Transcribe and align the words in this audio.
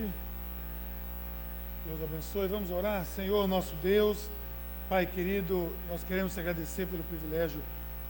noite. 0.00 0.14
Deus 1.86 2.02
abençoe. 2.02 2.48
Vamos 2.48 2.70
orar. 2.70 3.04
Senhor, 3.04 3.46
nosso 3.46 3.74
Deus, 3.76 4.28
Pai 4.88 5.06
querido, 5.06 5.72
nós 5.88 6.02
queremos 6.02 6.34
te 6.34 6.40
agradecer 6.40 6.86
pelo 6.86 7.02
privilégio 7.04 7.60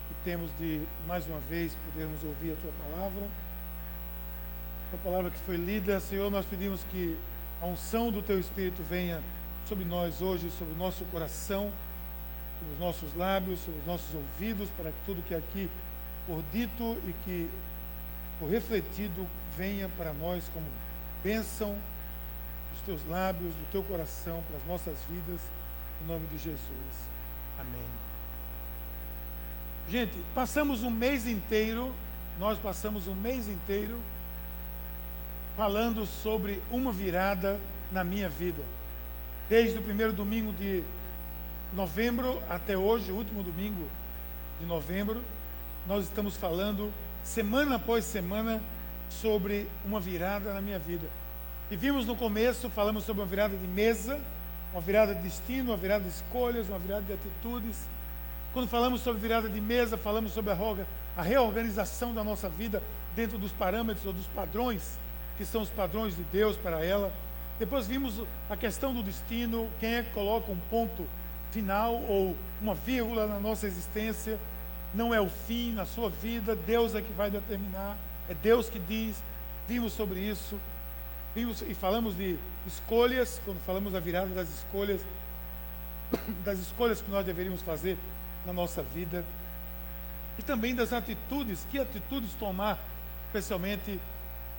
que 0.09 0.15
temos 0.25 0.51
de, 0.59 0.83
mais 1.07 1.27
uma 1.27 1.39
vez, 1.41 1.77
podermos 1.93 2.23
ouvir 2.25 2.53
a 2.53 2.57
tua 2.57 2.73
palavra. 2.85 3.27
A 4.93 4.97
palavra 5.05 5.31
que 5.31 5.39
foi 5.41 5.57
lida, 5.57 6.01
Senhor, 6.01 6.31
nós 6.31 6.45
pedimos 6.47 6.83
que 6.91 7.17
a 7.61 7.67
unção 7.67 8.11
do 8.11 8.23
teu 8.23 8.41
Espírito 8.41 8.83
venha 8.83 9.23
sobre 9.69 9.85
nós 9.85 10.21
hoje, 10.21 10.51
sobre 10.59 10.75
o 10.75 10.77
nosso 10.77 11.05
coração, 11.07 11.71
sobre 12.59 12.75
os 12.75 12.81
nossos 12.81 13.15
lábios, 13.15 13.61
sobre 13.61 13.81
os 13.81 13.87
nossos 13.87 14.15
ouvidos, 14.15 14.69
para 14.77 14.91
que 14.91 14.99
tudo 15.07 15.23
que 15.23 15.35
aqui 15.35 15.71
por 16.27 16.43
dito 16.53 16.99
e 17.07 17.15
que 17.25 17.51
por 18.39 18.49
refletido 18.49 19.27
venha 19.57 19.89
para 19.97 20.13
nós 20.13 20.45
como 20.53 20.67
bênção 21.23 21.77
dos 22.73 22.81
teus 22.85 23.09
lábios, 23.09 23.55
do 23.55 23.71
teu 23.71 23.83
coração, 23.83 24.43
para 24.49 24.57
as 24.57 24.67
nossas 24.67 24.99
vidas, 25.09 25.41
em 26.03 26.07
nome 26.07 26.27
de 26.29 26.39
Jesus. 26.39 26.61
Amém. 27.59 27.89
Gente, 29.89 30.17
passamos 30.35 30.83
um 30.83 30.91
mês 30.91 31.27
inteiro, 31.27 31.95
nós 32.39 32.59
passamos 32.59 33.07
um 33.09 33.15
mês 33.15 33.49
inteiro 33.49 33.99
falando 35.57 36.07
sobre 36.07 36.63
uma 36.71 36.93
virada 36.93 37.61
na 37.91 38.05
minha 38.05 38.29
vida. 38.29 38.63
Desde 39.49 39.79
o 39.79 39.83
primeiro 39.83 40.13
domingo 40.13 40.53
de 40.53 40.85
novembro 41.73 42.43
até 42.49 42.77
hoje, 42.77 43.11
o 43.11 43.17
último 43.17 43.43
domingo 43.43 43.87
de 44.61 44.67
novembro, 44.67 45.23
nós 45.87 46.05
estamos 46.05 46.37
falando 46.37 46.93
semana 47.25 47.77
após 47.77 48.05
semana 48.05 48.63
sobre 49.11 49.69
uma 49.85 50.01
virada 50.01 50.53
na 50.55 50.61
minha 50.61 50.79
vida. 50.79 51.07
E 51.71 51.77
vimos 51.77 52.07
no 52.07 52.17
começo, 52.17 52.71
falamos 52.71 53.05
sobre 53.05 53.23
uma 53.23 53.29
virada 53.29 53.57
de 53.57 53.67
mesa, 53.67 54.21
uma 54.73 54.81
virada 54.81 55.15
de 55.15 55.23
destino, 55.23 55.71
uma 55.71 55.77
virada 55.77 56.05
de 56.05 56.11
escolhas, 56.11 56.69
uma 56.69 56.79
virada 56.79 57.03
de 57.03 57.13
atitudes. 57.13 57.87
Quando 58.53 58.69
falamos 58.69 59.01
sobre 59.03 59.21
virada 59.21 59.49
de 59.49 59.61
mesa, 59.61 59.97
falamos 59.97 60.33
sobre 60.33 60.53
a, 60.53 61.23
reorganização 61.23 62.15
da 62.15 62.25
nossa 62.25 62.49
vida 62.49 62.83
dentro 63.15 63.39
dos 63.39 63.53
parâmetros 63.53 64.07
ou 64.07 64.13
dos 64.13 64.27
padrões, 64.29 64.99
que 65.37 65.45
são 65.45 65.63
os 65.63 65.71
padrões 65.71 66.17
de 66.17 66.23
Deus 66.25 66.57
para 66.57 66.85
ela. 66.85 67.13
Depois 67.59 67.87
vimos 67.87 68.15
a 68.49 68.57
questão 68.57 68.95
do 68.95 69.03
destino, 69.03 69.69
quem 69.79 69.97
é 69.97 70.03
que 70.03 70.11
coloca 70.11 70.51
um 70.51 70.59
ponto 70.71 71.07
final 71.53 71.95
ou 71.95 72.37
uma 72.61 72.75
vírgula 72.75 73.27
na 73.27 73.39
nossa 73.39 73.67
existência 73.67 74.39
não 74.93 75.15
é 75.15 75.21
o 75.21 75.29
fim 75.29 75.73
na 75.73 75.87
sua 75.87 76.11
vida, 76.11 76.57
Deus 76.57 76.95
é 76.95 77.03
que 77.03 77.13
vai 77.13 77.31
determinar, 77.31 77.97
é 78.31 78.35
Deus 78.35 78.71
que 78.71 78.79
diz. 78.79 79.17
Vimos 79.69 79.93
sobre 79.93 80.21
isso, 80.21 80.59
vimos 81.35 81.63
e 81.63 81.75
falamos 81.75 82.17
de 82.17 82.37
escolhas, 82.67 83.41
quando 83.45 83.61
falamos 83.65 83.93
da 83.93 84.01
virada 84.01 84.29
das 84.29 84.49
escolhas, 84.49 85.01
das 86.45 86.59
escolhas 86.59 87.01
que 87.03 87.11
nós 87.11 87.27
deveríamos 87.27 87.63
fazer 87.63 87.97
na 88.45 88.53
nossa 88.53 88.83
vida, 88.83 89.25
e 90.39 90.43
também 90.43 90.75
das 90.75 90.93
atitudes, 90.93 91.67
que 91.71 91.79
atitudes 91.79 92.33
tomar, 92.35 92.79
especialmente 93.27 94.01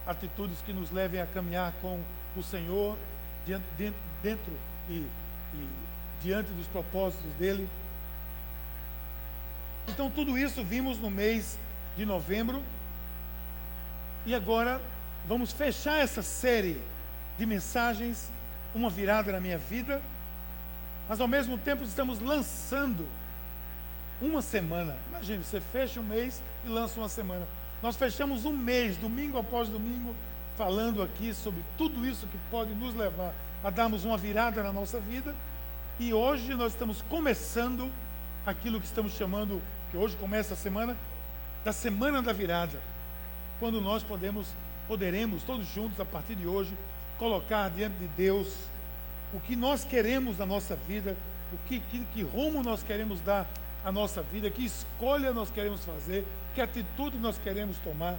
atitudes 0.06 0.60
que 0.66 0.72
nos 0.72 0.92
levem 0.92 1.20
a 1.20 1.26
caminhar 1.26 1.74
com 1.82 2.00
o 2.36 2.44
Senhor 2.44 2.98
dentro, 3.46 3.94
dentro 4.22 4.54
e, 4.90 5.06
e 5.54 5.70
diante 6.22 6.52
dos 6.52 6.68
propósitos 6.68 7.32
dele. 7.34 7.68
Então, 9.88 10.10
tudo 10.10 10.38
isso 10.38 10.64
vimos 10.64 10.98
no 11.00 11.10
mês 11.10 11.58
de 11.98 12.06
novembro. 12.06 12.64
E 14.26 14.36
agora 14.36 14.82
vamos 15.28 15.52
fechar 15.52 16.00
essa 16.00 16.22
série 16.22 16.82
de 17.38 17.46
mensagens, 17.46 18.30
uma 18.74 18.90
virada 18.90 19.32
na 19.32 19.40
minha 19.40 19.58
vida. 19.58 20.02
Mas 21.10 21.20
ao 21.20 21.28
mesmo 21.28 21.58
tempo 21.58 21.84
estamos 21.84 22.20
lançando 22.20 23.08
uma 24.22 24.42
semana. 24.42 24.96
Imagine, 25.10 25.44
você 25.44 25.60
fecha 25.60 26.00
um 26.00 26.04
mês 26.04 26.42
e 26.66 26.70
lança 26.70 27.00
uma 27.00 27.10
semana. 27.10 27.48
Nós 27.82 27.96
fechamos 27.96 28.46
um 28.46 28.56
mês, 28.56 28.96
domingo 28.98 29.40
após 29.40 29.68
domingo, 29.68 30.16
falando 30.56 31.02
aqui 31.02 31.34
sobre 31.34 31.64
tudo 31.78 32.06
isso 32.06 32.28
que 32.28 32.38
pode 32.52 32.74
nos 32.76 32.94
levar 32.94 33.34
a 33.64 33.70
darmos 33.70 34.06
uma 34.06 34.18
virada 34.18 34.62
na 34.62 34.72
nossa 34.72 35.00
vida. 35.00 35.34
E 36.00 36.14
hoje 36.14 36.54
nós 36.54 36.74
estamos 36.74 37.02
começando 37.04 37.92
aquilo 38.46 38.80
que 38.80 38.86
estamos 38.86 39.14
chamando 39.14 39.62
que 39.90 39.98
hoje 39.98 40.16
começa 40.16 40.54
a 40.54 40.58
semana 40.58 40.96
da 41.64 41.74
semana 41.74 42.22
da 42.22 42.34
virada, 42.34 42.80
quando 43.62 43.80
nós 43.80 44.02
podemos, 44.02 44.48
poderemos 44.88 45.44
todos 45.44 45.68
juntos 45.68 46.00
a 46.00 46.04
partir 46.04 46.34
de 46.34 46.48
hoje 46.48 46.76
colocar 47.20 47.70
diante 47.70 47.96
de 47.98 48.08
Deus 48.08 48.48
o 49.32 49.40
que 49.40 49.56
nós 49.56 49.86
queremos 49.86 50.40
na 50.40 50.48
nossa 50.48 50.76
vida, 50.76 51.16
o 51.54 51.58
que, 51.68 51.80
que, 51.80 52.00
que 52.06 52.24
rumo 52.24 52.64
nós 52.64 52.82
queremos 52.82 53.22
dar 53.22 53.48
à 53.86 53.92
nossa 53.92 54.24
vida, 54.24 54.50
que 54.50 54.66
escolha 54.66 55.32
nós 55.32 55.52
queremos 55.52 55.86
fazer, 55.86 56.26
que 56.56 56.60
atitude 56.60 57.20
nós 57.20 57.38
queremos 57.38 57.78
tomar. 57.78 58.18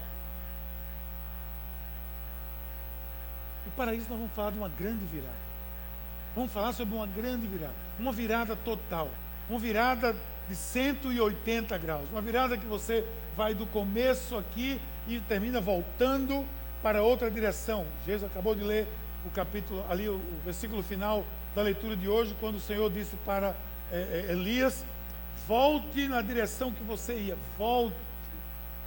E 3.67 3.71
para 3.71 3.97
isso 3.97 4.07
nós 4.09 4.19
vamos 4.19 4.33
falar 4.35 4.53
de 4.53 4.59
uma 4.59 4.69
grande 4.69 5.05
virada. 5.07 5.43
Vamos 6.37 6.53
falar 6.53 6.73
sobre 6.73 6.95
uma 6.95 7.07
grande 7.09 7.49
virada, 7.49 7.75
uma 7.99 8.13
virada 8.13 8.55
total, 8.55 9.11
uma 9.51 9.59
virada 9.59 10.15
de 10.49 10.55
180 10.55 11.77
graus. 11.79 12.09
Uma 12.13 12.23
virada 12.23 12.57
que 12.57 12.67
você 12.67 13.05
vai 13.37 13.55
do 13.55 13.67
começo 13.67 14.37
aqui 14.37 14.81
e 15.07 15.21
termina 15.21 15.61
voltando 15.61 16.45
para 16.83 17.03
outra 17.03 17.31
direção. 17.31 17.87
Jesus 18.07 18.31
acabou 18.31 18.55
de 18.55 18.63
ler 18.63 18.87
o 19.25 19.31
capítulo, 19.31 19.85
ali 19.89 20.09
o, 20.09 20.15
o 20.15 20.41
versículo 20.45 20.83
final 20.83 21.25
da 21.55 21.63
leitura 21.63 21.97
de 21.97 22.09
hoje, 22.09 22.37
quando 22.41 22.57
o 22.57 22.61
Senhor 22.61 22.91
disse 22.91 23.17
para 23.25 23.55
é, 23.91 24.27
é, 24.29 24.33
Elias: 24.33 24.85
volte 25.47 26.09
na 26.09 26.21
direção 26.21 26.73
que 26.73 26.83
você 26.83 27.15
ia, 27.15 27.39
volte, 27.57 27.97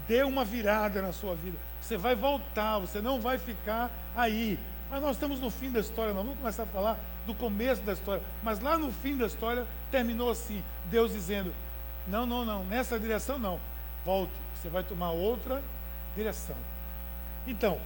dê 0.07 0.23
uma 0.23 0.43
virada 0.43 1.01
na 1.01 1.13
sua 1.13 1.35
vida. 1.35 1.57
Você 1.81 1.97
vai 1.97 2.15
voltar, 2.15 2.79
você 2.79 3.01
não 3.01 3.19
vai 3.19 3.37
ficar 3.37 3.91
aí. 4.15 4.59
Mas 4.89 5.01
nós 5.01 5.15
estamos 5.15 5.39
no 5.39 5.49
fim 5.49 5.71
da 5.71 5.79
história, 5.79 6.13
nós 6.13 6.23
vamos 6.23 6.39
começar 6.39 6.63
a 6.63 6.67
falar 6.67 6.99
do 7.25 7.33
começo 7.33 7.81
da 7.81 7.93
história. 7.93 8.23
Mas 8.43 8.59
lá 8.59 8.77
no 8.77 8.91
fim 8.91 9.17
da 9.17 9.25
história 9.25 9.65
terminou 9.91 10.31
assim: 10.31 10.63
Deus 10.85 11.11
dizendo: 11.11 11.53
Não, 12.07 12.25
não, 12.25 12.43
não, 12.43 12.63
nessa 12.65 12.99
direção 12.99 13.37
não. 13.39 13.59
Volte, 14.05 14.33
você 14.53 14.69
vai 14.69 14.83
tomar 14.83 15.11
outra 15.11 15.63
direção. 16.15 16.55
Então, 17.47 17.79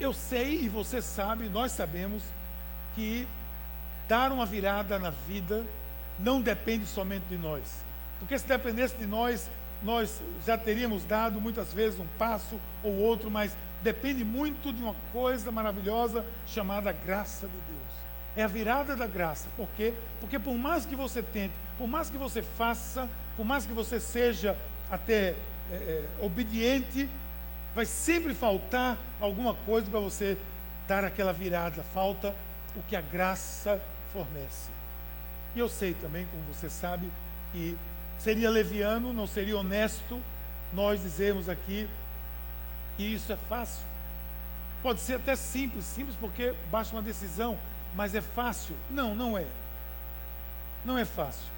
eu 0.00 0.12
sei 0.12 0.62
e 0.62 0.68
você 0.68 1.00
sabe, 1.00 1.48
nós 1.48 1.72
sabemos, 1.72 2.22
que 2.96 3.28
dar 4.08 4.32
uma 4.32 4.46
virada 4.46 4.98
na 4.98 5.10
vida 5.10 5.64
não 6.18 6.40
depende 6.40 6.86
somente 6.86 7.24
de 7.28 7.36
nós. 7.36 7.84
Porque 8.18 8.38
se 8.38 8.46
dependesse 8.46 8.96
de 8.96 9.06
nós, 9.06 9.50
nós 9.82 10.22
já 10.46 10.56
teríamos 10.56 11.04
dado 11.04 11.40
muitas 11.40 11.72
vezes 11.72 12.00
um 12.00 12.06
passo 12.18 12.58
ou 12.82 12.94
outro, 12.96 13.30
mas 13.30 13.54
depende 13.82 14.24
muito 14.24 14.72
de 14.72 14.82
uma 14.82 14.96
coisa 15.12 15.52
maravilhosa 15.52 16.24
chamada 16.46 16.90
graça 16.90 17.46
de 17.46 17.52
Deus. 17.52 17.96
É 18.34 18.42
a 18.42 18.48
virada 18.48 18.96
da 18.96 19.06
graça. 19.06 19.48
Por 19.56 19.68
quê? 19.76 19.92
Porque 20.18 20.38
por 20.38 20.54
mais 20.54 20.86
que 20.86 20.96
você 20.96 21.22
tente, 21.22 21.54
por 21.76 21.86
mais 21.86 22.08
que 22.08 22.16
você 22.16 22.42
faça, 22.42 23.08
por 23.36 23.44
mais 23.44 23.66
que 23.66 23.72
você 23.72 24.00
seja 24.00 24.56
até 24.90 25.34
é, 25.70 25.74
é, 25.74 26.04
obediente, 26.24 27.08
vai 27.74 27.84
sempre 27.84 28.34
faltar 28.34 28.98
alguma 29.20 29.54
coisa 29.54 29.90
para 29.90 30.00
você 30.00 30.36
dar 30.86 31.04
aquela 31.04 31.32
virada. 31.32 31.82
Falta 31.94 32.34
o 32.74 32.82
que 32.82 32.96
a 32.96 33.00
graça 33.00 33.80
fornece. 34.12 34.70
E 35.54 35.58
eu 35.58 35.68
sei 35.68 35.94
também, 35.94 36.26
como 36.26 36.42
você 36.52 36.68
sabe, 36.68 37.10
que 37.52 37.76
seria 38.18 38.50
leviano, 38.50 39.12
não 39.12 39.26
seria 39.26 39.56
honesto 39.56 40.20
nós 40.72 41.00
dizermos 41.00 41.48
aqui 41.48 41.88
e 42.98 43.14
isso 43.14 43.32
é 43.32 43.36
fácil. 43.36 43.84
Pode 44.82 45.00
ser 45.00 45.14
até 45.14 45.34
simples, 45.36 45.84
simples 45.84 46.16
porque 46.18 46.54
basta 46.70 46.94
uma 46.94 47.02
decisão, 47.02 47.58
mas 47.94 48.14
é 48.14 48.20
fácil? 48.20 48.76
Não, 48.90 49.14
não 49.14 49.36
é. 49.36 49.46
Não 50.84 50.96
é 50.96 51.04
fácil. 51.04 51.55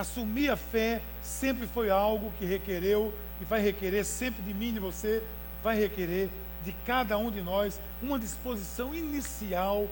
Assumir 0.00 0.48
a 0.48 0.56
fé 0.56 1.02
sempre 1.22 1.66
foi 1.66 1.90
algo 1.90 2.32
que 2.38 2.46
requereu 2.46 3.12
e 3.38 3.44
vai 3.44 3.60
requerer 3.60 4.02
sempre 4.02 4.42
de 4.42 4.54
mim 4.54 4.70
e 4.70 4.72
de 4.72 4.78
você, 4.78 5.22
vai 5.62 5.78
requerer 5.78 6.30
de 6.64 6.72
cada 6.86 7.18
um 7.18 7.30
de 7.30 7.42
nós 7.42 7.78
uma 8.00 8.18
disposição 8.18 8.94
inicial 8.94 9.86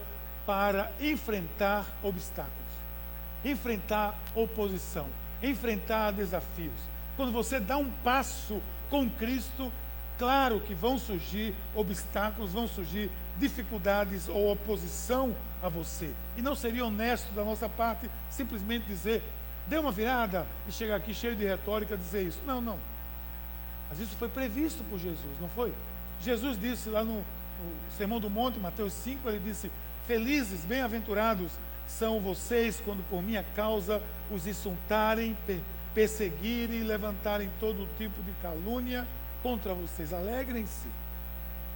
para 0.47 0.91
enfrentar 0.99 1.85
obstáculos, 2.03 2.73
enfrentar 3.45 4.19
oposição, 4.35 5.07
enfrentar 5.43 6.13
desafios. 6.13 6.81
Quando 7.15 7.31
você 7.31 7.61
dá 7.61 7.77
um 7.77 7.91
passo 8.03 8.63
com 8.89 9.11
Cristo, 9.11 9.71
Claro 10.19 10.61
que 10.61 10.75
vão 10.75 10.99
surgir 10.99 11.55
obstáculos, 11.77 12.53
vão 12.53 12.67
surgir 12.67 13.09
dificuldades 13.39 14.29
ou 14.29 14.51
oposição 14.51 15.33
a 15.63 15.69
você. 15.69 16.11
E 16.37 16.43
não 16.43 16.57
seria 16.57 16.85
honesto 16.85 17.33
da 17.33 17.45
nossa 17.45 17.69
parte 17.69 18.11
simplesmente 18.29 18.85
dizer, 18.87 19.23
dê 19.69 19.79
uma 19.79 19.93
virada 19.93 20.47
e 20.67 20.73
chegar 20.73 20.97
aqui 20.97 21.13
cheio 21.13 21.37
de 21.37 21.45
retórica 21.45 21.97
dizer 21.97 22.23
isso. 22.23 22.41
Não, 22.47 22.61
não. 22.61 22.79
Mas 23.91 24.01
isso 24.01 24.17
foi 24.17 24.29
previsto 24.29 24.83
por 24.85 24.99
Jesus, 24.99 25.41
não 25.41 25.49
foi? 25.51 25.73
Jesus 26.21 26.61
disse 26.61 26.89
lá 26.89 27.05
no 27.05 27.25
o 27.61 27.97
Sermão 27.97 28.21
do 28.21 28.31
Monte, 28.31 28.59
Mateus 28.59 28.93
5, 28.93 29.29
ele 29.29 29.41
disse: 29.41 29.71
Felizes, 30.07 30.65
bem-aventurados 30.65 31.51
são 31.87 32.21
vocês 32.21 32.81
quando 32.85 33.03
por 33.09 33.23
minha 33.23 33.45
causa 33.57 34.03
os 34.31 34.47
insultarem, 34.47 35.37
perseguirem 35.95 36.81
e 36.81 36.85
levantarem 36.85 37.51
todo 37.59 37.89
tipo 37.97 38.23
de 38.23 38.33
calúnia 38.43 39.07
contra 39.43 39.75
vocês. 39.75 40.13
Alegrem-se, 40.13 40.87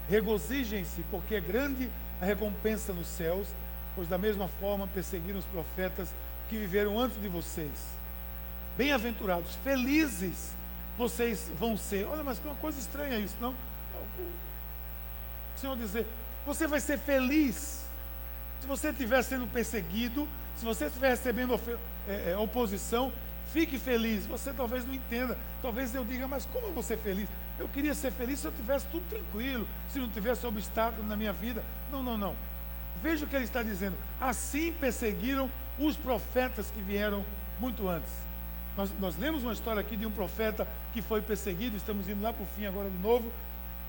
regozijem-se, 0.09 1.03
porque 1.11 1.37
é 1.37 1.41
grande 1.41 1.91
a 2.21 2.25
recompensa 2.25 2.93
nos 2.93 3.09
céus, 3.09 3.49
pois 3.97 4.07
da 4.07 4.19
mesma 4.19 4.49
forma 4.61 4.87
perseguiram 4.87 5.39
os 5.39 5.47
profetas 5.47 6.15
que 6.53 6.59
viveram 6.59 7.01
antes 7.01 7.19
de 7.19 7.29
vocês. 7.29 7.71
Bem-aventurados, 8.77 9.55
felizes 9.65 10.53
vocês 10.99 11.51
vão 11.59 11.79
ser. 11.79 12.05
Olha, 12.05 12.23
mas 12.23 12.39
que 12.39 12.47
uma 12.47 12.55
coisa 12.57 12.79
estranha 12.79 13.19
isso, 13.19 13.37
não? 13.41 13.55
O 15.57 15.59
Senhor 15.59 15.75
dizer, 15.79 16.07
você 16.45 16.67
vai 16.67 16.79
ser 16.79 16.99
feliz. 16.99 17.87
Se 18.61 18.67
você 18.67 18.91
estiver 18.91 19.23
sendo 19.23 19.47
perseguido, 19.47 20.29
se 20.59 20.65
você 20.65 20.87
estiver 20.87 21.09
recebendo 21.09 21.59
é, 22.07 22.33
é, 22.33 22.37
oposição, 22.37 23.11
fique 23.51 23.79
feliz. 23.79 24.27
Você 24.27 24.53
talvez 24.53 24.85
não 24.85 24.93
entenda. 24.93 25.39
Talvez 25.63 25.95
eu 25.95 26.05
diga, 26.05 26.29
mas 26.29 26.45
como 26.45 26.67
eu 26.67 26.73
vou 26.75 26.83
ser 26.83 26.99
feliz? 26.99 27.31
Eu 27.59 27.67
queria 27.69 27.95
ser 27.95 28.13
feliz 28.13 28.41
se 28.41 28.47
eu 28.47 28.53
tivesse 28.53 28.85
tudo 28.89 29.09
tranquilo, 29.09 29.67
se 29.91 29.99
não 29.99 30.09
tivesse 30.11 30.47
obstáculo 30.47 31.09
na 31.09 31.17
minha 31.17 31.33
vida. 31.33 31.65
Não, 31.91 32.03
não, 32.03 32.19
não. 32.19 32.37
Veja 33.03 33.25
o 33.25 33.29
que 33.29 33.37
ele 33.37 33.47
está 33.47 33.63
dizendo. 33.63 33.97
Assim 34.21 34.71
perseguiram 34.75 35.51
os 35.79 35.97
profetas 35.97 36.71
que 36.71 36.81
vieram 36.81 37.25
muito 37.59 37.89
antes. 37.89 38.13
Nós, 38.77 38.91
nós 38.99 39.19
lemos 39.19 39.43
uma 39.43 39.53
história 39.53 39.81
aqui 39.81 39.97
de 39.97 40.07
um 40.07 40.11
profeta 40.11 40.67
que 40.93 41.03
foi 41.03 41.21
perseguido, 41.21 41.77
estamos 41.77 42.09
indo 42.09 42.23
lá 42.23 42.33
para 42.33 42.43
o 42.43 42.47
fim 42.47 42.67
agora 42.67 42.89
de 42.89 42.99
novo. 42.99 43.31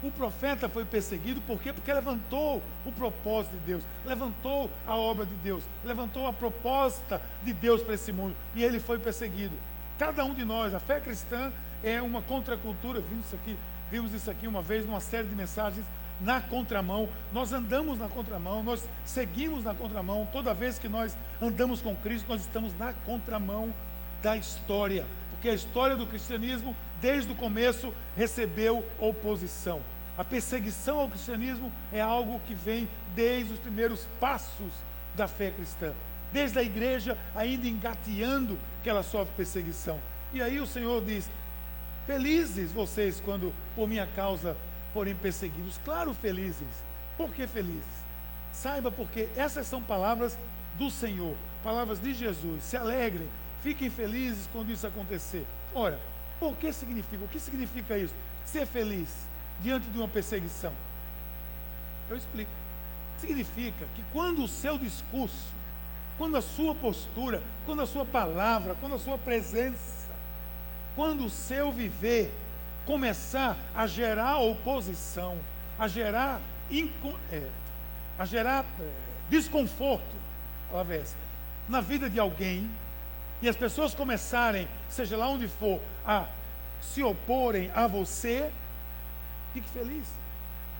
O 0.01 0.12
profeta 0.12 0.68
foi 0.68 0.83
perseguido 0.83 1.39
por 1.41 1.62
quê? 1.62 1.71
Porque 1.71 1.94
levantou 1.94 2.62
o 2.85 2.91
propósito 2.91 3.53
de 3.53 3.65
Deus, 3.65 3.83
levantou 4.06 4.69
a 4.85 4.97
obra 4.97 5.25
de 5.25 5.35
Deus, 5.35 5.63
levantou 5.85 6.27
a 6.27 6.33
proposta 6.33 7.21
de 7.41 7.53
Deus 7.53 7.81
para 7.81 7.94
esse 7.94 8.12
mundo 8.12 8.35
e 8.53 8.63
ele 8.63 8.81
foi 8.81 9.00
perseguido. 9.00 9.56
Cada 9.97 10.25
um 10.25 10.33
de 10.33 10.44
nós, 10.44 10.75
a 10.75 10.80
fé 10.80 11.00
cristã 11.00 11.53
é 11.81 12.01
uma 12.01 12.21
contracultura, 12.21 13.00
vimos 13.00 13.27
isso 13.27 13.35
aqui, 13.35 13.57
vimos 13.89 14.13
isso 14.13 14.30
aqui 14.30 14.45
uma 14.45 14.62
vez 14.62 14.85
numa 14.85 15.00
série 15.00 15.27
de 15.27 15.35
mensagens 15.35 15.85
na 16.24 16.40
contramão, 16.40 17.10
nós 17.31 17.52
andamos 17.52 18.00
na 18.00 18.08
contramão, 18.08 18.64
nós 18.64 18.88
seguimos 19.06 19.64
na 19.64 19.75
contramão, 19.75 20.28
toda 20.31 20.54
vez 20.54 20.80
que 20.80 20.88
nós 20.88 21.16
andamos 21.42 21.81
com 21.81 21.96
Cristo, 21.96 22.28
nós 22.30 22.42
estamos 22.42 22.78
na 22.78 22.94
contramão 22.94 23.74
da 24.22 24.38
história, 24.38 25.06
porque 25.31 25.50
a 25.50 25.54
história 25.54 25.98
do 25.98 26.08
cristianismo, 26.08 26.75
desde 27.02 27.31
o 27.31 27.36
começo, 27.36 27.94
recebeu 28.16 28.86
oposição. 29.00 29.81
A 30.18 30.24
perseguição 30.24 31.00
ao 31.00 31.10
cristianismo 31.10 31.72
é 31.92 32.00
algo 32.00 32.40
que 32.48 32.54
vem 32.54 32.88
desde 33.14 33.54
os 33.54 33.60
primeiros 33.60 34.08
passos 34.19 34.72
da 35.16 35.28
fé 35.28 35.52
cristã, 35.52 35.92
desde 36.31 36.58
a 36.58 36.64
igreja 36.64 37.18
ainda 37.36 37.68
engateando 37.68 38.58
que 38.81 38.90
ela 38.90 39.04
sofre 39.04 39.34
perseguição. 39.36 40.00
E 40.34 40.42
aí 40.42 40.60
o 40.60 40.68
Senhor 40.68 41.04
diz: 41.04 41.30
Felizes 42.08 42.72
vocês 42.72 43.19
quando 43.19 43.54
por 43.76 43.88
minha 43.88 44.08
causa 44.08 44.56
forem 44.94 45.16
perseguidos. 45.16 45.80
Claro, 45.84 46.13
felizes. 46.13 46.84
Por 47.18 47.30
que 47.31 47.48
felizes? 47.48 48.04
Saiba 48.51 48.92
porque 48.92 49.30
essas 49.36 49.68
são 49.68 49.81
palavras 49.81 50.38
do 50.78 50.90
Senhor, 50.90 51.36
palavras 51.63 52.00
de 52.00 52.13
Jesus. 52.13 52.63
Se 52.63 52.78
alegrem, 52.78 53.28
Fiquem 53.63 53.90
felizes 53.90 54.50
quando 54.51 54.72
isso 54.74 54.86
acontecer. 54.86 55.48
Ora, 55.74 55.98
o 56.42 56.54
que 56.54 56.72
significa? 56.74 57.24
O 57.24 57.28
que 57.30 57.40
significa 57.40 57.98
isso? 57.98 58.13
Ser 58.45 58.68
feliz 58.68 59.07
diante 59.62 59.88
de 59.88 59.98
uma 59.98 60.07
perseguição. 60.07 60.74
Eu 62.10 62.18
explico. 62.18 62.51
Significa 63.19 63.86
que 63.95 64.04
quando 64.12 64.44
o 64.44 64.50
seu 64.50 64.78
discurso, 64.78 65.54
quando 66.18 66.36
a 66.36 66.42
sua 66.42 66.75
postura, 66.75 67.42
quando 67.66 67.81
a 67.81 67.88
sua 67.88 68.06
palavra, 68.06 68.75
quando 68.81 68.95
a 68.95 69.00
sua 69.00 69.18
presença, 69.18 70.12
quando 70.94 71.24
o 71.24 71.30
seu 71.30 71.72
viver 71.72 72.34
começar 72.85 73.57
a 73.75 73.88
gerar 73.88 74.38
oposição, 74.39 75.38
a 75.77 75.88
gerar, 75.88 76.41
é, 77.31 77.47
a 78.18 78.25
gerar 78.25 78.65
é, 78.80 78.89
desconforto, 79.30 80.24
na 81.68 81.81
vida 81.81 82.09
de 82.09 82.19
alguém, 82.19 82.69
e 83.41 83.50
as 83.50 83.56
pessoas 83.56 83.94
começarem, 83.94 84.68
seja 84.89 85.18
lá 85.18 85.27
onde 85.27 85.47
for, 85.47 85.80
a 86.06 86.25
se 86.81 87.03
oporem 87.03 87.71
a 87.74 87.88
você, 87.88 88.51
fique 89.53 89.69
feliz. 89.69 90.07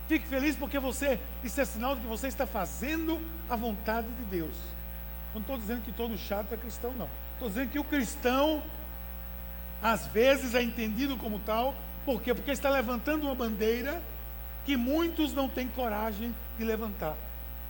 Fique 0.08 0.26
feliz 0.26 0.54
porque 0.56 0.78
você, 0.78 1.18
isso 1.42 1.60
é 1.60 1.64
sinal 1.64 1.94
de 1.94 2.02
que 2.02 2.06
você 2.06 2.26
está 2.26 2.46
fazendo 2.46 3.20
a 3.48 3.56
vontade 3.56 4.08
de 4.08 4.24
Deus. 4.24 4.54
Não 5.32 5.40
estou 5.40 5.56
dizendo 5.56 5.82
que 5.82 5.92
todo 5.92 6.16
chato 6.18 6.52
é 6.52 6.56
cristão, 6.56 6.92
não. 6.92 7.08
Estou 7.32 7.48
dizendo 7.48 7.70
que 7.70 7.78
o 7.78 7.84
cristão, 7.84 8.62
às 9.82 10.06
vezes, 10.06 10.54
é 10.54 10.62
entendido 10.62 11.16
como 11.16 11.38
tal, 11.40 11.74
por 12.04 12.22
quê? 12.22 12.34
Porque 12.34 12.50
está 12.50 12.70
levantando 12.70 13.24
uma 13.24 13.34
bandeira 13.34 14.00
que 14.64 14.76
muitos 14.76 15.32
não 15.32 15.48
têm 15.48 15.68
coragem 15.68 16.34
de 16.58 16.64
levantar 16.64 17.16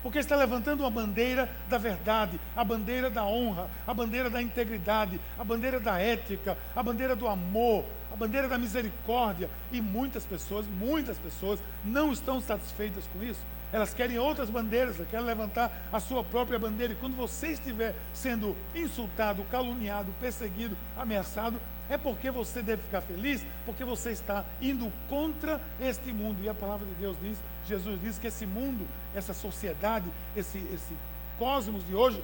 porque 0.04 0.19
está 0.19 0.36
levantando 0.36 0.81
uma 0.81 0.90
bandeira 0.90 1.50
da 1.66 1.78
verdade, 1.78 2.38
a 2.54 2.62
bandeira 2.62 3.08
da 3.08 3.25
honra, 3.25 3.70
a 3.86 3.94
bandeira 3.94 4.28
da 4.28 4.42
integridade, 4.42 5.19
a 5.38 5.42
bandeira 5.42 5.81
da 5.81 5.98
ética, 5.98 6.58
a 6.76 6.82
bandeira 6.82 7.16
do 7.16 7.26
amor, 7.26 7.86
a 8.12 8.14
bandeira 8.14 8.46
da 8.46 8.58
misericórdia. 8.58 9.48
E 9.72 9.81
muitas 9.81 10.26
pessoas, 10.26 10.66
muitas 10.66 11.16
pessoas 11.16 11.58
não 11.82 12.12
estão 12.12 12.38
satisfeitas 12.38 13.08
com 13.14 13.22
isso. 13.22 13.40
Elas 13.72 13.94
querem 13.94 14.19
outras 14.19 14.50
bandeiras, 14.50 14.96
elas 14.96 15.08
querem 15.08 15.25
levantar 15.25 15.72
a 15.90 15.98
sua 15.98 16.22
própria 16.22 16.58
bandeira. 16.58 16.92
E 16.92 16.96
quando 16.96 17.16
você 17.16 17.48
estiver 17.48 17.94
sendo 18.12 18.54
insultado, 18.75 19.42
caluniado, 19.44 20.14
perseguido, 20.20 20.76
ameaçado, 20.98 21.58
é 21.88 21.98
porque 21.98 22.31
você 22.31 22.62
deve 22.62 22.82
ficar 22.82 23.02
feliz, 23.02 23.44
porque 23.66 23.84
você 23.84 24.10
está 24.10 24.44
indo 24.60 24.90
contra 25.08 25.60
este 25.78 26.12
mundo. 26.12 26.42
E 26.42 26.48
a 26.48 26.54
palavra 26.54 26.86
de 26.86 26.94
Deus 26.94 27.16
diz, 27.20 27.38
Jesus 27.66 28.00
diz 28.00 28.19
que 28.19 28.26
esse 28.26 28.46
mundo, 28.46 28.86
essa 29.14 29.34
sociedade, 29.34 30.06
esse, 30.34 30.58
esse 30.72 30.94
cosmos 31.38 31.86
de 31.86 31.94
hoje, 31.94 32.22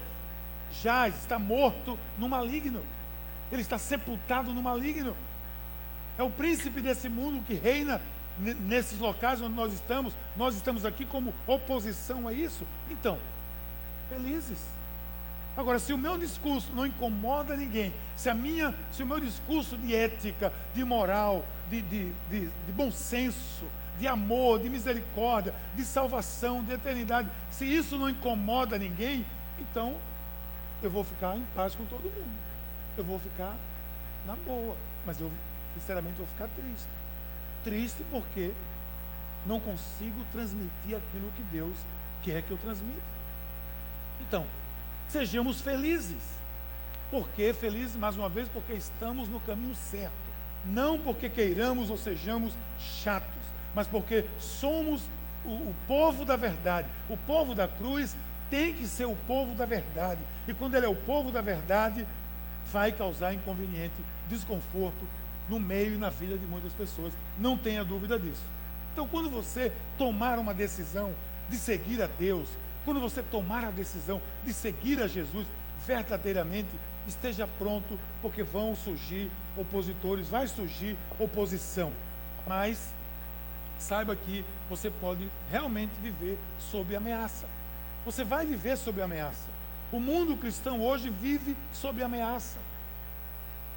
já 0.82 1.08
está 1.08 1.38
morto 1.38 1.98
no 2.16 2.28
maligno. 2.28 2.82
Ele 3.52 3.62
está 3.62 3.76
sepultado 3.76 4.54
no 4.54 4.62
maligno. 4.62 5.14
É 6.16 6.22
o 6.22 6.30
príncipe 6.30 6.80
desse 6.80 7.08
mundo 7.08 7.44
que 7.44 7.54
reina 7.54 8.00
nesses 8.38 8.98
locais 8.98 9.42
onde 9.42 9.54
nós 9.54 9.74
estamos. 9.74 10.14
Nós 10.36 10.54
estamos 10.54 10.86
aqui 10.86 11.04
como 11.04 11.34
oposição 11.46 12.26
a 12.26 12.32
isso. 12.32 12.64
Então, 12.90 13.18
felizes 14.08 14.79
Agora, 15.56 15.78
se 15.78 15.92
o 15.92 15.98
meu 15.98 16.16
discurso 16.16 16.72
não 16.74 16.86
incomoda 16.86 17.56
ninguém, 17.56 17.92
se, 18.16 18.30
a 18.30 18.34
minha, 18.34 18.74
se 18.92 19.02
o 19.02 19.06
meu 19.06 19.20
discurso 19.20 19.76
de 19.76 19.94
ética, 19.94 20.52
de 20.74 20.84
moral, 20.84 21.44
de, 21.68 21.82
de, 21.82 22.12
de, 22.30 22.40
de 22.48 22.72
bom 22.72 22.90
senso, 22.90 23.64
de 23.98 24.08
amor, 24.08 24.60
de 24.60 24.70
misericórdia, 24.70 25.54
de 25.74 25.84
salvação, 25.84 26.64
de 26.64 26.72
eternidade, 26.72 27.28
se 27.50 27.64
isso 27.64 27.98
não 27.98 28.08
incomoda 28.08 28.78
ninguém, 28.78 29.26
então 29.58 29.96
eu 30.82 30.90
vou 30.90 31.04
ficar 31.04 31.36
em 31.36 31.44
paz 31.54 31.74
com 31.74 31.84
todo 31.84 32.04
mundo. 32.04 32.38
Eu 32.96 33.04
vou 33.04 33.18
ficar 33.18 33.54
na 34.26 34.34
boa. 34.36 34.76
Mas 35.04 35.20
eu, 35.20 35.30
sinceramente, 35.74 36.16
vou 36.16 36.26
ficar 36.26 36.48
triste. 36.48 36.88
Triste 37.62 38.04
porque 38.10 38.52
não 39.46 39.60
consigo 39.60 40.24
transmitir 40.32 40.96
aquilo 40.96 41.30
que 41.36 41.42
Deus 41.52 41.76
quer 42.22 42.42
que 42.42 42.50
eu 42.50 42.58
transmita. 42.58 43.02
Então, 44.20 44.46
sejamos 45.10 45.60
felizes. 45.60 46.40
Por 47.10 47.28
que 47.30 47.52
felizes? 47.52 47.96
Mais 47.96 48.16
uma 48.16 48.28
vez, 48.28 48.48
porque 48.48 48.72
estamos 48.72 49.28
no 49.28 49.40
caminho 49.40 49.74
certo. 49.74 50.12
Não 50.64 50.98
porque 50.98 51.28
queiramos 51.28 51.90
ou 51.90 51.96
sejamos 51.96 52.52
chatos, 52.78 53.28
mas 53.74 53.86
porque 53.86 54.24
somos 54.38 55.02
o, 55.44 55.50
o 55.50 55.74
povo 55.86 56.24
da 56.24 56.36
verdade. 56.36 56.88
O 57.08 57.16
povo 57.16 57.54
da 57.54 57.66
cruz 57.66 58.16
tem 58.50 58.74
que 58.74 58.86
ser 58.86 59.06
o 59.06 59.16
povo 59.26 59.54
da 59.54 59.64
verdade. 59.64 60.20
E 60.46 60.54
quando 60.54 60.74
ele 60.74 60.86
é 60.86 60.88
o 60.88 60.94
povo 60.94 61.30
da 61.30 61.40
verdade, 61.40 62.06
vai 62.72 62.92
causar 62.92 63.34
inconveniente, 63.34 63.94
desconforto 64.28 65.06
no 65.48 65.58
meio 65.58 65.94
e 65.94 65.98
na 65.98 66.10
vida 66.10 66.38
de 66.38 66.46
muitas 66.46 66.72
pessoas. 66.72 67.12
Não 67.38 67.56
tenha 67.56 67.84
dúvida 67.84 68.18
disso. 68.18 68.42
Então, 68.92 69.06
quando 69.06 69.30
você 69.30 69.72
tomar 69.96 70.38
uma 70.38 70.52
decisão 70.52 71.12
de 71.48 71.56
seguir 71.56 72.02
a 72.02 72.06
Deus, 72.06 72.48
quando 72.84 73.00
você 73.00 73.22
tomar 73.22 73.64
a 73.64 73.70
decisão 73.70 74.20
de 74.44 74.52
seguir 74.52 75.02
a 75.02 75.06
Jesus 75.06 75.46
verdadeiramente, 75.86 76.68
esteja 77.06 77.48
pronto, 77.58 77.98
porque 78.22 78.42
vão 78.42 78.76
surgir 78.76 79.30
opositores, 79.56 80.28
vai 80.28 80.46
surgir 80.46 80.96
oposição. 81.18 81.92
Mas 82.46 82.92
saiba 83.78 84.14
que 84.14 84.44
você 84.68 84.90
pode 84.90 85.28
realmente 85.50 85.92
viver 86.02 86.38
sob 86.58 86.94
ameaça. 86.94 87.46
Você 88.04 88.24
vai 88.24 88.46
viver 88.46 88.76
sob 88.76 89.00
ameaça. 89.00 89.48
O 89.92 89.98
mundo 89.98 90.36
cristão 90.36 90.80
hoje 90.80 91.10
vive 91.10 91.56
sob 91.72 92.02
ameaça. 92.02 92.58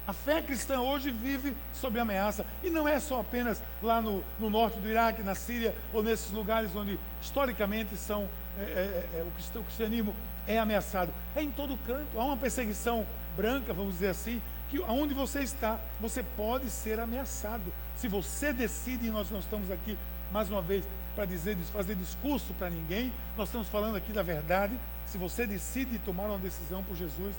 A 0.06 0.12
fé 0.12 0.42
cristã 0.42 0.80
hoje 0.80 1.10
vive 1.10 1.56
sob 1.72 1.98
ameaça. 1.98 2.44
E 2.62 2.68
não 2.68 2.86
é 2.86 3.00
só 3.00 3.20
apenas 3.20 3.62
lá 3.82 4.02
no, 4.02 4.22
no 4.38 4.50
norte 4.50 4.78
do 4.78 4.88
Iraque, 4.88 5.22
na 5.22 5.34
Síria, 5.34 5.74
ou 5.92 6.02
nesses 6.02 6.30
lugares 6.30 6.74
onde 6.76 6.98
historicamente 7.22 7.96
são, 7.96 8.28
é, 8.58 8.62
é, 8.62 9.18
é, 9.18 9.22
o, 9.22 9.60
o 9.60 9.64
cristianismo 9.64 10.14
é 10.46 10.58
ameaçado. 10.58 11.12
É 11.34 11.42
em 11.42 11.50
todo 11.50 11.76
canto. 11.86 12.18
Há 12.18 12.24
uma 12.24 12.36
perseguição 12.36 13.06
branca, 13.36 13.72
vamos 13.72 13.94
dizer 13.94 14.08
assim, 14.08 14.40
que 14.70 14.82
aonde 14.84 15.14
você 15.14 15.40
está, 15.40 15.78
você 16.00 16.22
pode 16.22 16.70
ser 16.70 17.00
ameaçado. 17.00 17.72
Se 17.96 18.08
você 18.08 18.52
decide, 18.52 19.06
e 19.06 19.10
nós 19.10 19.30
não 19.30 19.40
estamos 19.40 19.70
aqui 19.70 19.96
mais 20.32 20.50
uma 20.50 20.62
vez 20.62 20.84
para 21.14 21.24
dizer, 21.24 21.56
fazer 21.72 21.94
discurso 21.94 22.52
para 22.54 22.70
ninguém, 22.70 23.12
nós 23.36 23.48
estamos 23.48 23.68
falando 23.68 23.96
aqui 23.96 24.12
da 24.12 24.22
verdade. 24.22 24.74
Se 25.06 25.18
você 25.18 25.46
decide 25.46 25.98
tomar 25.98 26.24
uma 26.24 26.38
decisão 26.38 26.82
por 26.82 26.96
Jesus, 26.96 27.34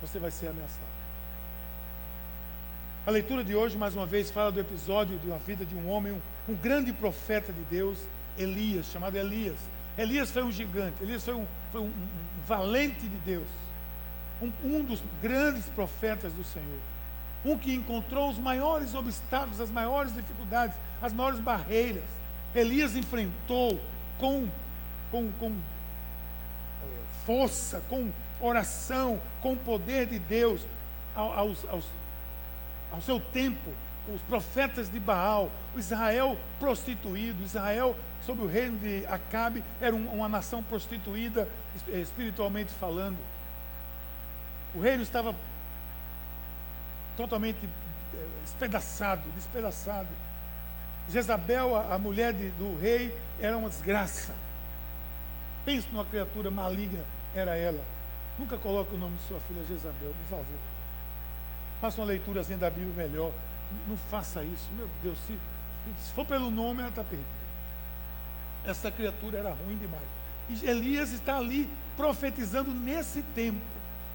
você 0.00 0.18
vai 0.18 0.30
ser 0.30 0.48
ameaçado. 0.48 0.98
A 3.06 3.10
leitura 3.10 3.42
de 3.42 3.54
hoje, 3.54 3.76
mais 3.76 3.94
uma 3.94 4.06
vez, 4.06 4.30
fala 4.30 4.52
do 4.52 4.60
episódio 4.60 5.18
uma 5.24 5.38
vida 5.38 5.64
de 5.64 5.74
um 5.74 5.88
homem, 5.88 6.12
um, 6.12 6.52
um 6.52 6.54
grande 6.54 6.92
profeta 6.92 7.52
de 7.52 7.62
Deus, 7.62 7.98
Elias, 8.36 8.86
chamado 8.86 9.16
Elias. 9.16 9.56
Elias 9.98 10.30
foi 10.30 10.44
um 10.44 10.52
gigante, 10.52 11.02
Elias 11.02 11.24
foi 11.24 11.34
um, 11.34 11.44
foi 11.72 11.80
um, 11.80 11.86
um, 11.86 12.18
valente 12.46 13.00
de 13.00 13.16
Deus, 13.26 13.48
um 14.64 14.84
dos 14.84 15.02
grandes 15.20 15.66
profetas 15.66 16.32
do 16.32 16.44
Senhor. 16.44 16.78
Um 17.44 17.58
que 17.58 17.74
encontrou 17.74 18.30
os 18.30 18.38
maiores 18.38 18.94
obstáculos, 18.94 19.60
as 19.60 19.70
maiores 19.70 20.14
dificuldades, 20.14 20.76
as 21.02 21.12
maiores 21.12 21.40
barreiras. 21.40 22.04
Elias 22.54 22.96
enfrentou 22.96 23.80
com, 24.18 24.48
com, 25.10 25.30
com 25.32 25.50
é, 25.50 26.86
força, 27.26 27.82
com 27.88 28.10
oração, 28.40 29.20
com 29.40 29.52
o 29.52 29.56
poder 29.56 30.06
de 30.06 30.18
Deus, 30.18 30.60
aos, 31.14 31.64
aos, 31.68 31.84
ao 32.92 33.00
seu 33.02 33.20
tempo, 33.20 33.72
os 34.14 34.22
profetas 34.22 34.90
de 34.90 34.98
Baal, 34.98 35.50
Israel 35.76 36.38
prostituído, 36.58 37.42
Israel, 37.42 37.96
sob 38.24 38.42
o 38.42 38.46
reino 38.46 38.78
de 38.78 39.06
Acabe, 39.06 39.64
era 39.80 39.94
uma 39.94 40.28
nação 40.28 40.62
prostituída, 40.62 41.48
espiritualmente 41.88 42.72
falando. 42.72 43.18
O 44.74 44.80
reino 44.80 45.02
estava 45.02 45.34
totalmente 47.16 47.58
eh, 47.64 48.26
despedaçado, 48.44 49.22
despedaçado. 49.34 50.08
Jezabel, 51.08 51.74
a, 51.74 51.98
mulher 51.98 52.34
de, 52.34 52.50
do 52.50 52.78
rei, 52.78 53.16
era 53.40 53.56
uma 53.56 53.68
desgraça. 53.68 54.34
Pense 55.64 55.88
numa 55.90 56.04
criatura 56.04 56.50
maligna, 56.50 57.02
era 57.34 57.56
ela. 57.56 57.82
Nunca 58.38 58.58
coloque 58.58 58.94
o 58.94 58.98
nome 58.98 59.16
de 59.16 59.22
sua 59.26 59.40
filha 59.40 59.64
Jezabel, 59.66 60.14
por 60.22 60.36
favor. 60.36 60.58
Faça 61.80 62.00
uma 62.00 62.06
leitura 62.06 62.42
da 62.42 62.70
Bíblia 62.70 63.06
melhor. 63.08 63.32
Não 63.86 63.96
faça 63.96 64.42
isso, 64.42 64.68
meu 64.76 64.88
Deus. 65.02 65.18
Se, 65.26 65.38
se 66.04 66.12
for 66.12 66.26
pelo 66.26 66.50
nome, 66.50 66.80
ela 66.80 66.90
está 66.90 67.02
perdida. 67.02 67.37
Essa 68.68 68.90
criatura 68.90 69.38
era 69.38 69.48
ruim 69.48 69.78
demais. 69.78 70.04
E 70.50 70.68
Elias 70.68 71.10
está 71.10 71.38
ali 71.38 71.66
profetizando 71.96 72.70
nesse 72.70 73.22
tempo. 73.34 73.62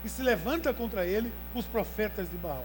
E 0.05 0.10
se 0.10 0.22
levanta 0.22 0.72
contra 0.72 1.07
ele 1.07 1.33
os 1.55 1.65
profetas 1.65 2.29
de 2.29 2.38
Baal. 2.38 2.63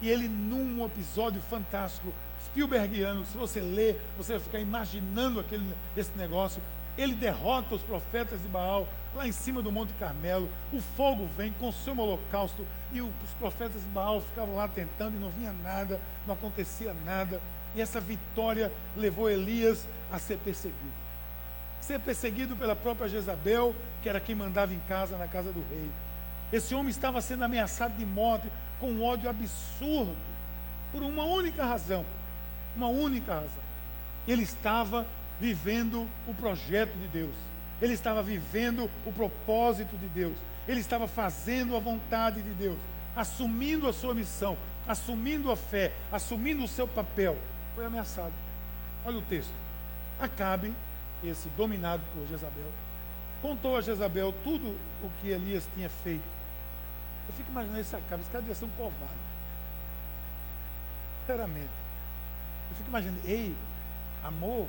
E 0.00 0.08
ele, 0.08 0.26
num 0.26 0.84
episódio 0.84 1.40
fantástico, 1.42 2.12
Spielbergiano, 2.46 3.24
se 3.24 3.36
você 3.38 3.60
ler, 3.60 4.00
você 4.18 4.32
vai 4.32 4.42
ficar 4.42 4.58
imaginando 4.58 5.38
aquele, 5.38 5.64
esse 5.96 6.10
negócio. 6.16 6.60
Ele 6.98 7.14
derrota 7.14 7.76
os 7.76 7.82
profetas 7.82 8.42
de 8.42 8.48
Baal 8.48 8.88
lá 9.14 9.24
em 9.24 9.32
cima 9.32 9.62
do 9.62 9.70
Monte 9.70 9.92
Carmelo. 10.00 10.48
O 10.72 10.80
fogo 10.80 11.28
vem, 11.36 11.52
consome 11.52 12.00
o 12.00 12.02
holocausto. 12.02 12.66
E 12.92 13.00
os 13.00 13.12
profetas 13.38 13.80
de 13.80 13.88
Baal 13.90 14.20
ficavam 14.22 14.56
lá 14.56 14.66
tentando 14.66 15.16
e 15.16 15.20
não 15.20 15.30
vinha 15.30 15.52
nada, 15.62 16.00
não 16.26 16.34
acontecia 16.34 16.92
nada. 17.04 17.40
E 17.76 17.80
essa 17.80 18.00
vitória 18.00 18.72
levou 18.96 19.30
Elias 19.30 19.86
a 20.10 20.18
ser 20.18 20.36
perseguido. 20.38 21.01
Ser 21.82 22.00
perseguido 22.00 22.56
pela 22.56 22.74
própria 22.74 23.08
Jezabel, 23.08 23.74
que 24.02 24.08
era 24.08 24.20
quem 24.20 24.34
mandava 24.34 24.72
em 24.72 24.80
casa, 24.88 25.18
na 25.18 25.28
casa 25.28 25.52
do 25.52 25.62
rei. 25.68 25.90
Esse 26.52 26.74
homem 26.74 26.90
estava 26.90 27.20
sendo 27.20 27.44
ameaçado 27.44 27.94
de 27.96 28.06
morte 28.06 28.46
com 28.80 28.90
um 28.90 29.04
ódio 29.04 29.28
absurdo, 29.28 30.16
por 30.90 31.02
uma 31.02 31.24
única 31.24 31.64
razão. 31.64 32.04
Uma 32.74 32.88
única 32.88 33.34
razão. 33.34 33.62
Ele 34.26 34.42
estava 34.42 35.06
vivendo 35.40 36.08
o 36.26 36.32
projeto 36.32 36.92
de 36.94 37.08
Deus. 37.08 37.34
Ele 37.80 37.94
estava 37.94 38.22
vivendo 38.22 38.88
o 39.04 39.12
propósito 39.12 39.96
de 39.96 40.06
Deus. 40.06 40.36
Ele 40.68 40.80
estava 40.80 41.08
fazendo 41.08 41.76
a 41.76 41.80
vontade 41.80 42.40
de 42.40 42.50
Deus, 42.50 42.78
assumindo 43.16 43.88
a 43.88 43.92
sua 43.92 44.14
missão, 44.14 44.56
assumindo 44.86 45.50
a 45.50 45.56
fé, 45.56 45.92
assumindo 46.12 46.62
o 46.62 46.68
seu 46.68 46.86
papel. 46.86 47.36
Foi 47.74 47.84
ameaçado. 47.84 48.32
Olha 49.04 49.18
o 49.18 49.22
texto. 49.22 49.52
Acabe, 50.20 50.72
esse 51.28 51.48
dominado 51.50 52.02
por 52.14 52.26
Jezabel, 52.26 52.72
contou 53.40 53.76
a 53.76 53.80
Jezabel 53.80 54.34
tudo 54.44 54.68
o 55.02 55.10
que 55.20 55.28
Elias 55.28 55.66
tinha 55.74 55.88
feito 55.88 56.42
eu 57.28 57.34
fico 57.34 57.50
imaginando 57.50 57.80
esse 57.80 57.94
Acabe, 57.94 58.22
esse 58.22 58.30
cara 58.30 58.42
devia 58.42 58.54
ser 58.54 58.64
um 58.64 58.70
covarde. 58.70 59.14
Sinceramente. 61.20 61.70
Eu 62.70 62.76
fico 62.76 62.88
imaginando, 62.88 63.20
ei, 63.24 63.56
amor, 64.24 64.66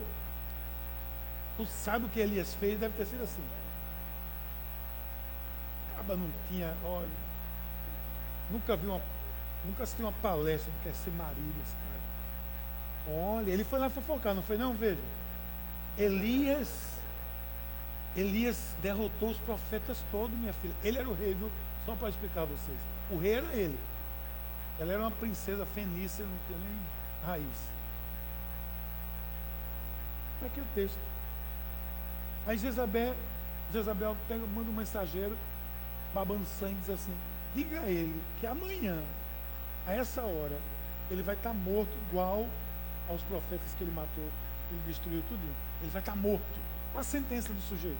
tu 1.57 1.65
sabe 1.65 2.05
o 2.05 2.09
que 2.09 2.19
Elias 2.19 2.53
fez, 2.53 2.79
deve 2.79 2.95
ter 2.97 3.05
sido 3.05 3.23
assim. 3.23 3.43
Acaba 5.93 6.15
não 6.15 6.31
tinha, 6.49 6.75
olha, 6.83 7.07
nunca 8.51 8.75
vi 8.75 8.87
uma, 8.87 9.01
nunca 9.65 9.83
assisti 9.83 10.01
uma 10.01 10.11
palestra 10.11 10.71
do 10.71 10.83
que 10.83 10.89
é 10.89 10.93
ser 10.93 11.11
marido 11.11 11.53
esse 11.63 11.75
cara. 11.75 13.17
Olha, 13.19 13.51
ele 13.51 13.63
foi 13.63 13.79
lá 13.79 13.89
fofocar, 13.89 14.33
não 14.33 14.43
foi 14.43 14.57
não? 14.57 14.73
Veja. 14.73 14.99
Elias, 15.97 16.69
Elias 18.15 18.57
derrotou 18.81 19.29
os 19.29 19.37
profetas 19.37 19.97
todos, 20.11 20.35
minha 20.37 20.53
filha. 20.53 20.73
Ele 20.83 20.97
era 20.97 21.09
o 21.09 21.13
rei, 21.13 21.33
viu? 21.33 21.51
Só 21.85 21.95
para 21.95 22.09
explicar 22.09 22.41
a 22.41 22.45
vocês. 22.45 22.77
O 23.11 23.17
rei 23.17 23.33
era 23.33 23.53
ele. 23.53 23.77
Ela 24.79 24.93
era 24.93 25.01
uma 25.01 25.11
princesa 25.11 25.65
fenícia, 25.67 26.25
não 26.25 26.37
tinha 26.47 26.59
nem 26.59 26.79
raiz. 27.25 27.73
Está 30.35 30.47
aqui 30.47 30.61
o 30.61 30.75
texto. 30.75 30.97
Aí 32.45 32.57
Jezabel, 32.57 33.15
Jezabel 33.71 34.17
pega, 34.27 34.45
manda 34.47 34.69
um 34.69 34.73
mensageiro, 34.73 35.37
babando 36.13 36.45
sangue, 36.59 36.75
diz 36.81 36.89
assim: 36.89 37.15
diga 37.55 37.79
a 37.79 37.89
ele 37.89 38.21
que 38.39 38.47
amanhã, 38.47 38.99
a 39.87 39.93
essa 39.93 40.21
hora, 40.21 40.57
ele 41.09 41.21
vai 41.21 41.35
estar 41.35 41.53
morto 41.53 41.91
igual 42.09 42.47
aos 43.07 43.21
profetas 43.23 43.73
que 43.77 43.83
ele 43.83 43.91
matou, 43.91 44.27
ele 44.73 44.83
destruiu 44.87 45.23
tudo. 45.27 45.41
Ele 45.81 45.91
vai 45.91 46.01
estar 46.01 46.15
morto. 46.15 46.59
Qual 46.91 47.01
a 47.01 47.03
sentença 47.03 47.51
do 47.51 47.61
sujeito? 47.61 47.97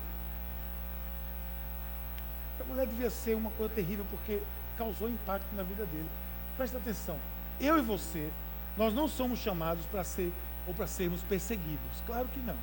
A 2.59 2.63
mulher 2.65 2.87
devia 2.87 3.09
ser 3.09 3.35
uma 3.35 3.51
coisa 3.51 3.73
terrível 3.73 4.05
porque 4.09 4.41
causou 4.77 5.09
impacto 5.09 5.53
na 5.55 5.63
vida 5.63 5.85
dele. 5.85 6.09
Presta 6.55 6.77
atenção. 6.77 7.17
Eu 7.59 7.77
e 7.77 7.81
você, 7.81 8.29
nós 8.77 8.93
não 8.93 9.07
somos 9.07 9.39
chamados 9.39 9.85
para 9.87 10.03
ser 10.03 10.31
ou 10.67 10.73
para 10.73 10.87
sermos 10.87 11.21
perseguidos. 11.23 12.01
Claro 12.05 12.27
que 12.27 12.39
não. 12.39 12.55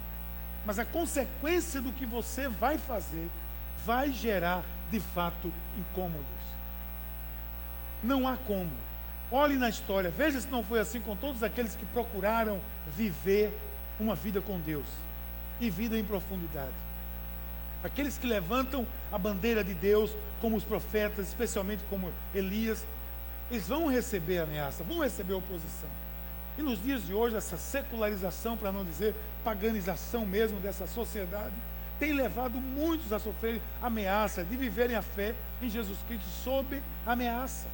Mas 0.64 0.78
a 0.78 0.84
consequência 0.84 1.80
do 1.80 1.92
que 1.92 2.06
você 2.06 2.48
vai 2.48 2.78
fazer 2.78 3.28
vai 3.84 4.12
gerar, 4.12 4.62
de 4.90 5.00
fato, 5.00 5.52
incômodos. 5.76 6.24
Não 8.02 8.26
há 8.28 8.36
como. 8.36 8.70
Olhe 9.30 9.56
na 9.56 9.68
história, 9.68 10.10
veja 10.10 10.40
se 10.40 10.48
não 10.48 10.64
foi 10.64 10.80
assim 10.80 11.00
com 11.00 11.14
todos 11.14 11.42
aqueles 11.42 11.76
que 11.76 11.86
procuraram 11.86 12.60
viver 12.96 13.56
uma 14.00 14.14
vida 14.14 14.40
com 14.40 14.58
Deus 14.58 14.86
e 15.60 15.70
vida 15.70 15.98
em 15.98 16.04
profundidade. 16.04 16.72
Aqueles 17.84 18.18
que 18.18 18.26
levantam 18.26 18.86
a 19.12 19.18
bandeira 19.18 19.62
de 19.62 19.74
Deus, 19.74 20.10
como 20.40 20.56
os 20.56 20.64
profetas, 20.64 21.28
especialmente 21.28 21.82
como 21.88 22.12
Elias, 22.34 22.84
eles 23.50 23.68
vão 23.68 23.86
receber 23.86 24.38
ameaça, 24.38 24.84
vão 24.84 25.00
receber 25.00 25.34
oposição. 25.34 25.88
E 26.58 26.62
nos 26.62 26.82
dias 26.82 27.06
de 27.06 27.14
hoje, 27.14 27.36
essa 27.36 27.56
secularização, 27.56 28.56
para 28.56 28.72
não 28.72 28.84
dizer 28.84 29.14
paganização 29.42 30.26
mesmo 30.26 30.60
dessa 30.60 30.86
sociedade, 30.86 31.54
tem 31.98 32.12
levado 32.12 32.58
muitos 32.58 33.12
a 33.12 33.18
sofrer 33.18 33.60
ameaça 33.82 34.42
de 34.42 34.56
viverem 34.56 34.96
a 34.96 35.02
fé 35.02 35.34
em 35.60 35.68
Jesus 35.68 35.98
Cristo 36.06 36.26
sob 36.42 36.82
ameaça. 37.06 37.66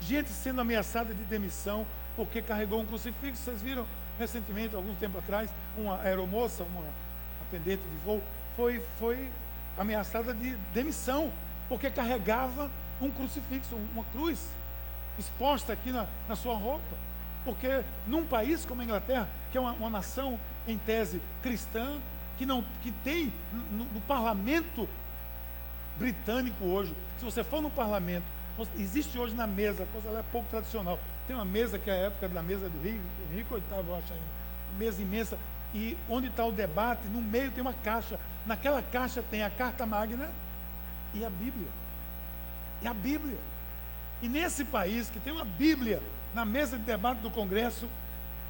Gente 0.00 0.30
sendo 0.30 0.60
ameaçada 0.60 1.14
de 1.14 1.22
demissão 1.24 1.86
porque 2.16 2.42
carregou 2.42 2.80
um 2.80 2.86
crucifixo. 2.86 3.42
Vocês 3.42 3.62
viram 3.62 3.86
recentemente, 4.18 4.74
alguns 4.74 4.98
tempo 4.98 5.18
atrás, 5.18 5.50
uma 5.76 6.00
aeromoça, 6.00 6.64
uma 6.64 6.84
atendente 7.42 7.82
de 7.82 7.96
voo, 8.04 8.22
foi, 8.56 8.82
foi 8.98 9.30
ameaçada 9.76 10.32
de 10.32 10.56
demissão, 10.72 11.32
porque 11.68 11.90
carregava 11.90 12.70
um 13.00 13.10
crucifixo, 13.10 13.74
uma 13.92 14.04
cruz, 14.12 14.38
exposta 15.18 15.72
aqui 15.72 15.90
na, 15.90 16.06
na 16.28 16.36
sua 16.36 16.56
roupa. 16.56 17.04
Porque 17.44 17.82
num 18.06 18.24
país 18.24 18.64
como 18.64 18.80
a 18.80 18.84
Inglaterra, 18.84 19.28
que 19.52 19.58
é 19.58 19.60
uma, 19.60 19.72
uma 19.72 19.90
nação 19.90 20.38
em 20.66 20.78
tese 20.78 21.20
cristã, 21.42 21.98
que, 22.38 22.46
não, 22.46 22.64
que 22.82 22.90
tem 22.90 23.32
no, 23.70 23.84
no 23.84 24.00
parlamento 24.02 24.88
britânico 25.98 26.64
hoje, 26.64 26.94
se 27.18 27.24
você 27.24 27.44
for 27.44 27.60
no 27.60 27.70
parlamento, 27.70 28.24
Existe 28.78 29.18
hoje 29.18 29.34
na 29.34 29.46
mesa, 29.46 29.86
coisa 29.92 30.08
é 30.10 30.22
pouco 30.30 30.48
tradicional. 30.48 30.98
Tem 31.26 31.34
uma 31.34 31.44
mesa 31.44 31.78
que 31.78 31.90
é 31.90 31.92
a 31.92 32.06
época 32.06 32.28
da 32.28 32.42
mesa 32.42 32.68
do 32.68 32.82
Rio, 32.82 33.00
Rico 33.32 33.54
VIII, 33.54 33.64
eu 33.70 33.96
acho. 33.96 34.12
Uma 34.12 34.78
mesa 34.78 35.00
imensa. 35.00 35.38
E 35.74 35.96
onde 36.08 36.28
está 36.28 36.44
o 36.44 36.52
debate, 36.52 37.06
no 37.08 37.20
meio 37.20 37.50
tem 37.50 37.62
uma 37.62 37.72
caixa. 37.72 38.18
Naquela 38.46 38.82
caixa 38.82 39.22
tem 39.22 39.42
a 39.42 39.50
carta 39.50 39.86
magna 39.86 40.30
e 41.14 41.24
a 41.24 41.30
Bíblia. 41.30 41.68
E 42.82 42.86
a 42.86 42.94
Bíblia. 42.94 43.38
E 44.22 44.28
nesse 44.28 44.64
país 44.64 45.08
que 45.08 45.18
tem 45.18 45.32
uma 45.32 45.44
Bíblia 45.44 46.00
na 46.34 46.44
mesa 46.44 46.78
de 46.78 46.84
debate 46.84 47.20
do 47.20 47.30
Congresso, 47.30 47.88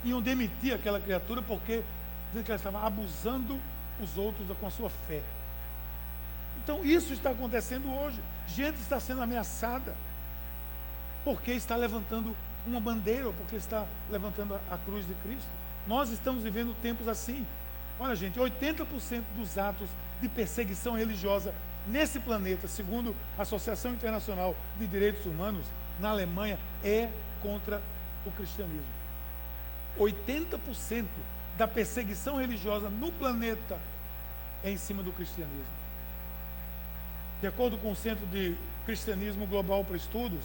iam 0.03 0.21
demitir 0.21 0.75
aquela 0.75 1.01
criatura 1.01 1.41
porque 1.41 1.83
que 2.33 2.51
ela 2.51 2.57
estava 2.57 2.85
abusando 2.85 3.61
os 4.01 4.17
outros 4.19 4.47
com 4.59 4.67
a 4.67 4.71
sua 4.71 4.91
fé. 4.91 5.23
Então 6.63 6.85
isso 6.85 7.13
está 7.13 7.31
acontecendo 7.31 7.93
hoje. 7.95 8.21
Gente 8.49 8.81
está 8.81 8.99
sendo 8.99 9.23
ameaçada 9.23 9.95
porque 11.25 11.53
está 11.53 11.77
levantando 11.77 12.35
uma 12.67 12.81
bandeira 12.81 13.31
porque 13.33 13.57
está 13.57 13.87
levantando 14.11 14.55
a, 14.55 14.75
a 14.75 14.79
cruz 14.79 15.07
de 15.07 15.15
Cristo. 15.15 15.49
Nós 15.87 16.11
estamos 16.11 16.43
vivendo 16.43 16.75
tempos 16.81 17.09
assim. 17.09 17.47
Olha, 17.99 18.15
gente, 18.17 18.39
80% 18.39 19.23
dos 19.37 19.57
atos 19.59 19.89
de 20.21 20.29
perseguição 20.29 20.95
religiosa 20.95 21.55
nesse 21.87 22.19
planeta, 22.19 22.67
segundo 22.67 23.15
a 23.39 23.43
Associação 23.43 23.93
Internacional 23.93 24.57
de 24.79 24.87
Direitos 24.87 25.27
Humanos, 25.27 25.67
na 26.01 26.11
Alemanha, 26.11 26.59
é 26.83 27.11
contra 27.43 27.81
o 28.25 28.31
cristianismo. 28.33 28.85
80% 29.99 31.07
da 31.57 31.69
perseguição 31.69 32.37
religiosa 32.37 32.89
no 32.89 33.13
planeta 33.13 33.79
é 34.63 34.71
em 34.71 34.77
cima 34.77 35.03
do 35.03 35.13
cristianismo. 35.13 35.85
De 37.41 37.47
acordo 37.47 37.77
com 37.79 37.93
o 37.93 37.97
Centro 37.97 38.27
de 38.27 38.57
Cristianismo 38.87 39.47
Global 39.47 39.85
para 39.85 39.97
Estudos, 39.97 40.45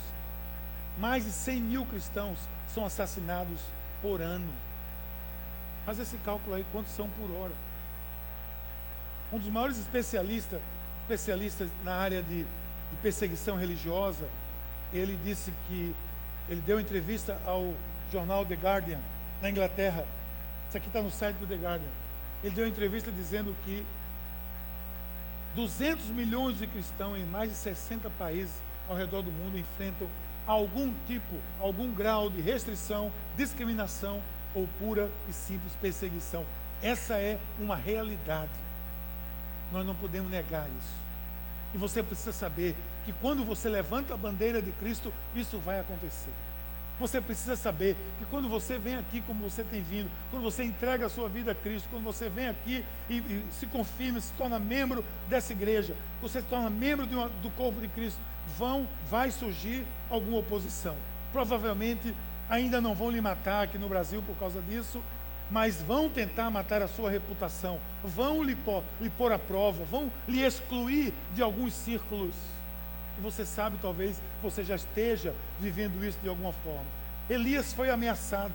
mais 0.99 1.23
de 1.23 1.31
100 1.31 1.61
mil 1.61 1.85
cristãos 1.85 2.37
são 2.73 2.85
assassinados 2.85 3.59
por 4.01 4.21
ano. 4.21 4.51
Faz 5.85 5.97
esse 5.97 6.17
cálculo 6.17 6.55
aí, 6.55 6.65
quantos 6.71 6.91
são 6.91 7.09
por 7.09 7.31
hora? 7.31 7.53
Um 9.31 9.39
dos 9.39 9.49
maiores 9.49 9.77
especialistas, 9.79 10.59
especialistas 11.03 11.69
na 11.83 11.95
área 11.95 12.21
de, 12.21 12.43
de 12.43 12.97
perseguição 13.01 13.55
religiosa, 13.55 14.27
ele 14.93 15.17
disse 15.23 15.53
que 15.67 15.95
ele 16.49 16.61
deu 16.61 16.79
entrevista 16.79 17.39
ao 17.45 17.73
jornal 18.11 18.45
The 18.45 18.55
Guardian, 18.55 18.99
na 19.41 19.49
Inglaterra. 19.49 20.05
Isso 20.67 20.77
aqui 20.77 20.87
está 20.87 21.01
no 21.01 21.11
site 21.11 21.37
do 21.37 21.47
The 21.47 21.55
Guardian. 21.55 21.89
Ele 22.43 22.55
deu 22.55 22.67
entrevista 22.67 23.11
dizendo 23.11 23.55
que 23.63 23.85
200 25.55 26.05
milhões 26.07 26.57
de 26.57 26.67
cristãos 26.67 27.17
em 27.17 27.25
mais 27.25 27.49
de 27.49 27.55
60 27.55 28.09
países 28.11 28.53
ao 28.87 28.95
redor 28.95 29.21
do 29.21 29.31
mundo 29.31 29.57
enfrentam 29.57 30.07
algum 30.49 30.91
tipo, 31.05 31.35
algum 31.59 31.93
grau 31.93 32.27
de 32.27 32.41
restrição, 32.41 33.11
discriminação 33.37 34.19
ou 34.55 34.67
pura 34.79 35.07
e 35.29 35.33
simples 35.33 35.73
perseguição. 35.79 36.43
Essa 36.81 37.17
é 37.17 37.37
uma 37.59 37.75
realidade. 37.75 38.49
Nós 39.71 39.85
não 39.85 39.93
podemos 39.93 40.31
negar 40.31 40.67
isso. 40.67 40.95
E 41.71 41.77
você 41.77 42.01
precisa 42.01 42.31
saber 42.31 42.75
que 43.05 43.13
quando 43.13 43.45
você 43.45 43.69
levanta 43.69 44.15
a 44.15 44.17
bandeira 44.17 44.59
de 44.59 44.71
Cristo, 44.71 45.13
isso 45.35 45.59
vai 45.59 45.79
acontecer. 45.79 46.31
Você 46.99 47.21
precisa 47.21 47.55
saber 47.55 47.95
que 48.17 48.25
quando 48.25 48.49
você 48.49 48.79
vem 48.79 48.95
aqui, 48.95 49.21
como 49.21 49.47
você 49.47 49.63
tem 49.63 49.81
vindo, 49.81 50.09
quando 50.31 50.41
você 50.41 50.63
entrega 50.63 51.05
a 51.05 51.09
sua 51.09 51.29
vida 51.29 51.51
a 51.51 51.55
Cristo, 51.55 51.87
quando 51.91 52.03
você 52.03 52.27
vem 52.27 52.47
aqui 52.49 52.83
e, 53.07 53.17
e 53.17 53.45
se 53.51 53.67
confirma, 53.67 54.19
se 54.19 54.33
torna 54.33 54.57
membro 54.57 55.05
dessa 55.27 55.53
igreja, 55.53 55.95
você 56.21 56.41
se 56.41 56.47
torna 56.47 56.71
membro 56.71 57.05
uma, 57.05 57.29
do 57.29 57.51
corpo 57.51 57.79
de 57.79 57.87
Cristo, 57.87 58.19
vão, 58.57 58.87
vai 59.09 59.31
surgir 59.31 59.85
alguma 60.09 60.39
oposição. 60.39 60.95
Provavelmente 61.31 62.13
ainda 62.49 62.81
não 62.81 62.95
vão 62.95 63.11
lhe 63.11 63.21
matar 63.21 63.63
aqui 63.63 63.77
no 63.77 63.87
Brasil 63.87 64.23
por 64.25 64.35
causa 64.37 64.61
disso, 64.61 65.01
mas 65.51 65.81
vão 65.81 66.09
tentar 66.09 66.49
matar 66.49 66.81
a 66.81 66.87
sua 66.87 67.09
reputação, 67.09 67.79
vão 68.03 68.43
lhe 68.43 68.55
pôr, 68.55 68.83
lhe 69.01 69.09
pôr 69.09 69.31
à 69.31 69.39
prova, 69.39 69.83
vão 69.83 70.11
lhe 70.27 70.43
excluir 70.43 71.13
de 71.33 71.41
alguns 71.41 71.73
círculos. 71.73 72.35
E 73.17 73.21
você 73.21 73.45
sabe, 73.45 73.77
talvez 73.81 74.21
você 74.41 74.63
já 74.63 74.75
esteja 74.75 75.33
vivendo 75.59 76.03
isso 76.05 76.19
de 76.21 76.29
alguma 76.29 76.53
forma. 76.53 76.85
Elias 77.29 77.73
foi 77.73 77.89
ameaçado, 77.89 78.53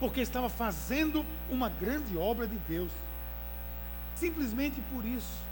porque 0.00 0.20
estava 0.20 0.48
fazendo 0.48 1.24
uma 1.50 1.68
grande 1.68 2.16
obra 2.16 2.46
de 2.46 2.56
Deus. 2.68 2.90
Simplesmente 4.16 4.80
por 4.92 5.04
isso. 5.04 5.51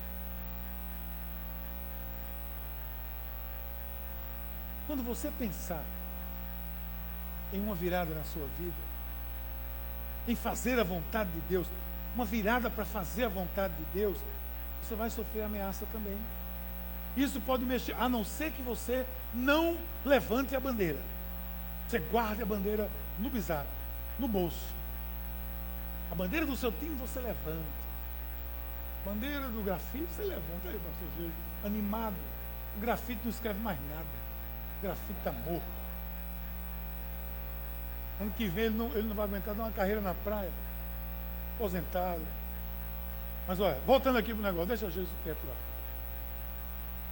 Quando 4.90 5.04
você 5.04 5.30
pensar 5.38 5.84
em 7.52 7.60
uma 7.60 7.76
virada 7.76 8.12
na 8.12 8.24
sua 8.24 8.44
vida, 8.58 8.74
em 10.26 10.34
fazer 10.34 10.80
a 10.80 10.82
vontade 10.82 11.30
de 11.30 11.40
Deus, 11.42 11.68
uma 12.12 12.24
virada 12.24 12.68
para 12.68 12.84
fazer 12.84 13.22
a 13.22 13.28
vontade 13.28 13.72
de 13.74 13.84
Deus, 13.94 14.18
você 14.82 14.96
vai 14.96 15.08
sofrer 15.08 15.44
ameaça 15.44 15.86
também. 15.92 16.18
Isso 17.16 17.40
pode 17.42 17.64
mexer, 17.64 17.94
a 18.00 18.08
não 18.08 18.24
ser 18.24 18.50
que 18.50 18.62
você 18.62 19.06
não 19.32 19.78
levante 20.04 20.56
a 20.56 20.60
bandeira. 20.60 20.98
Você 21.88 22.00
guarde 22.00 22.42
a 22.42 22.46
bandeira 22.46 22.90
no 23.16 23.30
bizarro, 23.30 23.68
no 24.18 24.26
bolso. 24.26 24.74
A 26.10 26.16
bandeira 26.16 26.44
do 26.44 26.56
seu 26.56 26.72
time 26.72 26.96
você 26.96 27.20
levanta. 27.20 27.62
Bandeira 29.06 29.46
do 29.50 29.62
grafite 29.62 30.08
você 30.16 30.24
levanta 30.24 30.68
aí, 30.68 30.80
pastor 30.80 31.08
Gil. 31.16 31.30
Animado. 31.64 32.16
O 32.76 32.80
grafite 32.80 33.20
não 33.22 33.30
escreve 33.30 33.60
mais 33.60 33.78
nada. 33.88 34.29
Grafite 34.82 35.30
morto. 35.46 35.80
Ano 38.20 38.30
que 38.32 38.48
vem 38.48 38.64
ele 38.64 38.76
não, 38.76 38.86
ele 38.88 39.08
não 39.08 39.14
vai 39.14 39.24
aguentar 39.24 39.54
dar 39.54 39.64
uma 39.64 39.72
carreira 39.72 40.00
na 40.00 40.14
praia. 40.14 40.50
Aposentado. 41.56 42.20
Mas 43.48 43.58
olha, 43.60 43.78
voltando 43.86 44.18
aqui 44.18 44.32
para 44.32 44.40
o 44.40 44.44
negócio, 44.44 44.68
deixa 44.68 44.90
Jesus 44.90 45.08
quieto 45.24 45.46
lá. 45.46 45.54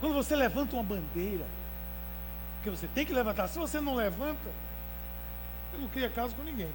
Quando 0.01 0.15
você 0.15 0.37
levanta 0.37 0.77
uma 0.77 0.83
bandeira, 0.83 1.45
que 2.63 2.71
você 2.71 2.87
tem 2.89 3.05
que 3.05 3.13
levantar, 3.13 3.49
se 3.49 3.59
você 3.59 3.81
não 3.81 3.95
levanta, 3.95 4.51
você 5.71 5.79
não 5.79 5.89
cria 5.89 6.09
caso 6.11 6.35
com 6.35 6.43
ninguém. 6.43 6.71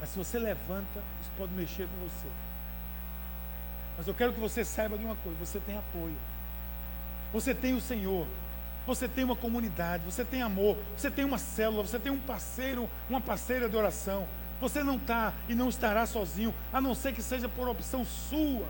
Mas 0.00 0.10
se 0.10 0.18
você 0.18 0.38
levanta, 0.38 1.00
isso 1.20 1.30
pode 1.36 1.52
mexer 1.52 1.86
com 1.86 2.08
você. 2.08 2.28
Mas 3.96 4.06
eu 4.06 4.14
quero 4.14 4.32
que 4.32 4.40
você 4.40 4.64
saiba 4.64 4.96
de 4.96 5.04
uma 5.04 5.16
coisa: 5.16 5.38
você 5.38 5.58
tem 5.60 5.76
apoio, 5.76 6.16
você 7.32 7.54
tem 7.54 7.74
o 7.74 7.80
Senhor, 7.80 8.26
você 8.88 9.06
tem 9.06 9.22
uma 9.22 9.36
comunidade, 9.36 10.02
você 10.04 10.24
tem 10.24 10.40
amor, 10.40 10.76
você 10.96 11.10
tem 11.10 11.24
uma 11.24 11.36
célula, 11.36 11.82
você 11.82 11.98
tem 11.98 12.10
um 12.10 12.18
parceiro, 12.18 12.88
uma 13.08 13.20
parceira 13.20 13.68
de 13.68 13.76
oração. 13.76 14.26
Você 14.60 14.82
não 14.82 14.96
está 14.96 15.34
e 15.48 15.54
não 15.54 15.68
estará 15.68 16.06
sozinho, 16.06 16.54
a 16.72 16.80
não 16.80 16.94
ser 16.94 17.12
que 17.12 17.22
seja 17.22 17.48
por 17.48 17.68
opção 17.68 18.04
sua 18.04 18.66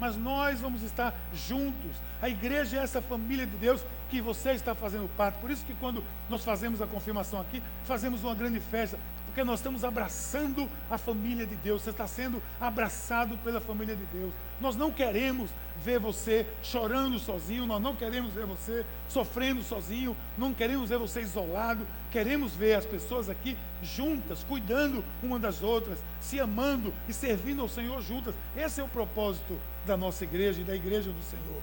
mas 0.00 0.16
nós 0.16 0.60
vamos 0.60 0.82
estar 0.82 1.14
juntos. 1.34 1.90
A 2.22 2.28
igreja 2.28 2.78
é 2.78 2.82
essa 2.82 3.02
família 3.02 3.46
de 3.46 3.56
Deus 3.56 3.84
que 4.10 4.20
você 4.20 4.52
está 4.52 4.74
fazendo 4.74 5.08
parte. 5.16 5.38
Por 5.38 5.50
isso 5.50 5.64
que 5.64 5.74
quando 5.74 6.02
nós 6.28 6.44
fazemos 6.44 6.80
a 6.80 6.86
confirmação 6.86 7.40
aqui, 7.40 7.62
fazemos 7.84 8.24
uma 8.24 8.34
grande 8.34 8.60
festa, 8.60 8.98
porque 9.38 9.46
nós 9.48 9.60
estamos 9.60 9.84
abraçando 9.84 10.68
a 10.90 10.98
família 10.98 11.46
de 11.46 11.54
Deus. 11.54 11.82
Você 11.82 11.90
está 11.90 12.08
sendo 12.08 12.42
abraçado 12.60 13.38
pela 13.44 13.60
família 13.60 13.94
de 13.94 14.04
Deus. 14.06 14.34
Nós 14.60 14.74
não 14.74 14.90
queremos 14.90 15.48
ver 15.76 16.00
você 16.00 16.44
chorando 16.60 17.20
sozinho, 17.20 17.64
nós 17.64 17.80
não 17.80 17.94
queremos 17.94 18.32
ver 18.32 18.46
você 18.46 18.84
sofrendo 19.08 19.62
sozinho, 19.62 20.16
não 20.36 20.52
queremos 20.52 20.90
ver 20.90 20.98
você 20.98 21.20
isolado, 21.20 21.86
queremos 22.10 22.52
ver 22.56 22.74
as 22.74 22.84
pessoas 22.84 23.30
aqui 23.30 23.56
juntas, 23.80 24.42
cuidando 24.42 25.04
uma 25.22 25.38
das 25.38 25.62
outras, 25.62 26.00
se 26.20 26.40
amando 26.40 26.92
e 27.08 27.12
servindo 27.12 27.62
ao 27.62 27.68
Senhor 27.68 28.02
juntas. 28.02 28.34
Esse 28.56 28.80
é 28.80 28.84
o 28.84 28.88
propósito 28.88 29.56
da 29.86 29.96
nossa 29.96 30.24
igreja 30.24 30.62
e 30.62 30.64
da 30.64 30.74
igreja 30.74 31.12
do 31.12 31.22
Senhor. 31.22 31.62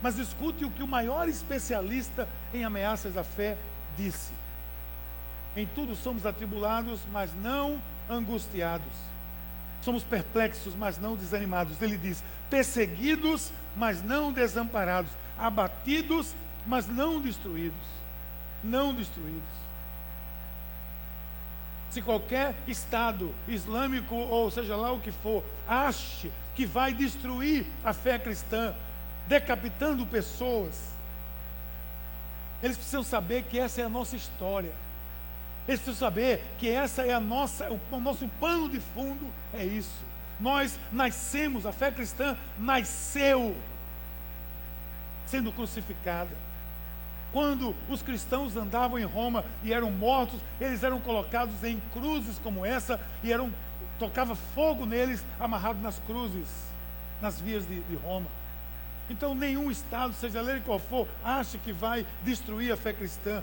Mas 0.00 0.20
escute 0.20 0.64
o 0.64 0.70
que 0.70 0.84
o 0.84 0.86
maior 0.86 1.28
especialista 1.28 2.28
em 2.54 2.62
ameaças 2.62 3.12
da 3.12 3.24
fé 3.24 3.58
disse: 3.96 4.37
Em 5.56 5.66
tudo 5.66 5.96
somos 5.96 6.24
atribulados, 6.24 7.00
mas 7.10 7.34
não 7.34 7.82
angustiados 8.08 9.08
Somos 9.82 10.02
perplexos, 10.02 10.74
mas 10.74 10.98
não 10.98 11.16
desanimados. 11.16 11.80
Ele 11.80 11.96
diz: 11.96 12.22
perseguidos, 12.50 13.52
mas 13.76 14.02
não 14.02 14.32
desamparados. 14.32 15.10
Abatidos, 15.38 16.34
mas 16.66 16.86
não 16.86 17.20
destruídos. 17.20 17.78
Não 18.62 18.92
destruídos. 18.92 19.58
Se 21.90 22.02
qualquer 22.02 22.54
Estado 22.66 23.34
islâmico, 23.46 24.14
ou 24.14 24.50
seja 24.50 24.76
lá 24.76 24.92
o 24.92 25.00
que 25.00 25.10
for, 25.10 25.42
ache 25.66 26.30
que 26.54 26.66
vai 26.66 26.92
destruir 26.92 27.64
a 27.82 27.94
fé 27.94 28.18
cristã, 28.18 28.74
decapitando 29.26 30.04
pessoas, 30.04 30.92
eles 32.62 32.76
precisam 32.76 33.02
saber 33.02 33.44
que 33.44 33.58
essa 33.58 33.80
é 33.80 33.84
a 33.84 33.88
nossa 33.88 34.16
história. 34.16 34.72
Eles 35.68 35.80
precisam 35.82 36.08
saber 36.08 36.42
que 36.58 36.68
essa 36.68 37.02
é 37.02 37.12
a 37.12 37.20
nossa, 37.20 37.68
o, 37.70 38.00
nosso 38.00 38.26
pano 38.40 38.70
de 38.70 38.80
fundo 38.80 39.30
é 39.52 39.62
isso. 39.62 40.02
Nós 40.40 40.80
nascemos, 40.90 41.66
a 41.66 41.72
fé 41.72 41.90
cristã 41.90 42.36
nasceu 42.58 43.54
sendo 45.26 45.52
crucificada. 45.52 46.30
Quando 47.32 47.74
os 47.86 48.00
cristãos 48.00 48.56
andavam 48.56 48.98
em 48.98 49.04
Roma 49.04 49.44
e 49.62 49.72
eram 49.72 49.90
mortos, 49.90 50.40
eles 50.58 50.82
eram 50.82 50.98
colocados 51.00 51.62
em 51.62 51.78
cruzes 51.92 52.38
como 52.38 52.64
essa 52.64 52.98
e 53.22 53.30
eram 53.30 53.52
tocava 53.98 54.34
fogo 54.34 54.86
neles, 54.86 55.22
amarrado 55.38 55.80
nas 55.80 55.98
cruzes, 56.06 56.48
nas 57.20 57.40
vias 57.40 57.66
de, 57.66 57.80
de 57.80 57.96
Roma. 57.96 58.26
Então, 59.10 59.34
nenhum 59.34 59.70
Estado, 59.70 60.14
seja 60.14 60.40
ele 60.40 60.60
qual 60.60 60.78
for, 60.78 61.08
acha 61.24 61.58
que 61.58 61.72
vai 61.72 62.06
destruir 62.22 62.72
a 62.72 62.76
fé 62.76 62.92
cristã. 62.92 63.42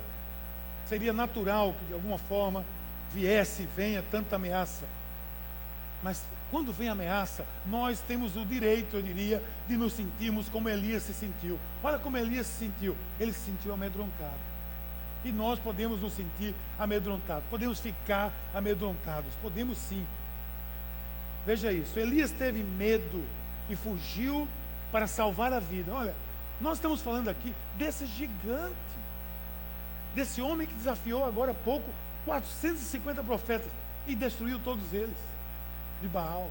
Seria 0.87 1.13
natural 1.13 1.73
que, 1.79 1.85
de 1.85 1.93
alguma 1.93 2.17
forma, 2.17 2.63
viesse, 3.13 3.67
venha 3.75 4.03
tanta 4.11 4.35
ameaça. 4.35 4.85
Mas 6.03 6.23
quando 6.51 6.71
vem 6.71 6.89
ameaça, 6.89 7.45
nós 7.65 7.99
temos 8.01 8.35
o 8.35 8.45
direito, 8.45 8.95
eu 8.95 9.01
diria, 9.01 9.43
de 9.67 9.75
nos 9.75 9.93
sentirmos 9.93 10.47
como 10.49 10.69
Elias 10.69 11.03
se 11.03 11.13
sentiu. 11.13 11.59
Olha 11.83 11.97
como 11.97 12.17
Elias 12.17 12.45
se 12.47 12.65
sentiu. 12.65 12.95
Ele 13.19 13.33
se 13.33 13.39
sentiu 13.39 13.73
amedrontado. 13.73 14.39
E 15.23 15.31
nós 15.31 15.57
podemos 15.57 15.99
nos 15.99 16.13
sentir 16.13 16.53
amedrontados. 16.77 17.43
Podemos 17.49 17.79
ficar 17.79 18.31
amedrontados. 18.53 19.33
Podemos 19.41 19.77
sim. 19.77 20.05
Veja 21.45 21.71
isso. 21.71 21.97
Elias 21.97 22.31
teve 22.31 22.63
medo 22.63 23.23
e 23.69 23.75
fugiu 23.75 24.47
para 24.91 25.07
salvar 25.07 25.51
a 25.51 25.59
vida. 25.59 25.91
Olha, 25.91 26.13
nós 26.61 26.77
estamos 26.77 27.01
falando 27.01 27.29
aqui 27.29 27.53
desse 27.77 28.05
gigante, 28.05 28.75
desse 30.15 30.41
homem 30.41 30.65
que 30.65 30.73
desafiou 30.73 31.25
agora 31.25 31.51
há 31.51 31.53
pouco 31.53 31.87
450 32.25 33.23
profetas 33.23 33.71
e 34.07 34.15
destruiu 34.15 34.59
todos 34.59 34.93
eles 34.93 35.17
de 36.01 36.07
Baal. 36.07 36.49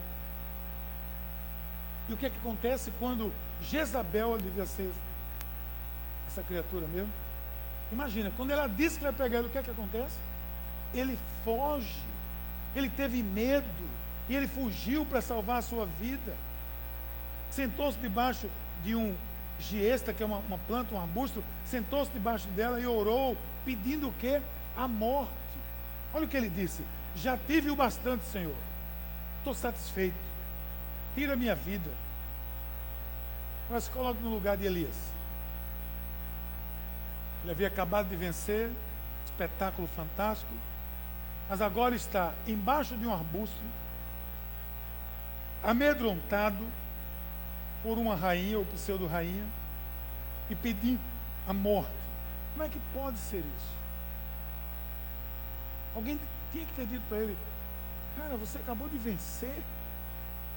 E 2.09 2.13
o 2.13 2.17
que 2.17 2.27
é 2.27 2.31
que 2.31 2.37
acontece 2.37 2.93
quando 2.99 3.33
Jezabel 3.63 4.39
devia 4.39 4.67
ser 4.67 4.93
essa 6.29 6.43
criatura 6.43 6.87
mesmo? 6.87 7.13
Imagina, 7.91 8.31
quando 8.37 8.51
ela 8.51 8.69
disse 8.69 8.99
que 8.99 9.05
vai 9.05 9.13
pegar 9.13 9.39
ele, 9.39 9.49
o 9.49 9.51
que 9.51 9.59
é 9.59 9.63
que 9.63 9.71
acontece? 9.71 10.17
Ele 10.93 11.19
foge, 11.45 11.99
ele 12.77 12.91
teve 12.91 13.23
medo 13.23 13.67
e 14.29 14.37
ele 14.37 14.47
fugiu 14.47 15.05
para 15.05 15.21
salvar 15.21 15.59
a 15.59 15.63
sua 15.63 15.87
vida 15.87 16.35
sentou-se 17.55 17.99
debaixo 17.99 18.49
de 18.83 18.95
um 18.95 19.15
giesta, 19.59 20.13
que 20.13 20.23
é 20.23 20.27
uma, 20.27 20.39
uma 20.39 20.59
planta, 20.59 20.95
um 20.95 21.01
arbusto, 21.01 21.43
sentou-se 21.65 22.11
debaixo 22.11 22.49
dela 22.49 22.81
e 22.81 22.87
orou, 22.87 23.37
pedindo 23.65 24.09
o 24.09 24.13
quê? 24.15 24.41
A 24.77 24.87
morte. 24.87 25.33
Olha 26.13 26.25
o 26.25 26.29
que 26.29 26.37
ele 26.37 26.51
disse: 26.51 26.83
Já 27.17 27.37
tive 27.37 27.71
o 27.71 27.77
bastante, 27.77 28.25
Senhor. 28.27 28.55
Estou 29.39 29.55
satisfeito. 29.55 30.15
Tira 31.15 31.35
a 31.35 31.37
minha 31.37 31.55
vida. 31.55 31.91
Se 33.81 33.91
coloca 33.91 34.21
no 34.21 34.31
lugar 34.31 34.57
de 34.57 34.67
Elias. 34.67 34.97
Ele 37.43 37.53
havia 37.53 37.69
acabado 37.69 38.09
de 38.09 38.17
vencer, 38.17 38.71
espetáculo 39.27 39.89
fantástico, 39.89 40.53
mas 41.49 41.61
agora 41.61 41.95
está 41.95 42.33
embaixo 42.47 42.97
de 42.97 43.07
um 43.07 43.13
arbusto, 43.13 43.61
amedrontado, 45.63 46.65
por 47.83 47.99
uma 47.99 48.17
rainha 48.17 48.59
ou 48.59 48.65
pseudo-rainha 48.65 49.45
e 50.49 50.55
pedir 50.55 50.99
a 51.47 51.53
morte. 51.53 52.04
Como 52.55 52.65
é 52.65 52.69
que 52.69 52.81
pode 52.95 53.19
ser 53.19 53.39
isso? 53.39 53.75
Alguém 55.95 56.19
tinha 56.51 56.65
que 56.65 56.73
ter 56.75 56.87
dito 56.87 57.03
para 57.09 57.19
ele: 57.19 57.37
Cara, 58.17 58.37
você 58.37 58.59
acabou 58.59 58.89
de 58.89 58.97
vencer 58.97 59.63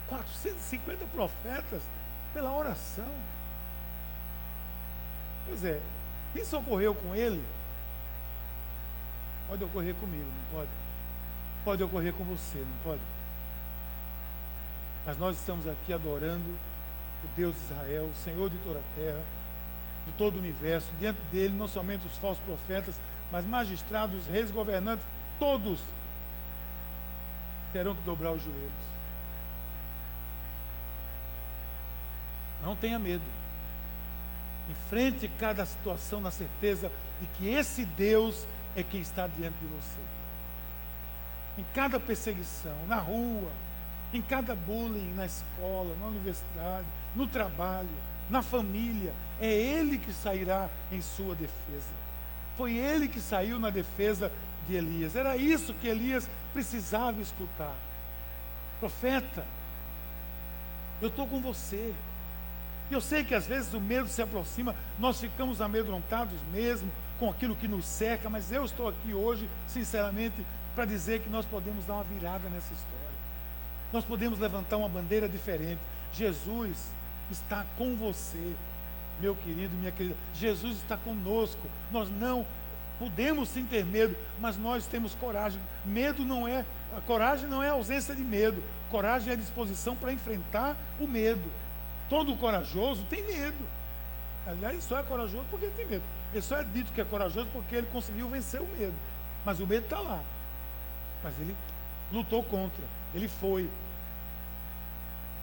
450 0.08 1.06
profetas 1.08 1.82
pela 2.34 2.56
oração. 2.56 3.12
Pois 5.48 5.66
é, 5.66 5.82
isso 6.36 6.58
ocorreu 6.58 6.94
com 6.94 7.16
ele. 7.16 7.44
Pode 9.48 9.64
ocorrer 9.64 9.96
comigo, 9.96 10.26
não 10.26 10.60
pode? 10.60 10.70
Pode 11.64 11.84
ocorrer 11.84 12.14
com 12.14 12.24
você, 12.26 12.60
não 12.60 12.78
pode? 12.84 13.02
Mas 15.06 15.18
nós 15.18 15.38
estamos 15.38 15.68
aqui 15.68 15.94
adorando 15.94 16.50
o 17.24 17.28
Deus 17.36 17.56
de 17.56 17.62
Israel, 17.64 18.04
o 18.06 18.24
Senhor 18.24 18.50
de 18.50 18.58
toda 18.60 18.80
a 18.80 18.96
terra, 18.96 19.24
de 20.08 20.14
todo 20.14 20.36
o 20.36 20.40
universo, 20.40 20.88
diante 21.00 21.20
dele, 21.32 21.54
não 21.54 21.68
somente 21.68 22.08
os 22.08 22.18
falsos 22.18 22.44
profetas, 22.44 22.96
mas 23.32 23.46
magistrados, 23.46 24.26
reis, 24.28 24.50
governantes, 24.50 25.06
todos 25.38 25.80
terão 27.74 27.94
que 27.94 28.02
dobrar 28.02 28.32
os 28.32 28.42
joelhos. 28.42 28.88
Não 32.62 32.76
tenha 32.76 32.98
medo. 32.98 33.24
Enfrente 34.70 35.30
cada 35.40 35.66
situação 35.66 36.20
na 36.20 36.32
certeza 36.32 36.92
de 37.22 37.28
que 37.28 37.50
esse 37.50 37.86
Deus 37.86 38.46
é 38.76 38.84
quem 38.84 39.02
está 39.02 39.28
diante 39.28 39.58
de 39.60 39.66
você. 39.68 40.02
Em 41.58 41.66
cada 41.74 42.00
perseguição, 42.00 42.76
na 42.88 42.98
rua, 42.98 43.52
em 44.14 44.22
cada 44.22 44.56
bullying, 44.56 45.14
na 45.14 45.26
escola, 45.26 45.96
na 46.00 46.08
universidade, 46.08 46.86
no 47.16 47.28
trabalho, 47.28 47.90
na 48.30 48.42
família. 48.42 49.14
É 49.40 49.52
Ele 49.52 49.98
que 49.98 50.14
sairá 50.14 50.70
em 50.92 51.02
sua 51.02 51.36
defesa. 51.36 51.96
Foi 52.58 52.76
Ele 52.76 53.08
que 53.08 53.22
saiu 53.22 53.60
na 53.60 53.70
defesa 53.70 54.32
de 54.68 54.76
Elias. 54.76 55.16
Era 55.16 55.38
isso 55.38 55.74
que 55.74 55.88
Elias 55.88 56.30
precisava 56.54 57.22
escutar. 57.22 57.76
Profeta, 58.80 59.46
eu 61.02 61.10
estou 61.10 61.28
com 61.28 61.40
você. 61.42 61.94
Eu 62.90 63.02
sei 63.02 63.24
que 63.24 63.36
às 63.36 63.46
vezes 63.46 63.74
o 63.74 63.82
medo 63.82 64.08
se 64.08 64.22
aproxima, 64.22 64.76
nós 64.98 65.20
ficamos 65.20 65.60
amedrontados 65.62 66.40
mesmo 66.52 66.90
com 67.20 67.30
aquilo 67.30 67.56
que 67.56 67.68
nos 67.68 67.86
cerca, 67.86 68.30
mas 68.30 68.52
eu 68.52 68.64
estou 68.64 68.88
aqui 68.88 69.14
hoje, 69.14 69.50
sinceramente, 69.68 70.46
para 70.74 70.86
dizer 70.86 71.22
que 71.22 71.30
nós 71.30 71.46
podemos 71.46 71.86
dar 71.86 71.96
uma 71.96 72.04
virada 72.04 72.48
nessa 72.50 72.74
história. 72.74 73.08
Nós 73.92 74.06
podemos 74.06 74.40
levantar 74.40 74.78
uma 74.78 74.88
bandeira 74.88 75.28
diferente. 75.28 75.80
Jesus 76.14 76.78
está 77.30 77.66
com 77.78 77.96
você, 77.96 78.56
meu 79.20 79.36
querido, 79.36 79.76
minha 79.76 79.92
querida. 79.92 80.16
Jesus 80.34 80.78
está 80.78 80.98
conosco. 80.98 81.68
Nós 81.92 82.10
não 82.10 82.46
podemos 83.00 83.50
sim 83.50 83.66
ter 83.66 83.86
medo, 83.86 84.16
mas 84.40 84.58
nós 84.58 84.88
temos 84.88 85.14
coragem. 85.16 85.60
Medo 85.86 86.26
não 86.26 86.48
é, 86.48 86.66
a 86.96 87.02
coragem 87.02 87.48
não 87.48 87.62
é 87.62 87.70
ausência 87.70 88.16
de 88.16 88.24
medo. 88.24 88.64
Coragem 88.90 89.34
é 89.34 89.36
disposição 89.36 89.96
para 89.96 90.14
enfrentar 90.14 90.76
o 91.00 91.08
medo. 91.08 91.52
Todo 92.10 92.36
corajoso 92.38 93.04
tem 93.10 93.24
medo. 93.26 93.68
Aliás, 94.46 94.84
só 94.84 95.00
é 95.00 95.04
corajoso 95.04 95.46
porque 95.50 95.68
tem 95.76 95.86
medo. 95.86 96.04
Ele 96.32 96.42
só 96.42 96.58
é 96.58 96.64
dito 96.64 96.92
que 96.94 97.02
é 97.02 97.06
corajoso 97.06 97.48
porque 97.52 97.76
ele 97.76 97.88
conseguiu 97.88 98.30
vencer 98.30 98.62
o 98.62 98.68
medo. 98.80 98.96
Mas 99.44 99.60
o 99.60 99.68
medo 99.68 99.84
está 99.84 100.00
lá. 100.00 100.22
Mas 101.24 101.34
ele 101.40 101.56
lutou 102.12 102.44
contra. 102.44 102.84
Ele 103.14 103.28
foi. 103.28 103.70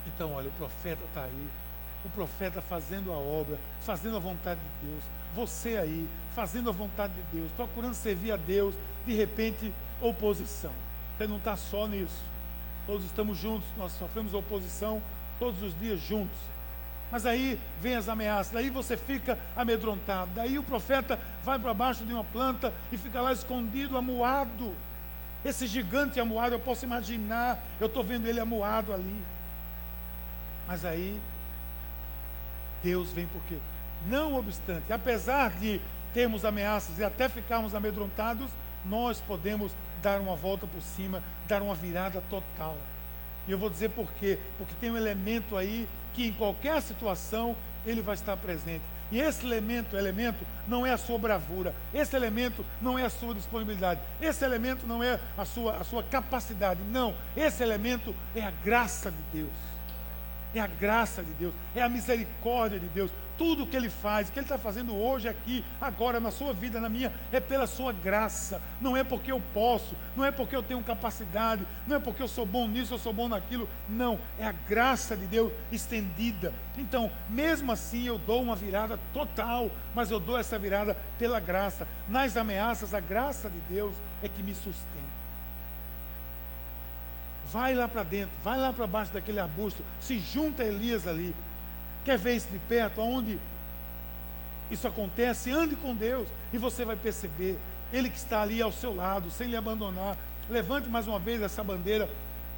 Então, 0.07 0.33
olha, 0.33 0.49
o 0.49 0.53
profeta 0.53 1.05
está 1.05 1.25
aí. 1.25 1.49
O 2.05 2.09
profeta 2.11 2.61
fazendo 2.61 3.13
a 3.13 3.17
obra, 3.17 3.59
fazendo 3.81 4.17
a 4.17 4.21
vontade 4.21 4.61
de 4.61 4.89
Deus. 4.89 5.05
Você 5.35 5.77
aí, 5.77 6.09
fazendo 6.35 6.69
a 6.69 6.73
vontade 6.73 7.13
de 7.15 7.39
Deus, 7.39 7.51
procurando 7.53 7.95
servir 7.95 8.33
a 8.33 8.37
Deus. 8.37 8.75
De 9.07 9.15
repente, 9.15 9.73
oposição. 10.01 10.73
Você 11.17 11.27
não 11.27 11.37
está 11.37 11.57
só 11.57 11.87
nisso. 11.87 12.23
Todos 12.87 13.05
estamos 13.07 13.39
juntos, 13.39 13.67
nós 13.77 13.93
sofremos 13.93 14.35
oposição 14.35 15.01
todos 15.39 15.63
os 15.63 15.79
dias 15.79 16.01
juntos. 16.01 16.37
Mas 17.11 17.25
aí 17.27 17.59
vem 17.81 17.95
as 17.95 18.09
ameaças, 18.09 18.53
daí 18.53 18.71
você 18.71 18.97
fica 18.97 19.39
amedrontado. 19.57 20.31
Daí 20.35 20.59
o 20.59 20.63
profeta 20.63 21.19
vai 21.45 21.59
para 21.59 21.73
baixo 21.73 22.05
de 22.05 22.13
uma 22.13 22.25
planta 22.25 22.73
e 22.91 22.99
fica 22.99 23.21
lá 23.21 23.33
escondido, 23.33 23.97
amuado. 23.97 24.75
Esse 25.45 25.67
gigante 25.67 26.19
amuado, 26.19 26.55
eu 26.55 26.59
posso 26.59 26.85
imaginar, 26.85 27.59
eu 27.79 27.87
estou 27.87 28.03
vendo 28.03 28.27
ele 28.27 28.41
amuado 28.41 28.93
ali. 28.93 29.23
Mas 30.67 30.85
aí, 30.85 31.21
Deus 32.85 33.11
vem 33.11 33.27
porque, 33.27 33.57
não 34.07 34.37
obstante, 34.37 34.93
apesar 34.93 35.51
de 35.53 35.81
termos 36.13 36.45
ameaças 36.45 36.99
e 36.99 37.05
até 37.05 37.29
ficarmos 37.29 37.75
amedrontados, 37.75 38.51
nós 38.85 39.19
podemos 39.21 39.73
dar 40.03 40.21
uma 40.21 40.37
volta 40.37 40.67
por 40.67 40.83
cima, 40.83 41.23
dar 41.49 41.63
uma 41.63 41.75
virada 41.75 42.23
total. 42.29 42.77
E 43.49 43.51
eu 43.51 43.59
vou 43.59 43.71
dizer 43.71 43.89
por 43.91 44.13
quê? 44.13 44.39
Porque 44.59 44.75
tem 44.79 44.91
um 44.91 44.97
elemento 44.97 45.57
aí 45.57 45.89
que 46.13 46.27
em 46.27 46.33
qualquer 46.33 46.81
situação 46.83 47.57
ele 47.87 48.03
vai 48.03 48.15
estar 48.15 48.37
presente. 48.37 48.83
E 49.11 49.19
esse 49.19 49.45
elemento, 49.45 49.97
elemento 49.97 50.45
não 50.67 50.87
é 50.87 50.93
a 50.93 50.99
sua 50.99 51.19
bravura, 51.19 51.75
esse 51.93 52.15
elemento 52.15 52.65
não 52.81 52.99
é 52.99 53.05
a 53.05 53.11
sua 53.11 53.35
disponibilidade, 53.35 54.01
esse 54.21 54.45
elemento 54.45 54.87
não 54.87 55.03
é 55.03 55.21
a 55.37 55.45
sua, 55.45 55.77
a 55.77 55.85
sua 55.85 56.03
capacidade, 56.03 56.81
não, 56.89 57.15
esse 57.37 57.63
elemento 57.63 58.15
é 58.35 58.43
a 58.43 58.51
graça 58.51 59.11
de 59.11 59.41
Deus. 59.41 59.74
É 60.55 60.61
a 60.61 60.67
graça 60.67 61.23
de 61.23 61.33
Deus, 61.33 61.55
é 61.75 61.83
a 61.83 61.89
misericórdia 61.89 62.79
de 62.79 62.87
Deus. 62.89 63.11
Tudo 63.37 63.67
que 63.67 63.77
Ele 63.77 63.91
faz, 63.91 64.31
que 64.31 64.39
Ele 64.39 64.45
está 64.45 64.57
fazendo 64.57 64.97
hoje, 64.97 65.29
aqui, 65.29 65.65
agora, 65.81 66.21
na 66.21 66.31
sua 66.31 66.53
vida, 66.53 66.81
na 66.81 66.89
minha, 66.89 67.13
é 67.33 67.41
pela 67.41 67.67
sua 67.67 67.93
graça. 67.93 68.63
Não 68.81 68.97
é 68.97 69.03
porque 69.03 69.33
eu 69.33 69.43
posso, 69.53 69.97
não 70.15 70.25
é 70.25 70.31
porque 70.31 70.55
eu 70.55 70.63
tenho 70.63 70.81
capacidade, 70.85 71.67
não 71.87 71.97
é 71.97 71.99
porque 71.99 72.23
eu 72.23 72.29
sou 72.29 72.47
bom 72.47 72.69
nisso, 72.69 72.95
eu 72.95 72.99
sou 72.99 73.13
bom 73.13 73.29
naquilo. 73.29 73.69
Não, 73.89 74.21
é 74.39 74.47
a 74.47 74.53
graça 74.53 75.17
de 75.17 75.27
Deus 75.27 75.53
estendida. 75.73 76.53
Então, 76.79 77.11
mesmo 77.29 77.73
assim, 77.73 78.07
eu 78.07 78.19
dou 78.19 78.41
uma 78.41 78.55
virada 78.55 79.01
total, 79.13 79.71
mas 79.95 80.11
eu 80.11 80.21
dou 80.21 80.39
essa 80.39 80.59
virada 80.59 80.97
pela 81.19 81.41
graça. 81.41 81.89
Nas 82.09 82.37
ameaças, 82.37 82.95
a 82.95 83.01
graça 83.01 83.51
de 83.51 83.59
Deus 83.69 83.95
é 84.23 84.29
que 84.29 84.43
me 84.43 84.55
sustenta. 84.55 85.04
Vai 87.55 87.73
lá 87.73 87.87
para 87.87 88.03
dentro, 88.03 88.33
vai 88.43 88.59
lá 88.59 88.73
para 88.73 88.85
baixo 88.85 89.13
daquele 89.13 89.39
arbusto, 89.39 89.81
se 90.01 90.19
junta 90.19 90.65
a 90.65 90.67
Elias 90.67 91.07
ali. 91.07 91.33
Quer 92.05 92.19
ver 92.19 92.35
isso 92.35 92.49
de 92.51 92.59
perto? 92.59 93.01
Aonde 93.01 93.39
isso 94.73 94.89
acontece? 94.89 95.53
Ande 95.53 95.77
com 95.77 95.95
Deus 95.95 96.27
e 96.53 96.59
você 96.59 96.85
vai 96.85 96.97
perceber. 96.97 97.57
Ele 97.93 98.11
que 98.11 98.17
está 98.17 98.43
ali 98.43 98.61
ao 98.61 98.73
seu 98.73 98.93
lado, 98.93 99.31
sem 99.31 99.47
lhe 99.47 99.57
abandonar. 99.57 100.17
Levante 100.51 100.89
mais 100.89 101.07
uma 101.07 101.21
vez 101.21 101.41
essa 101.41 101.63
bandeira 101.63 102.11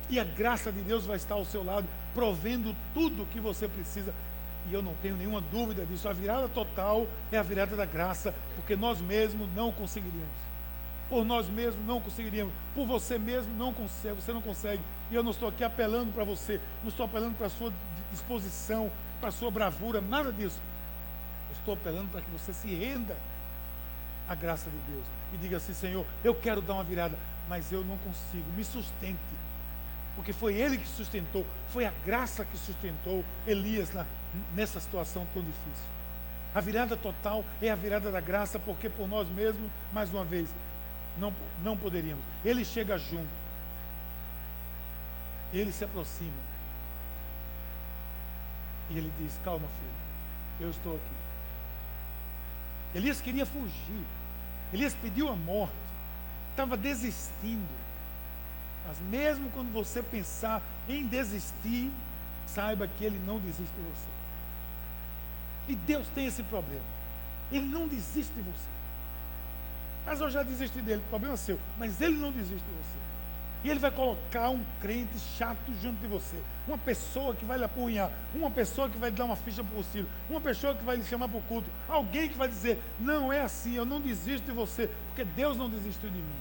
e 0.09 0.19
a 0.19 0.25
graça 0.25 0.73
de 0.73 0.81
Deus 0.81 1.05
vai 1.05 1.19
estar 1.19 1.35
ao 1.35 1.45
seu 1.45 1.63
lado, 1.63 1.87
provendo 2.15 2.75
tudo 2.95 3.25
o 3.25 3.27
que 3.27 3.39
você 3.39 3.69
precisa. 3.69 4.15
E 4.71 4.73
eu 4.73 4.83
não 4.83 4.95
tenho 5.03 5.17
nenhuma 5.19 5.43
dúvida 5.43 5.85
disso. 5.85 6.09
A 6.09 6.15
virada 6.15 6.49
total 6.49 7.07
é 7.31 7.37
a 7.37 7.43
virada 7.43 7.77
da 7.77 7.85
graça, 7.85 8.35
porque 8.55 8.75
nós 8.75 8.99
mesmos 9.03 9.47
não 9.55 9.71
conseguiríamos. 9.71 10.46
Por 11.09 11.25
nós 11.25 11.49
mesmos 11.49 11.85
não 11.87 12.01
conseguiríamos. 12.01 12.53
Por 12.75 12.87
você 12.87 13.19
mesmo 13.19 13.55
não 13.57 13.73
consegue. 13.73 14.21
Você 14.21 14.33
não 14.33 14.43
consegue. 14.43 14.83
E 15.11 15.15
eu 15.15 15.23
não 15.23 15.31
estou 15.31 15.49
aqui 15.49 15.63
apelando 15.63 16.13
para 16.13 16.25
você. 16.25 16.61
Não 16.83 16.89
estou 16.91 17.07
apelando 17.07 17.37
para 17.37 17.47
a 17.47 17.51
sua 17.51 17.73
disposição, 18.11 18.91
para 19.21 19.29
a 19.29 19.33
sua 19.33 19.51
bravura, 19.51 20.01
nada 20.01 20.33
disso. 20.33 20.61
Eu 21.51 21.57
estou 21.57 21.75
apelando 21.75 22.09
para 22.11 22.21
que 22.21 22.31
você 22.31 22.53
se 22.53 22.69
renda 22.75 23.17
à 24.29 24.35
graça 24.35 24.69
de 24.69 24.93
Deus. 24.93 25.07
E 25.33 25.37
diga 25.37 25.59
assim, 25.59 25.75
Senhor, 25.75 26.05
eu 26.25 26.35
quero 26.35 26.61
dar 26.61 26.75
uma 26.75 26.85
virada, 26.85 27.17
mas 27.49 27.71
eu 27.73 27.85
não 27.85 27.97
consigo. 27.99 28.45
Me 28.57 28.65
sustente. 28.65 29.19
Porque 30.17 30.33
foi 30.33 30.55
Ele 30.55 30.79
que 30.79 30.89
sustentou. 30.89 31.47
Foi 31.71 31.85
a 31.85 31.93
graça 32.05 32.45
que 32.45 32.57
sustentou 32.57 33.25
Elias 33.47 33.93
na, 33.93 34.07
nessa 34.55 34.81
situação 34.81 35.27
tão 35.33 35.43
difícil. 35.43 35.97
A 36.55 36.61
virada 36.61 36.97
total 36.97 37.45
é 37.61 37.71
a 37.71 37.75
virada 37.75 38.11
da 38.11 38.19
graça, 38.19 38.59
porque 38.59 38.89
por 38.89 39.07
nós 39.07 39.29
mesmos, 39.29 39.71
mais 39.93 40.09
uma 40.11 40.25
vez, 40.25 40.49
não, 41.19 41.35
não 41.63 41.77
poderíamos. 41.77 42.23
Ele 42.45 42.65
chega 42.65 42.99
junto. 42.99 43.29
Ele 45.53 45.73
se 45.73 45.85
aproxima. 45.85 46.31
E 48.91 48.99
ele 48.99 49.13
diz: 49.19 49.33
Calma, 49.45 49.67
filho, 49.67 50.67
eu 50.67 50.71
estou 50.71 50.95
aqui. 50.95 51.17
Elias 52.95 53.21
queria 53.21 53.47
fugir. 53.47 54.05
Elias 54.73 54.95
pediu 54.95 55.29
a 55.29 55.37
morte. 55.37 55.75
Estava 56.51 56.77
desistindo. 56.77 57.87
Mas 58.87 58.99
mesmo 59.01 59.51
quando 59.51 59.73
você 59.73 60.03
pensar 60.03 60.63
em 60.89 61.07
desistir, 61.07 61.91
saiba 62.47 62.87
que 62.87 63.05
ele 63.05 63.19
não 63.27 63.39
desiste 63.39 63.75
de 63.75 63.83
você. 63.83 64.17
E 65.69 65.75
Deus 65.75 66.07
tem 66.15 66.27
esse 66.27 66.43
problema. 66.45 66.85
Ele 67.51 67.67
não 67.67 67.89
desiste 67.89 68.33
de 68.33 68.43
você. 68.43 68.76
Mas 70.07 70.21
eu 70.21 70.31
já 70.31 70.45
desisti 70.45 70.81
dele, 70.81 71.03
o 71.05 71.11
problema 71.11 71.35
é 71.35 71.37
seu. 71.37 71.59
Mas 71.77 72.01
ele 72.01 72.17
não 72.17 72.31
desiste 72.31 72.65
de 72.65 72.73
você. 72.73 72.97
E 73.65 73.71
ele 73.71 73.81
vai 73.81 73.91
colocar 73.91 74.51
um 74.51 74.63
crente 74.81 75.19
chato 75.37 75.73
junto 75.83 76.01
de 76.01 76.07
você. 76.07 76.37
Uma 76.69 76.79
pessoa 76.79 77.35
que 77.35 77.45
vai 77.45 77.59
lhe 77.59 77.65
apunhar. 77.65 78.13
Uma 78.33 78.49
pessoa 78.49 78.89
que 78.89 78.97
vai 78.97 79.11
lhe 79.11 79.17
dar 79.17 79.25
uma 79.25 79.35
ficha 79.35 79.65
para 79.65 79.75
o 79.75 79.79
auxílio. 79.79 80.09
Uma 80.31 80.41
pessoa 80.41 80.73
que 80.73 80.85
vai 80.85 80.97
lhe 80.97 81.05
chamar 81.05 81.29
para 81.29 81.39
o 81.39 81.43
culto. 81.43 81.69
Alguém 81.89 82.29
que 82.29 82.39
vai 82.39 82.47
dizer: 82.47 82.81
Não 83.01 83.33
é 83.33 83.41
assim, 83.41 83.75
eu 83.75 83.85
não 83.85 84.01
desisto 84.01 84.47
de 84.47 84.53
você. 84.53 84.89
Porque 85.09 85.25
Deus 85.25 85.57
não 85.57 85.69
desistiu 85.69 86.09
de 86.09 86.19
mim. 86.19 86.37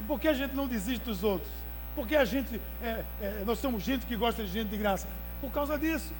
E 0.00 0.04
por 0.04 0.18
que 0.18 0.26
a 0.26 0.32
gente 0.32 0.56
não 0.56 0.66
desiste 0.66 1.04
dos 1.04 1.22
outros? 1.22 1.52
Porque 1.94 2.16
a 2.16 2.24
gente, 2.24 2.60
é, 2.82 3.04
é, 3.20 3.42
nós 3.46 3.60
somos 3.60 3.84
gente 3.84 4.04
que 4.04 4.16
gosta 4.16 4.42
de 4.42 4.50
gente 4.50 4.70
de 4.70 4.76
graça. 4.76 5.06
Por 5.40 5.52
causa 5.52 5.78
disso. 5.78 6.12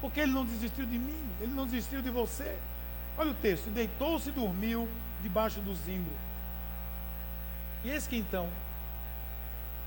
Porque 0.00 0.18
ele 0.18 0.32
não 0.32 0.44
desistiu 0.44 0.84
de 0.84 0.98
mim. 0.98 1.22
Ele 1.40 1.52
não 1.52 1.66
desistiu 1.66 2.02
de 2.02 2.10
você. 2.10 2.56
Olha 3.16 3.30
o 3.30 3.34
texto: 3.34 3.70
Deitou-se 3.70 4.30
e 4.30 4.32
dormiu 4.32 4.88
debaixo 5.22 5.60
do 5.60 5.74
zimbro. 5.74 6.12
E 7.84 7.90
eis 7.90 8.06
que 8.06 8.16
então 8.16 8.48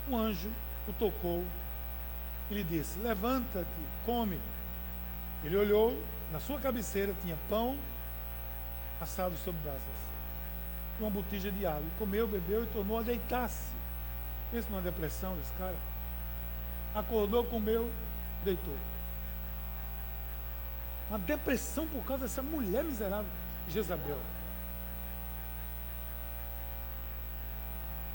um 0.09 0.17
anjo 0.17 0.51
o 0.87 0.93
tocou 0.93 1.43
e 2.49 2.55
lhe 2.55 2.63
disse: 2.63 2.99
Levanta-te, 2.99 3.67
come. 4.05 4.39
Ele 5.43 5.57
olhou, 5.57 6.01
na 6.31 6.39
sua 6.39 6.59
cabeceira 6.59 7.13
tinha 7.21 7.37
pão 7.49 7.77
assado 9.01 9.35
sobre 9.43 9.61
brasas, 9.61 9.81
uma 10.99 11.09
botija 11.09 11.51
de 11.51 11.65
água. 11.65 11.81
E 11.81 11.99
comeu, 11.99 12.27
bebeu 12.27 12.63
e 12.63 12.67
tornou 12.67 12.99
a 12.99 13.01
deitar-se. 13.01 13.71
Pensa 14.51 14.69
numa 14.69 14.81
depressão 14.81 15.35
desse 15.35 15.51
cara. 15.53 15.75
Acordou, 16.95 17.43
comeu, 17.45 17.91
deitou. 18.45 18.75
Uma 21.09 21.19
depressão 21.19 21.87
por 21.87 22.03
causa 22.05 22.23
dessa 22.23 22.41
mulher 22.41 22.83
miserável, 22.83 23.29
Jezabel. 23.69 24.19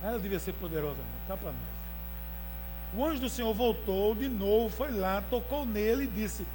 Ela 0.03 0.19
devia 0.19 0.39
ser 0.39 0.53
poderosa, 0.55 0.97
não, 0.97 1.27
cá 1.29 1.37
para 1.37 1.53
nós. 1.53 1.79
O 2.95 3.05
anjo 3.05 3.21
do 3.21 3.29
Senhor 3.29 3.53
voltou 3.53 4.15
de 4.15 4.29
novo, 4.29 4.75
foi 4.75 4.91
lá, 4.91 5.23
tocou 5.29 5.67
nele 5.67 6.05
e 6.05 6.07
disse: 6.07 6.47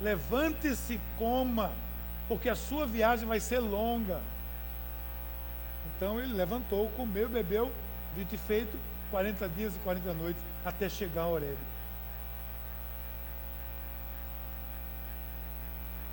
Levante-se, 0.00 1.00
coma, 1.16 1.72
porque 2.26 2.48
a 2.48 2.56
sua 2.56 2.86
viagem 2.86 3.26
vai 3.26 3.40
ser 3.40 3.60
longa. 3.60 4.20
Então 5.96 6.20
ele 6.20 6.34
levantou, 6.34 6.90
comeu, 6.90 7.28
bebeu, 7.28 7.72
dito 8.14 8.34
e 8.34 8.38
feito, 8.38 8.78
40 9.10 9.48
dias 9.48 9.74
e 9.74 9.78
40 9.78 10.12
noites, 10.14 10.42
até 10.64 10.88
chegar 10.88 11.22
a 11.22 11.28
Horebe. 11.28 11.56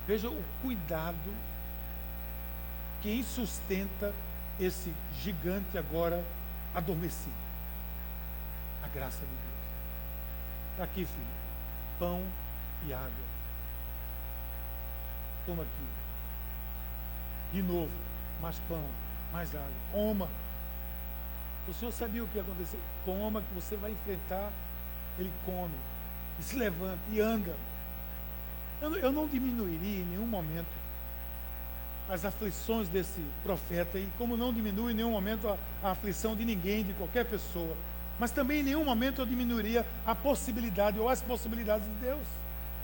Veja 0.07 0.29
o 0.29 0.43
cuidado 0.61 1.33
quem 3.01 3.23
sustenta 3.23 4.13
esse 4.59 4.93
gigante 5.21 5.77
agora 5.77 6.23
adormecido. 6.75 7.33
A 8.83 8.87
graça 8.87 9.19
de 9.19 9.25
Deus. 9.25 9.55
Está 10.71 10.83
aqui, 10.83 11.05
filho. 11.05 11.27
Pão 11.97 12.21
e 12.85 12.93
água. 12.93 13.25
Toma 15.45 15.63
aqui. 15.63 15.87
De 17.53 17.63
novo, 17.63 17.91
mais 18.41 18.57
pão, 18.67 18.83
mais 19.31 19.55
água. 19.55 19.71
Coma. 19.91 20.27
O 21.67 21.73
Senhor 21.73 21.91
sabia 21.91 22.23
o 22.23 22.27
que 22.27 22.35
ia 22.35 22.41
acontecer. 22.41 22.79
Coma, 23.05 23.41
que 23.41 23.53
você 23.53 23.75
vai 23.77 23.91
enfrentar. 23.91 24.51
Ele 25.17 25.31
come. 25.45 25.73
E 26.39 26.43
se 26.43 26.57
levanta 26.57 26.99
e 27.09 27.19
anda. 27.19 27.55
Eu, 28.81 28.95
eu 28.97 29.11
não 29.11 29.27
diminuiria 29.27 30.01
em 30.01 30.05
nenhum 30.05 30.27
momento 30.27 30.84
as 32.09 32.23
aflições 32.23 32.87
desse 32.87 33.19
profeta, 33.43 33.97
e 33.97 34.07
como 34.17 34.37
não 34.37 34.53
diminui 34.53 34.91
em 34.91 34.95
nenhum 34.95 35.11
momento 35.11 35.47
a, 35.47 35.57
a, 35.83 35.91
aflição 35.91 36.35
de 36.35 36.45
ninguém, 36.45 36.83
de 36.83 36.93
qualquer 36.93 37.25
pessoa, 37.25 37.75
mas 38.19 38.31
também 38.31 38.59
em 38.59 38.63
nenhum 38.63 38.85
momento 38.85 39.21
eu 39.21 39.25
diminuiria 39.25 39.85
a 40.05 40.13
possibilidade 40.13 40.99
ou 40.99 41.09
as 41.09 41.21
possibilidades 41.21 41.87
de 41.87 41.95
Deus, 41.95 42.25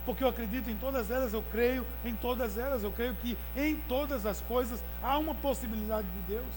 porque 0.05 0.23
eu 0.23 0.27
acredito 0.27 0.69
em 0.69 0.75
todas 0.75 1.11
elas, 1.11 1.33
eu 1.33 1.43
creio 1.51 1.85
em 2.03 2.15
todas 2.15 2.57
elas, 2.57 2.83
eu 2.83 2.91
creio 2.91 3.13
que 3.15 3.37
em 3.55 3.75
todas 3.87 4.25
as 4.25 4.41
coisas 4.41 4.83
há 5.03 5.17
uma 5.17 5.35
possibilidade 5.35 6.07
de 6.07 6.33
Deus, 6.33 6.53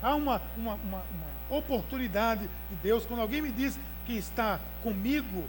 há 0.00 0.14
uma, 0.14 0.40
uma, 0.56 0.74
uma, 0.74 1.02
uma 1.50 1.58
oportunidade 1.58 2.42
de 2.42 2.76
Deus. 2.82 3.04
Quando 3.04 3.20
alguém 3.20 3.42
me 3.42 3.50
diz 3.50 3.76
que 4.06 4.16
está 4.16 4.60
comigo 4.82 5.44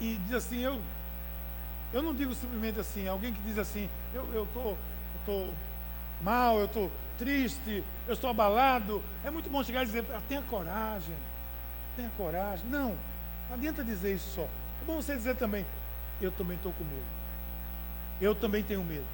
e 0.00 0.18
diz 0.26 0.34
assim, 0.34 0.60
eu 0.60 0.80
eu 1.92 2.02
não 2.02 2.14
digo 2.14 2.34
simplesmente 2.34 2.78
assim, 2.78 3.08
alguém 3.08 3.32
que 3.32 3.40
diz 3.42 3.58
assim, 3.58 3.88
eu 4.14 4.22
estou 4.44 4.76
eu 4.76 4.76
tô, 5.26 5.46
tô 5.46 5.48
mal, 6.22 6.58
eu 6.58 6.66
estou 6.66 6.90
triste, 7.18 7.84
eu 8.06 8.14
estou 8.14 8.30
abalado. 8.30 9.02
É 9.24 9.30
muito 9.30 9.50
bom 9.50 9.62
chegar 9.62 9.82
e 9.82 9.86
dizer, 9.86 10.04
ah, 10.14 10.20
tenha 10.28 10.42
coragem, 10.42 11.14
tenha 11.96 12.10
coragem. 12.16 12.64
Não, 12.68 12.96
não 13.48 13.56
adianta 13.56 13.84
dizer 13.84 14.14
isso 14.14 14.34
só. 14.34 14.42
É 14.42 14.84
bom 14.86 14.96
você 14.96 15.14
dizer 15.14 15.36
também, 15.36 15.66
eu 16.20 16.30
também 16.30 16.56
estou 16.56 16.72
com 16.72 16.84
medo. 16.84 17.20
Eu 18.20 18.34
também 18.34 18.62
tenho 18.62 18.84
medo. 18.84 19.04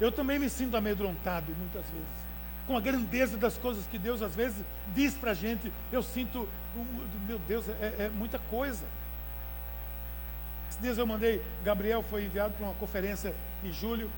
Eu 0.00 0.10
também 0.10 0.38
me 0.38 0.48
sinto 0.48 0.76
amedrontado 0.76 1.54
muitas 1.56 1.84
vezes. 1.90 2.22
Com 2.66 2.76
a 2.76 2.80
grandeza 2.80 3.36
das 3.36 3.56
coisas 3.56 3.86
que 3.86 3.98
Deus 3.98 4.22
às 4.22 4.34
vezes 4.34 4.64
diz 4.94 5.14
para 5.14 5.32
a 5.32 5.34
gente, 5.34 5.72
eu 5.90 6.02
sinto, 6.02 6.48
meu 7.26 7.38
Deus, 7.40 7.68
é, 7.68 8.06
é 8.06 8.10
muita 8.12 8.38
coisa. 8.38 8.84
Esses 10.72 10.80
dias 10.80 10.96
eu 10.96 11.06
mandei, 11.06 11.44
Gabriel 11.62 12.02
foi 12.02 12.24
enviado 12.24 12.54
para 12.54 12.64
uma 12.64 12.74
conferência 12.76 13.34
em 13.62 13.70
julho, 13.70 14.10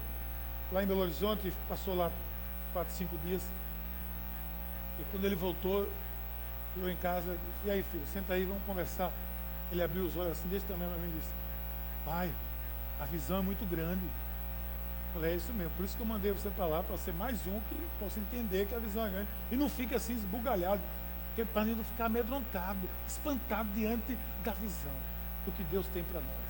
lá 0.71 0.85
em 0.85 0.87
Belo 0.87 1.01
Horizonte, 1.01 1.53
passou 1.69 1.97
lá 1.97 2.13
quatro, 2.73 2.95
cinco 2.95 3.19
dias. 3.27 3.43
E 5.01 5.05
quando 5.11 5.25
ele 5.25 5.35
voltou, 5.35 5.89
eu 6.77 6.89
em 6.89 6.95
casa, 6.95 7.37
e 7.65 7.71
aí 7.73 7.83
filho, 7.91 8.05
senta 8.13 8.35
aí, 8.35 8.45
vamos 8.45 8.63
conversar. 8.63 9.11
Ele 9.73 9.83
abriu 9.83 10.05
os 10.05 10.17
olhos 10.17 10.31
assim, 10.31 10.49
desse 10.49 10.65
tamanho 10.67 10.93
para 10.93 11.01
mim 11.01 11.09
e 11.09 11.19
disse: 11.19 11.33
Pai, 12.05 12.31
a 13.01 13.05
visão 13.07 13.39
é 13.39 13.43
muito 13.43 13.69
grande. 13.69 14.05
Eu 14.05 15.15
falei, 15.15 15.33
é 15.33 15.37
isso 15.37 15.53
mesmo, 15.53 15.73
por 15.77 15.85
isso 15.85 15.97
que 15.97 16.03
eu 16.05 16.07
mandei 16.07 16.31
você 16.31 16.51
para 16.51 16.67
lá, 16.67 16.85
para 16.85 16.97
ser 16.99 17.15
mais 17.15 17.45
um 17.49 17.59
que 17.69 17.77
possa 17.99 18.21
entender 18.21 18.67
que 18.67 18.77
a 18.77 18.79
visão 18.79 19.05
é 19.05 19.11
grande. 19.11 19.29
E 19.51 19.57
não 19.57 19.69
fica 19.69 19.97
assim 19.97 20.15
esbugalhado, 20.15 20.81
para 21.53 21.65
não 21.65 21.83
ficar 21.83 22.05
amedrontado, 22.05 22.89
espantado 23.09 23.69
diante 23.75 24.17
da 24.45 24.53
visão 24.53 24.95
do 25.45 25.51
que 25.51 25.65
Deus 25.65 25.85
tem 25.93 26.05
para 26.05 26.21
nós. 26.21 26.44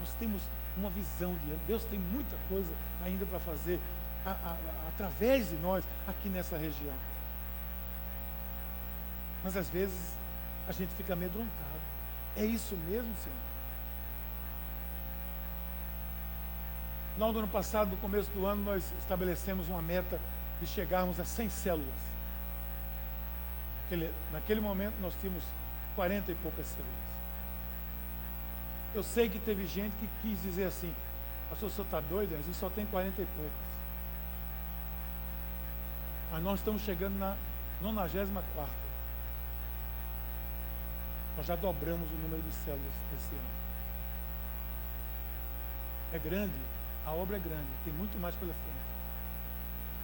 Nós 0.00 0.10
temos 0.18 0.42
uma 0.76 0.90
visão 0.90 1.34
diante. 1.44 1.60
Deus 1.66 1.84
tem 1.84 1.98
muita 1.98 2.36
coisa 2.48 2.72
ainda 3.04 3.24
para 3.26 3.40
fazer 3.40 3.80
a, 4.24 4.30
a, 4.30 4.32
a, 4.32 4.88
através 4.88 5.48
de 5.48 5.56
nós 5.56 5.84
aqui 6.06 6.28
nessa 6.28 6.56
região. 6.56 6.94
Mas 9.42 9.56
às 9.56 9.68
vezes 9.68 10.12
a 10.68 10.72
gente 10.72 10.90
fica 10.96 11.12
amedrontado. 11.12 11.80
É 12.36 12.44
isso 12.44 12.76
mesmo, 12.88 13.14
Senhor? 13.22 13.46
No 17.16 17.38
ano 17.38 17.48
passado, 17.48 17.90
no 17.90 17.96
começo 17.96 18.30
do 18.32 18.44
ano, 18.44 18.62
nós 18.62 18.84
estabelecemos 19.00 19.68
uma 19.68 19.80
meta 19.80 20.20
de 20.60 20.66
chegarmos 20.66 21.18
a 21.18 21.24
100 21.24 21.48
células. 21.48 21.94
Naquele, 23.84 24.14
naquele 24.32 24.60
momento, 24.60 24.94
nós 25.00 25.14
tínhamos 25.20 25.42
40 25.94 26.32
e 26.32 26.34
poucas 26.34 26.66
células. 26.66 27.05
Eu 28.96 29.02
sei 29.02 29.28
que 29.28 29.38
teve 29.38 29.66
gente 29.66 29.92
que 29.96 30.08
quis 30.22 30.40
dizer 30.40 30.64
assim, 30.64 30.90
pastor, 31.50 31.68
o 31.68 31.70
senhor 31.70 31.84
está 31.84 32.00
doido? 32.00 32.32
A 32.32 32.38
gente 32.38 32.54
só 32.54 32.70
tem 32.70 32.86
40 32.86 33.20
e 33.20 33.26
poucas. 33.26 33.52
Mas 36.32 36.42
nós 36.42 36.58
estamos 36.60 36.80
chegando 36.80 37.18
na 37.18 37.36
94. 37.82 38.72
Nós 41.36 41.44
já 41.44 41.56
dobramos 41.56 42.08
o 42.10 42.14
número 42.22 42.42
de 42.42 42.50
células 42.64 42.94
esse 43.18 43.34
ano. 43.34 43.56
É 46.14 46.18
grande, 46.18 46.54
a 47.04 47.10
obra 47.10 47.36
é 47.36 47.40
grande, 47.40 47.68
tem 47.84 47.92
muito 47.92 48.18
mais 48.18 48.34
pela 48.36 48.54
frente. 48.54 48.86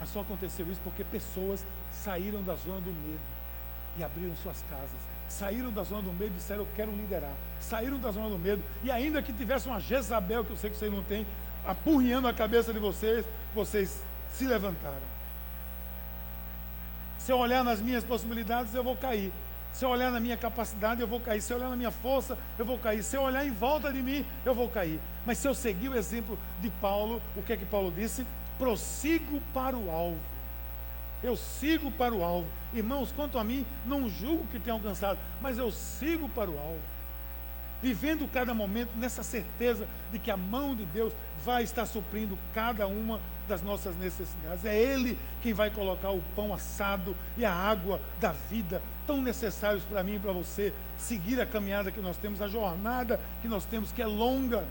Mas 0.00 0.10
só 0.10 0.20
aconteceu 0.20 0.70
isso 0.70 0.82
porque 0.84 1.02
pessoas 1.02 1.64
saíram 1.90 2.42
da 2.42 2.56
zona 2.56 2.82
do 2.82 2.92
medo 2.92 3.20
e 3.96 4.04
abriram 4.04 4.36
suas 4.36 4.62
casas. 4.68 5.00
Saíram 5.38 5.70
da 5.70 5.82
zona 5.82 6.02
do 6.02 6.12
medo 6.12 6.32
e 6.34 6.38
disseram: 6.38 6.60
Eu 6.60 6.68
quero 6.76 6.92
liderar. 6.92 7.32
Saíram 7.60 7.98
da 7.98 8.10
zona 8.10 8.28
do 8.28 8.38
medo 8.38 8.62
e, 8.84 8.90
ainda 8.90 9.22
que 9.22 9.32
tivesse 9.32 9.66
uma 9.66 9.80
Jezabel, 9.80 10.44
que 10.44 10.50
eu 10.50 10.56
sei 10.56 10.68
que 10.68 10.76
vocês 10.76 10.92
não 10.92 11.02
têm, 11.02 11.26
apurrinhando 11.64 12.28
a 12.28 12.34
cabeça 12.34 12.72
de 12.72 12.78
vocês, 12.78 13.24
vocês 13.54 14.02
se 14.34 14.46
levantaram. 14.46 15.12
Se 17.18 17.32
eu 17.32 17.38
olhar 17.38 17.64
nas 17.64 17.80
minhas 17.80 18.04
possibilidades, 18.04 18.74
eu 18.74 18.84
vou 18.84 18.96
cair. 18.96 19.32
Se 19.72 19.84
eu 19.86 19.88
olhar 19.88 20.10
na 20.10 20.20
minha 20.20 20.36
capacidade, 20.36 21.00
eu 21.00 21.06
vou 21.06 21.20
cair. 21.20 21.40
Se 21.40 21.52
eu 21.52 21.56
olhar 21.56 21.70
na 21.70 21.76
minha 21.76 21.90
força, 21.90 22.36
eu 22.58 22.66
vou 22.66 22.78
cair. 22.78 23.02
Se 23.02 23.16
eu 23.16 23.22
olhar 23.22 23.46
em 23.46 23.52
volta 23.52 23.90
de 23.90 24.02
mim, 24.02 24.26
eu 24.44 24.54
vou 24.54 24.68
cair. 24.68 25.00
Mas 25.24 25.38
se 25.38 25.48
eu 25.48 25.54
seguir 25.54 25.88
o 25.88 25.96
exemplo 25.96 26.38
de 26.60 26.68
Paulo, 26.68 27.22
o 27.34 27.42
que 27.42 27.54
é 27.54 27.56
que 27.56 27.64
Paulo 27.64 27.90
disse? 27.90 28.26
Prossigo 28.58 29.40
para 29.54 29.78
o 29.78 29.90
alvo. 29.90 30.31
Eu 31.22 31.36
sigo 31.36 31.90
para 31.90 32.14
o 32.14 32.24
alvo. 32.24 32.48
Irmãos, 32.74 33.12
quanto 33.12 33.38
a 33.38 33.44
mim, 33.44 33.64
não 33.86 34.08
julgo 34.08 34.46
que 34.46 34.58
tenha 34.58 34.74
alcançado, 34.74 35.18
mas 35.40 35.58
eu 35.58 35.70
sigo 35.70 36.28
para 36.28 36.50
o 36.50 36.58
alvo. 36.58 36.80
Vivendo 37.82 38.30
cada 38.32 38.54
momento 38.54 38.90
nessa 38.96 39.22
certeza 39.22 39.88
de 40.12 40.18
que 40.18 40.30
a 40.30 40.36
mão 40.36 40.74
de 40.74 40.84
Deus 40.86 41.12
vai 41.44 41.64
estar 41.64 41.84
suprindo 41.86 42.38
cada 42.54 42.86
uma 42.86 43.20
das 43.48 43.62
nossas 43.62 43.96
necessidades. 43.96 44.64
É 44.64 44.76
Ele 44.76 45.18
quem 45.42 45.52
vai 45.52 45.70
colocar 45.70 46.10
o 46.10 46.22
pão 46.36 46.54
assado 46.54 47.16
e 47.36 47.44
a 47.44 47.52
água 47.52 48.00
da 48.20 48.32
vida, 48.32 48.80
tão 49.06 49.20
necessários 49.20 49.82
para 49.84 50.02
mim 50.02 50.14
e 50.14 50.18
para 50.20 50.32
você, 50.32 50.72
seguir 50.96 51.40
a 51.40 51.46
caminhada 51.46 51.90
que 51.90 52.00
nós 52.00 52.16
temos, 52.16 52.40
a 52.40 52.48
jornada 52.48 53.20
que 53.40 53.48
nós 53.48 53.64
temos, 53.64 53.90
que 53.90 54.00
é 54.00 54.06
longa. 54.06 54.64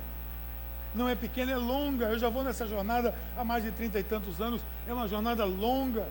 Não 0.95 1.07
é 1.07 1.15
pequena, 1.15 1.51
é 1.51 1.57
longa. 1.57 2.05
Eu 2.05 2.19
já 2.19 2.29
vou 2.29 2.43
nessa 2.43 2.67
jornada 2.67 3.15
há 3.37 3.43
mais 3.43 3.63
de 3.63 3.71
trinta 3.71 3.99
e 3.99 4.03
tantos 4.03 4.41
anos. 4.41 4.61
É 4.87 4.93
uma 4.93 5.07
jornada 5.07 5.45
longa. 5.45 6.07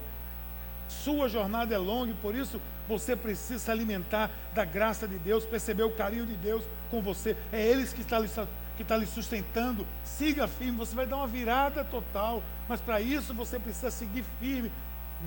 Sua 0.90 1.29
jornada 1.29 1.74
é 1.74 1.79
longa 1.79 2.11
e 2.11 2.14
por 2.14 2.35
isso 2.35 2.61
você 2.88 3.14
precisa 3.14 3.59
se 3.59 3.70
alimentar 3.70 4.31
da 4.53 4.64
graça 4.64 5.07
de 5.07 5.16
Deus, 5.18 5.44
perceber 5.44 5.85
o 5.85 5.92
carinho 5.92 6.26
de 6.26 6.35
Deus 6.35 6.64
com 6.90 7.00
você. 7.00 7.37
É 7.53 7.64
Ele 7.64 7.87
que 7.87 8.00
está 8.00 8.18
lhe, 8.18 8.29
que 8.76 8.83
está 8.83 8.96
lhe 8.96 9.07
sustentando. 9.07 9.87
Siga 10.05 10.48
firme, 10.48 10.76
você 10.76 10.94
vai 10.94 11.07
dar 11.07 11.16
uma 11.18 11.26
virada 11.29 11.85
total. 11.85 12.42
Mas 12.68 12.81
para 12.81 13.00
isso 13.00 13.33
você 13.33 13.59
precisa 13.59 13.90
seguir 13.90 14.24
firme. 14.40 14.70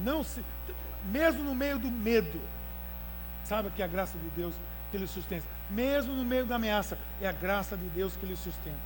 Não 0.04 0.24
se, 0.24 0.44
mesmo 1.06 1.44
no 1.44 1.56
meio 1.56 1.80
do 1.80 1.90
medo, 1.90 2.42
saiba 3.46 3.70
que 3.70 3.82
é 3.82 3.86
a 3.86 3.88
graça 3.88 4.18
de 4.18 4.30
Deus 4.30 4.54
que 4.92 4.98
lhe 4.98 5.08
sustenta. 5.08 5.46
Mesmo 5.70 6.14
no 6.14 6.26
meio 6.26 6.46
da 6.46 6.56
ameaça, 6.56 6.98
é 7.22 7.28
a 7.28 7.32
graça 7.32 7.78
de 7.78 7.88
Deus 7.90 8.16
que 8.16 8.26
lhe 8.26 8.36
sustenta. 8.36 8.78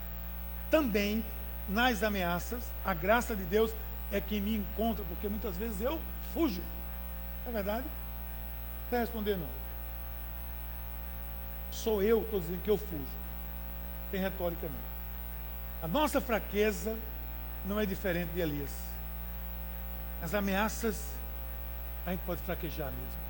Também 0.70 1.24
nas 1.68 2.04
ameaças, 2.04 2.64
a 2.86 2.94
graça 2.94 3.36
de 3.36 3.44
Deus 3.44 3.72
é 4.12 4.22
que 4.22 4.40
me 4.40 4.56
encontra, 4.56 5.04
porque 5.06 5.28
muitas 5.28 5.58
vezes 5.58 5.82
eu 5.82 6.00
fujo. 6.34 6.62
É 7.48 7.52
verdade? 7.52 7.86
Vai 8.90 9.02
responder 9.02 9.38
não. 9.38 9.48
Sou 11.72 12.02
eu, 12.02 12.22
estou 12.22 12.40
dizendo 12.40 12.62
que 12.64 12.70
eu 12.70 12.78
fujo. 12.78 13.18
Tem 14.12 14.22
retórica 14.22 14.68
não. 14.68 14.88
A 15.84 15.88
nossa 15.88 16.20
fraqueza 16.20 16.98
não 17.66 17.80
é 17.80 17.86
diferente 17.86 18.32
de 18.34 18.42
Elias. 18.42 18.72
As 20.22 20.34
ameaças, 20.34 21.04
a 22.06 22.12
gente 22.12 22.22
pode 22.22 22.42
fraquejar 22.42 22.88
mesmo. 22.88 23.28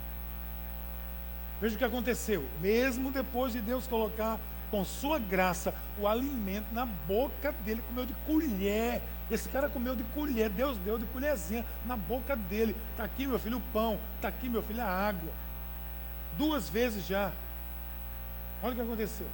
Veja 1.59 1.75
o 1.75 1.77
que 1.77 1.83
aconteceu. 1.83 2.47
Mesmo 2.61 3.11
depois 3.11 3.51
de 3.51 3.61
Deus 3.61 3.87
colocar 3.87 4.39
com 4.69 4.83
sua 4.83 5.17
graça 5.19 5.73
o 5.97 6.07
alimento 6.07 6.67
na 6.71 6.85
boca 6.85 7.51
dele, 7.63 7.81
comeu 7.87 8.05
de 8.05 8.13
colher. 8.25 9.01
Esse 9.29 9.49
cara 9.49 9.69
comeu 9.69 9.95
de 9.95 10.03
colher, 10.03 10.49
Deus 10.49 10.77
deu 10.79 10.97
de 10.97 11.05
colherzinha 11.05 11.65
na 11.85 11.97
boca 11.97 12.35
dele. 12.35 12.75
Está 12.91 13.03
aqui, 13.03 13.27
meu 13.27 13.39
filho, 13.39 13.57
o 13.57 13.61
pão. 13.73 13.99
Está 14.15 14.27
aqui, 14.29 14.47
meu 14.47 14.63
filho, 14.63 14.81
a 14.81 14.85
água. 14.85 15.31
Duas 16.37 16.69
vezes 16.69 17.05
já. 17.05 17.31
Olha 18.61 18.73
o 18.73 18.75
que 18.75 18.81
aconteceu. 18.81 19.27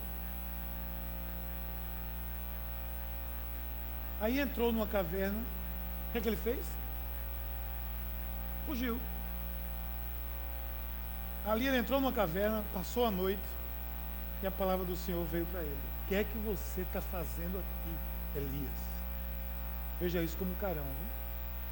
Aí 4.20 4.40
entrou 4.40 4.72
numa 4.72 4.88
caverna. 4.88 5.38
O 5.38 6.12
que, 6.12 6.18
é 6.18 6.22
que 6.22 6.28
ele 6.30 6.38
fez? 6.38 6.66
Fugiu. 8.66 9.00
Ali 11.46 11.68
ele 11.68 11.78
entrou 11.78 12.00
numa 12.00 12.14
caverna, 12.14 12.64
passou 12.74 13.06
a 13.06 13.12
noite. 13.12 13.42
E 14.44 14.48
a 14.48 14.52
palavra 14.52 14.86
do 14.86 14.96
Senhor 14.98 15.26
veio 15.32 15.46
para 15.46 15.62
ele. 15.62 15.80
O 16.04 16.10
que 16.10 16.16
é 16.16 16.24
que 16.26 16.38
você 16.40 16.82
está 16.82 17.00
fazendo 17.00 17.58
aqui, 17.58 18.36
Elias? 18.36 18.84
Veja 20.02 20.22
isso 20.22 20.36
como 20.36 20.52
um 20.52 20.56
carão. 20.56 20.84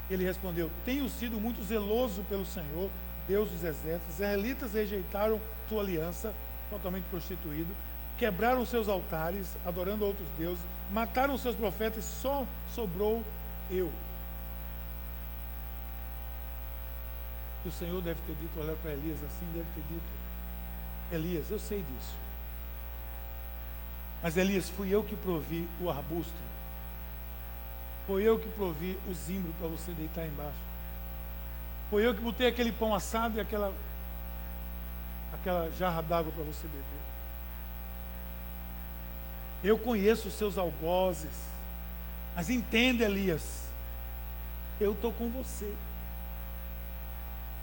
Ele 0.09 0.23
respondeu: 0.23 0.71
Tenho 0.85 1.09
sido 1.09 1.37
muito 1.37 1.61
zeloso 1.65 2.23
pelo 2.29 2.45
Senhor, 2.45 2.89
Deus 3.27 3.49
dos 3.49 3.61
exércitos. 3.61 4.07
Os 4.07 4.15
israelitas 4.15 4.71
rejeitaram 4.71 5.41
tua 5.67 5.81
aliança, 5.81 6.33
totalmente 6.69 7.03
prostituído, 7.11 7.75
quebraram 8.17 8.65
seus 8.65 8.87
altares, 8.87 9.47
adorando 9.65 10.05
outros 10.05 10.27
deuses, 10.37 10.63
mataram 10.89 11.37
seus 11.37 11.57
profetas, 11.57 12.05
só 12.05 12.47
sobrou 12.73 13.21
eu. 13.69 13.91
E 17.65 17.67
o 17.67 17.71
Senhor 17.73 18.01
deve 18.01 18.21
ter 18.25 18.35
dito, 18.35 18.57
olha 18.61 18.77
para 18.77 18.93
Elias 18.93 19.17
assim, 19.25 19.45
deve 19.53 19.67
ter 19.75 19.83
dito, 19.89 20.11
Elias, 21.11 21.51
eu 21.51 21.59
sei 21.59 21.79
disso. 21.79 22.30
Mas 24.21 24.37
Elias, 24.37 24.69
fui 24.69 24.89
eu 24.89 25.03
que 25.03 25.15
provi 25.15 25.67
o 25.79 25.89
arbusto. 25.89 26.33
Foi 28.05 28.23
eu 28.23 28.37
que 28.37 28.49
provi 28.49 28.97
o 29.07 29.13
zimbro 29.13 29.53
para 29.59 29.67
você 29.67 29.91
deitar 29.93 30.25
embaixo. 30.25 30.71
Foi 31.89 32.05
eu 32.05 32.13
que 32.13 32.21
botei 32.21 32.47
aquele 32.47 32.71
pão 32.71 32.93
assado 32.93 33.37
e 33.37 33.41
aquela, 33.41 33.73
aquela 35.33 35.71
jarra 35.71 36.01
d'água 36.01 36.31
para 36.31 36.43
você 36.43 36.67
beber. 36.67 37.01
Eu 39.63 39.77
conheço 39.77 40.27
os 40.27 40.33
seus 40.33 40.57
algozes. 40.57 41.51
Mas 42.35 42.49
entenda, 42.49 43.03
Elias, 43.03 43.65
eu 44.79 44.93
estou 44.93 45.11
com 45.13 45.29
você. 45.29 45.73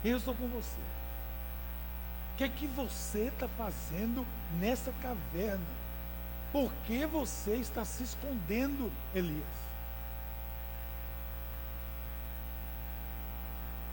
Eu 0.03 0.17
estou 0.17 0.33
com 0.33 0.47
você. 0.47 0.79
O 2.33 2.37
que 2.37 2.43
é 2.43 2.49
que 2.49 2.67
você 2.67 3.27
está 3.33 3.47
fazendo 3.49 4.25
nessa 4.59 4.93
caverna? 5.01 5.88
Por 6.51 6.71
que 6.87 7.05
você 7.05 7.55
está 7.55 7.85
se 7.85 8.03
escondendo, 8.03 8.91
Elias? 9.13 9.43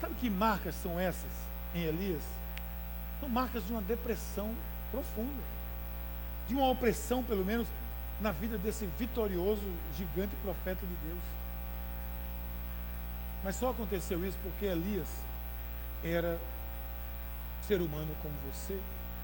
Sabe 0.01 0.15
que 0.15 0.31
marcas 0.31 0.75
são 0.77 0.99
essas 0.99 1.31
em 1.75 1.83
Elias? 1.83 2.23
São 3.21 3.29
marcas 3.29 3.65
de 3.67 3.73
uma 3.73 3.83
depressão 3.83 4.55
profunda, 4.91 5.43
de 6.49 6.55
uma 6.55 6.69
opressão, 6.69 7.23
pelo 7.23 7.45
menos, 7.45 7.69
na 8.21 8.33
vida 8.33 8.57
desse 8.57 8.87
vitorioso, 8.99 9.63
gigante 9.97 10.35
profeta 10.37 10.87
de 10.87 11.09
Deus. 11.09 11.23
Mas 13.45 13.57
só 13.57 13.71
aconteceu 13.71 14.27
isso 14.27 14.39
porque 14.43 14.65
Elias 14.65 15.09
era 16.03 16.39
ser 17.67 17.81
humano 17.81 18.15
como 18.23 18.35
você, 18.51 18.75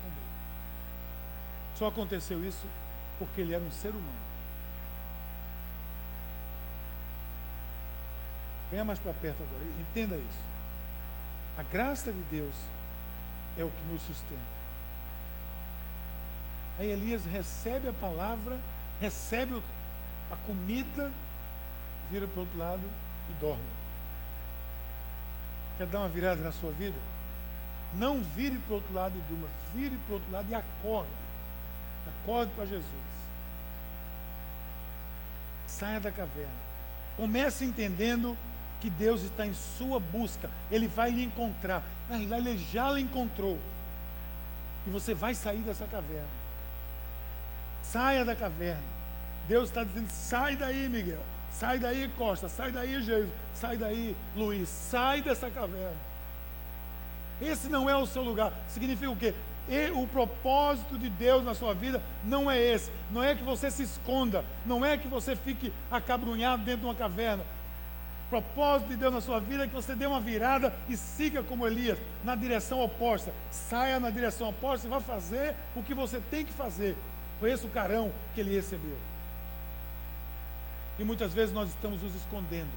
como 0.02 0.14
eu. 0.14 1.78
Só 1.78 1.86
aconteceu 1.88 2.44
isso 2.44 2.66
porque 3.24 3.40
ele 3.40 3.54
era 3.54 3.62
um 3.62 3.70
ser 3.70 3.90
humano. 3.90 4.32
Venha 8.70 8.84
mais 8.84 8.98
para 8.98 9.12
perto 9.12 9.42
agora, 9.42 9.62
entenda 9.80 10.16
isso. 10.16 10.40
A 11.56 11.62
graça 11.62 12.10
de 12.10 12.22
Deus 12.22 12.54
é 13.56 13.62
o 13.62 13.70
que 13.70 13.92
nos 13.92 14.02
sustenta. 14.02 14.40
Aí 16.80 16.90
Elias 16.90 17.24
recebe 17.24 17.88
a 17.88 17.92
palavra, 17.92 18.58
recebe 19.00 19.62
a 20.30 20.36
comida, 20.46 21.12
vira 22.10 22.26
para 22.26 22.38
o 22.38 22.40
outro 22.40 22.58
lado 22.58 22.82
e 23.30 23.32
dorme. 23.34 23.62
Quer 25.78 25.86
dar 25.86 26.00
uma 26.00 26.08
virada 26.08 26.42
na 26.42 26.50
sua 26.50 26.72
vida? 26.72 26.98
Não 27.94 28.20
vire 28.20 28.58
para 28.66 28.72
o 28.72 28.76
outro 28.76 28.94
lado 28.94 29.14
e 29.16 29.20
durma, 29.28 29.48
vire 29.74 29.96
para 30.06 30.12
o 30.12 30.14
outro 30.14 30.32
lado 30.32 30.50
e 30.50 30.54
acorde. 30.54 31.10
Acorde 32.22 32.52
para 32.54 32.66
Jesus. 32.66 33.11
Saia 35.82 35.98
da 35.98 36.12
caverna. 36.12 36.52
Comece 37.16 37.64
entendendo 37.64 38.38
que 38.80 38.88
Deus 38.88 39.22
está 39.22 39.44
em 39.44 39.52
sua 39.52 39.98
busca. 39.98 40.48
Ele 40.70 40.86
vai 40.86 41.10
lhe 41.10 41.24
encontrar. 41.24 41.82
Na 42.08 42.14
realidade, 42.14 42.48
ele 42.50 42.66
já 42.72 42.88
lhe 42.92 43.00
encontrou. 43.00 43.58
E 44.86 44.90
você 44.90 45.12
vai 45.12 45.34
sair 45.34 45.58
dessa 45.58 45.84
caverna. 45.86 46.28
Saia 47.82 48.24
da 48.24 48.36
caverna. 48.36 48.84
Deus 49.48 49.70
está 49.70 49.82
dizendo: 49.82 50.08
sai 50.08 50.54
daí, 50.54 50.88
Miguel. 50.88 51.20
Sai 51.50 51.80
daí, 51.80 52.08
Costa. 52.16 52.48
Sai 52.48 52.70
daí, 52.70 53.02
Jesus. 53.02 53.32
Sai 53.52 53.76
daí, 53.76 54.16
Luiz. 54.36 54.68
Sai 54.68 55.20
dessa 55.20 55.50
caverna. 55.50 55.98
Esse 57.40 57.68
não 57.68 57.90
é 57.90 57.96
o 57.96 58.06
seu 58.06 58.22
lugar. 58.22 58.52
Significa 58.68 59.10
o 59.10 59.16
quê? 59.16 59.34
E 59.68 59.90
o 59.92 60.06
propósito 60.06 60.98
de 60.98 61.08
Deus 61.08 61.44
na 61.44 61.54
sua 61.54 61.72
vida 61.72 62.02
não 62.24 62.50
é 62.50 62.60
esse. 62.60 62.90
Não 63.10 63.22
é 63.22 63.34
que 63.34 63.42
você 63.42 63.70
se 63.70 63.82
esconda. 63.82 64.44
Não 64.66 64.84
é 64.84 64.98
que 64.98 65.08
você 65.08 65.36
fique 65.36 65.72
acabrunhado 65.90 66.64
dentro 66.64 66.80
de 66.80 66.86
uma 66.86 66.94
caverna 66.94 67.44
propósito 68.32 68.88
de 68.88 68.96
Deus 68.96 69.12
na 69.12 69.20
sua 69.20 69.38
vida 69.38 69.64
é 69.64 69.68
que 69.68 69.74
você 69.74 69.94
dê 69.94 70.06
uma 70.06 70.18
virada 70.18 70.74
e 70.88 70.96
siga 70.96 71.42
como 71.42 71.66
Elias, 71.66 71.98
na 72.24 72.34
direção 72.34 72.82
oposta. 72.82 73.30
Saia 73.50 74.00
na 74.00 74.08
direção 74.08 74.48
oposta 74.48 74.86
e 74.86 74.90
vá 74.90 75.00
fazer 75.00 75.54
o 75.76 75.82
que 75.82 75.92
você 75.92 76.18
tem 76.30 76.42
que 76.42 76.52
fazer. 76.52 76.96
Foi 77.38 77.52
esse 77.52 77.66
o 77.66 77.68
carão 77.68 78.10
que 78.34 78.40
ele 78.40 78.54
recebeu. 78.54 78.96
E 80.98 81.04
muitas 81.04 81.34
vezes 81.34 81.54
nós 81.54 81.68
estamos 81.68 82.02
nos 82.02 82.14
escondendo 82.14 82.70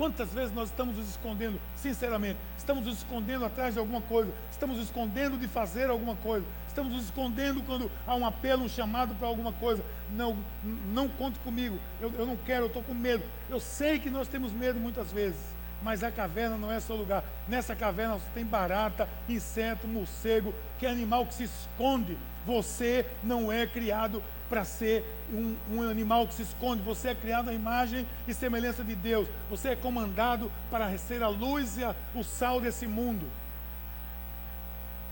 Quantas 0.00 0.32
vezes 0.32 0.50
nós 0.54 0.70
estamos 0.70 0.96
nos 0.96 1.10
escondendo, 1.10 1.60
sinceramente? 1.76 2.38
Estamos 2.56 2.86
nos 2.86 2.96
escondendo 2.96 3.44
atrás 3.44 3.74
de 3.74 3.80
alguma 3.80 4.00
coisa, 4.00 4.32
estamos 4.50 4.78
nos 4.78 4.86
escondendo 4.86 5.36
de 5.36 5.46
fazer 5.46 5.90
alguma 5.90 6.16
coisa, 6.16 6.46
estamos 6.66 6.94
nos 6.94 7.04
escondendo 7.04 7.60
quando 7.64 7.90
há 8.06 8.14
um 8.14 8.24
apelo, 8.24 8.62
um 8.62 8.68
chamado 8.68 9.14
para 9.16 9.28
alguma 9.28 9.52
coisa. 9.52 9.84
Não, 10.12 10.38
não 10.64 11.06
conte 11.06 11.38
comigo, 11.40 11.78
eu, 12.00 12.10
eu 12.14 12.24
não 12.24 12.34
quero, 12.34 12.62
eu 12.62 12.66
estou 12.68 12.82
com 12.82 12.94
medo. 12.94 13.22
Eu 13.50 13.60
sei 13.60 13.98
que 13.98 14.08
nós 14.08 14.26
temos 14.26 14.52
medo 14.52 14.80
muitas 14.80 15.12
vezes, 15.12 15.54
mas 15.82 16.04
a 16.04 16.10
caverna 16.10 16.56
não 16.56 16.70
é 16.70 16.80
seu 16.80 16.96
lugar. 16.96 17.24
Nessa 17.48 17.74
caverna 17.74 18.14
você 18.14 18.28
tem 18.34 18.44
barata, 18.44 19.08
inseto, 19.28 19.88
morcego, 19.88 20.54
que 20.78 20.86
é 20.86 20.90
animal 20.90 21.26
que 21.26 21.34
se 21.34 21.44
esconde. 21.44 22.16
Você 22.46 23.06
não 23.22 23.50
é 23.50 23.66
criado 23.66 24.22
para 24.48 24.64
ser 24.64 25.04
um, 25.32 25.56
um, 25.70 25.88
animal 25.88 26.26
que 26.26 26.34
se 26.34 26.42
esconde. 26.42 26.82
Você 26.82 27.08
é 27.08 27.14
criado 27.14 27.50
à 27.50 27.54
imagem 27.54 28.06
e 28.26 28.34
semelhança 28.34 28.82
de 28.82 28.94
Deus. 28.94 29.28
Você 29.48 29.70
é 29.70 29.76
comandado 29.76 30.50
para 30.70 30.96
ser 30.98 31.22
a 31.22 31.28
luz 31.28 31.78
e 31.78 31.84
a, 31.84 31.94
o 32.14 32.24
sal 32.24 32.60
desse 32.60 32.86
mundo. 32.86 33.26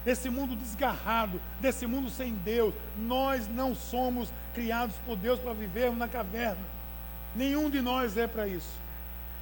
Desse 0.05 0.29
mundo 0.29 0.57
desgarrado, 0.57 1.41
desse 1.61 1.87
mundo 1.87 2.11
sem 2.11 2.35
Deus. 2.35 2.75
Nós 2.97 3.47
não 3.47 3.75
somos 3.75 4.33
criados 4.55 4.97
por 5.07 5.17
Deus 5.17 5.39
para 5.39 5.53
vivermos 5.53 5.99
na 5.99 6.09
caverna. 6.09 6.65
Nenhum 7.35 7.71
de 7.71 7.81
nós 7.81 8.17
é 8.17 8.27
para 8.27 8.49
isso. 8.49 8.88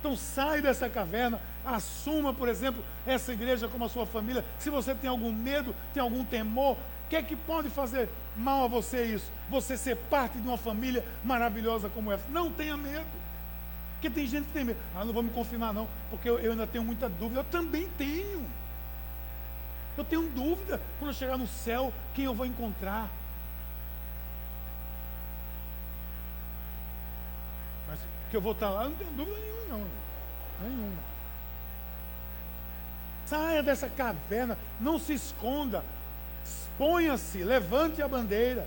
Então 0.01 0.17
sai 0.17 0.61
dessa 0.61 0.89
caverna, 0.89 1.41
assuma, 1.65 2.33
por 2.33 2.49
exemplo, 2.49 2.85
essa 3.07 3.33
igreja 3.33 3.69
como 3.69 3.85
a 3.85 3.89
sua 3.89 4.07
família. 4.07 4.45
Se 4.59 4.71
você 4.71 4.95
tem 4.95 5.11
algum 5.11 5.33
medo, 5.33 5.75
tem 5.93 6.03
algum 6.03 6.25
temor, 6.25 6.77
o 7.07 7.09
que 7.09 7.17
é 7.17 7.23
que 7.23 7.37
pode 7.37 7.71
fazer 7.71 8.09
mal 8.37 8.65
a 8.65 8.69
você 8.69 9.05
isso? 9.05 9.31
Você 9.49 9.77
ser 9.77 9.97
parte 9.97 10.39
de 10.39 10.47
uma 10.47 10.59
família 10.59 11.05
maravilhosa 11.23 11.89
como 11.89 12.11
essa. 12.11 12.25
Não 12.29 12.51
tenha 12.51 12.77
medo. 12.77 13.07
Porque 13.95 14.11
tem 14.11 14.27
gente 14.27 14.47
que 14.47 14.53
tem 14.53 14.65
medo. 14.65 14.79
Ah, 14.95 15.05
não 15.05 15.13
vou 15.13 15.23
me 15.23 15.31
confirmar 15.31 15.73
não, 15.73 15.89
porque 16.11 16.29
eu, 16.29 16.39
eu 16.39 16.53
ainda 16.53 16.67
tenho 16.67 16.85
muita 16.85 17.09
dúvida. 17.09 17.41
Eu 17.41 17.45
também 17.45 17.89
tenho. 17.97 18.45
Eu 19.97 20.05
tenho 20.05 20.29
dúvida 20.31 20.81
quando 20.99 21.11
eu 21.11 21.15
chegar 21.15 21.39
no 21.39 21.47
céu, 21.47 21.93
quem 22.15 22.25
eu 22.25 22.35
vou 22.35 22.45
encontrar. 22.45 23.09
Mas 27.89 27.99
que 28.31 28.37
eu 28.37 28.41
vou 28.41 28.53
estar 28.53 28.69
lá, 28.69 28.85
eu 28.85 28.91
não 28.91 28.97
tenho 28.97 29.11
dúvida 29.13 29.39
nenhuma, 29.39 29.56
não. 29.69 29.85
Nenhuma. 30.63 31.17
Saia 33.27 33.63
dessa 33.63 33.89
caverna, 33.89 34.57
não 34.81 34.99
se 34.99 35.13
esconda. 35.15 35.85
Ponha-se, 36.79 37.43
levante 37.43 38.01
a 38.01 38.09
bandeira. 38.09 38.67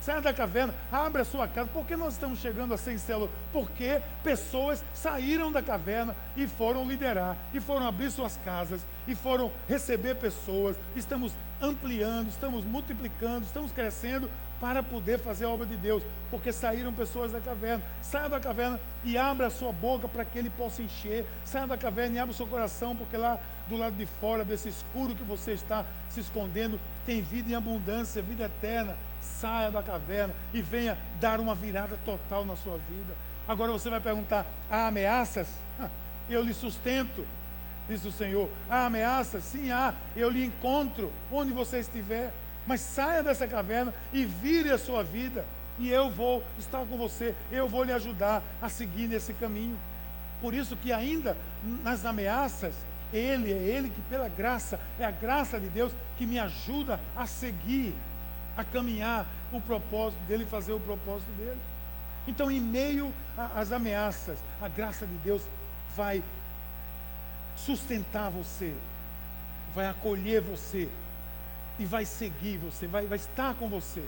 Saia 0.00 0.20
da 0.22 0.32
caverna, 0.32 0.74
abra 0.90 1.22
a 1.22 1.24
sua 1.24 1.48
casa. 1.48 1.68
Por 1.72 1.84
que 1.84 1.96
nós 1.96 2.14
estamos 2.14 2.38
chegando 2.38 2.72
a 2.72 2.78
100 2.78 2.98
células? 2.98 3.30
Porque 3.52 4.00
pessoas 4.22 4.82
saíram 4.94 5.50
da 5.50 5.60
caverna 5.60 6.16
e 6.36 6.46
foram 6.46 6.86
liderar, 6.86 7.36
e 7.52 7.60
foram 7.60 7.86
abrir 7.86 8.10
suas 8.10 8.38
casas, 8.44 8.80
e 9.06 9.14
foram 9.14 9.52
receber 9.68 10.14
pessoas. 10.16 10.76
Estamos 10.94 11.32
ampliando, 11.60 12.28
estamos 12.28 12.64
multiplicando, 12.64 13.44
estamos 13.44 13.72
crescendo 13.72 14.30
para 14.60 14.82
poder 14.82 15.18
fazer 15.18 15.44
a 15.44 15.50
obra 15.50 15.66
de 15.66 15.76
Deus, 15.76 16.02
porque 16.30 16.52
saíram 16.52 16.92
pessoas 16.92 17.32
da 17.32 17.40
caverna. 17.40 17.82
Saia 18.02 18.28
da 18.28 18.40
caverna 18.40 18.80
e 19.04 19.16
abra 19.16 19.46
a 19.46 19.50
sua 19.50 19.72
boca 19.72 20.08
para 20.08 20.24
que 20.24 20.38
ele 20.38 20.50
possa 20.50 20.82
encher. 20.82 21.24
Saia 21.44 21.66
da 21.66 21.76
caverna 21.76 22.16
e 22.16 22.18
abra 22.18 22.32
o 22.32 22.36
seu 22.36 22.46
coração, 22.46 22.96
porque 22.96 23.16
lá 23.16 23.38
do 23.68 23.76
lado 23.76 23.96
de 23.96 24.06
fora 24.06 24.44
desse 24.44 24.68
escuro 24.68 25.14
que 25.14 25.22
você 25.22 25.52
está 25.52 25.84
se 26.08 26.20
escondendo, 26.20 26.80
tem 27.06 27.22
vida 27.22 27.50
em 27.50 27.54
abundância, 27.54 28.22
vida 28.22 28.44
eterna. 28.44 28.96
Saia 29.20 29.70
da 29.70 29.82
caverna 29.82 30.34
e 30.54 30.62
venha 30.62 30.96
dar 31.20 31.40
uma 31.40 31.54
virada 31.54 31.98
total 32.04 32.44
na 32.44 32.56
sua 32.56 32.78
vida. 32.78 33.14
Agora 33.46 33.72
você 33.72 33.90
vai 33.90 34.00
perguntar: 34.00 34.46
há 34.70 34.86
ameaças? 34.86 35.48
Eu 36.30 36.42
lhe 36.42 36.52
sustento, 36.52 37.26
diz 37.88 38.04
o 38.04 38.12
Senhor. 38.12 38.48
Há 38.68 38.86
ameaças? 38.86 39.44
Sim, 39.44 39.70
há. 39.70 39.94
Eu 40.14 40.30
lhe 40.30 40.44
encontro 40.44 41.12
onde 41.32 41.52
você 41.52 41.78
estiver. 41.80 42.32
Mas 42.68 42.82
saia 42.82 43.22
dessa 43.22 43.48
caverna 43.48 43.94
e 44.12 44.26
vire 44.26 44.70
a 44.70 44.76
sua 44.76 45.02
vida. 45.02 45.42
E 45.78 45.88
eu 45.88 46.10
vou 46.10 46.44
estar 46.58 46.84
com 46.84 46.98
você, 46.98 47.34
eu 47.50 47.66
vou 47.66 47.82
lhe 47.82 47.92
ajudar 47.92 48.42
a 48.60 48.68
seguir 48.68 49.08
nesse 49.08 49.32
caminho. 49.32 49.78
Por 50.42 50.52
isso 50.52 50.76
que 50.76 50.92
ainda 50.92 51.34
nas 51.82 52.04
ameaças, 52.04 52.74
Ele 53.10 53.50
é 53.50 53.56
Ele 53.56 53.88
que 53.88 54.02
pela 54.02 54.28
graça, 54.28 54.78
é 54.98 55.04
a 55.06 55.10
graça 55.10 55.58
de 55.58 55.70
Deus 55.70 55.92
que 56.18 56.26
me 56.26 56.38
ajuda 56.38 57.00
a 57.16 57.26
seguir, 57.26 57.94
a 58.54 58.62
caminhar 58.62 59.26
o 59.50 59.62
propósito 59.62 60.20
dele, 60.24 60.44
fazer 60.44 60.74
o 60.74 60.80
propósito 60.80 61.30
dele. 61.38 61.60
Então, 62.26 62.50
em 62.50 62.60
meio 62.60 63.14
às 63.56 63.72
ameaças, 63.72 64.38
a 64.60 64.68
graça 64.68 65.06
de 65.06 65.14
Deus 65.24 65.40
vai 65.96 66.22
sustentar 67.56 68.30
você, 68.30 68.74
vai 69.74 69.86
acolher 69.86 70.42
você, 70.42 70.86
e 71.78 71.84
vai 71.84 72.04
seguir 72.04 72.58
você, 72.58 72.86
vai, 72.86 73.06
vai 73.06 73.16
estar 73.16 73.54
com 73.54 73.68
você, 73.68 74.02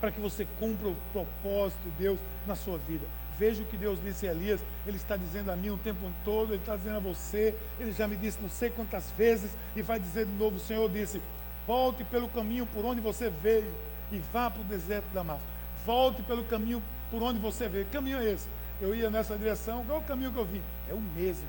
para 0.00 0.12
que 0.12 0.20
você 0.20 0.46
cumpra 0.58 0.88
o 0.88 0.96
propósito 1.12 1.82
de 1.84 1.90
Deus 1.90 2.18
na 2.46 2.54
sua 2.54 2.78
vida. 2.78 3.06
Veja 3.36 3.62
o 3.62 3.66
que 3.66 3.76
Deus 3.76 3.98
disse 4.00 4.28
a 4.28 4.32
Elias, 4.32 4.60
Ele 4.86 4.96
está 4.96 5.16
dizendo 5.16 5.50
a 5.50 5.56
mim 5.56 5.70
o 5.70 5.76
tempo 5.76 6.10
todo, 6.24 6.52
Ele 6.52 6.62
está 6.62 6.76
dizendo 6.76 6.96
a 6.96 7.00
você, 7.00 7.54
Ele 7.80 7.92
já 7.92 8.06
me 8.06 8.16
disse 8.16 8.38
não 8.40 8.48
sei 8.48 8.70
quantas 8.70 9.10
vezes, 9.18 9.50
e 9.74 9.82
vai 9.82 9.98
dizer 9.98 10.26
de 10.26 10.32
novo: 10.32 10.56
o 10.56 10.60
Senhor 10.60 10.88
disse: 10.88 11.20
volte 11.66 12.04
pelo 12.04 12.28
caminho 12.28 12.66
por 12.66 12.84
onde 12.84 13.00
você 13.00 13.30
veio 13.30 13.74
e 14.12 14.18
vá 14.32 14.50
para 14.50 14.60
o 14.60 14.64
deserto 14.64 15.06
da 15.06 15.20
Damasco. 15.20 15.42
Volte 15.84 16.22
pelo 16.22 16.44
caminho 16.44 16.82
por 17.10 17.22
onde 17.22 17.40
você 17.40 17.68
veio. 17.68 17.84
Que 17.86 17.92
caminho 17.92 18.18
é 18.18 18.32
esse? 18.32 18.46
Eu 18.80 18.94
ia 18.94 19.10
nessa 19.10 19.36
direção, 19.36 19.84
qual 19.84 19.98
é 19.98 20.00
o 20.00 20.04
caminho 20.04 20.32
que 20.32 20.38
eu 20.38 20.44
vim? 20.44 20.62
É 20.88 20.94
o 20.94 21.00
mesmo. 21.00 21.48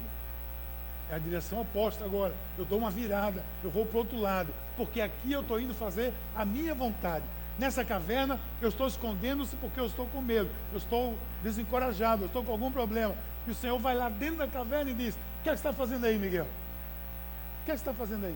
É 1.12 1.16
a 1.16 1.20
direção 1.20 1.62
oposta 1.62 2.04
agora. 2.04 2.34
Eu 2.58 2.66
dou 2.66 2.80
uma 2.80 2.90
virada, 2.90 3.44
eu 3.64 3.70
vou 3.70 3.86
para 3.86 3.96
o 3.96 4.00
outro 4.00 4.20
lado, 4.20 4.54
porque 4.76 5.02
aqui 5.02 5.32
eu 5.32 5.42
estou 5.42 5.60
indo 5.60 5.74
fazer 5.74 6.14
a 6.36 6.44
minha 6.44 6.74
vontade. 6.74 7.24
Nessa 7.58 7.86
caverna, 7.86 8.40
eu 8.62 8.70
estou 8.70 8.88
escondendo-se 8.88 9.56
porque 9.58 9.80
eu 9.80 9.86
estou 9.86 10.08
com 10.08 10.22
medo, 10.22 10.50
eu 10.74 10.78
estou 10.78 11.18
desencorajado, 11.42 12.24
eu 12.24 12.28
estou 12.28 12.44
com 12.44 12.52
algum 12.52 12.72
problema. 12.72 13.16
E 13.48 13.52
o 13.52 13.56
Senhor 13.56 13.78
vai 13.80 13.96
lá 13.96 14.10
dentro 14.10 14.38
da 14.38 14.48
caverna 14.48 14.92
e 14.92 14.94
diz: 14.94 15.16
O 15.16 15.44
que, 15.44 15.50
é 15.50 15.54
que 15.54 15.60
você 15.60 15.68
está 15.68 15.74
fazendo 15.74 16.06
aí, 16.06 16.18
Miguel? 16.18 16.46
O 16.46 17.66
que, 17.66 17.72
é 17.72 17.76
que 17.76 17.80
você 17.80 17.90
está 17.90 17.94
fazendo 17.94 18.26
aí? 18.26 18.36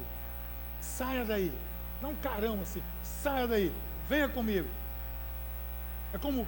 Saia 0.80 1.26
daí. 1.26 1.52
Dá 2.02 2.08
um 2.08 2.16
carão 2.16 2.60
assim, 2.62 2.82
saia 3.04 3.46
daí, 3.46 3.74
venha 4.08 4.30
comigo. 4.30 4.68
É 6.14 6.18
como 6.18 6.48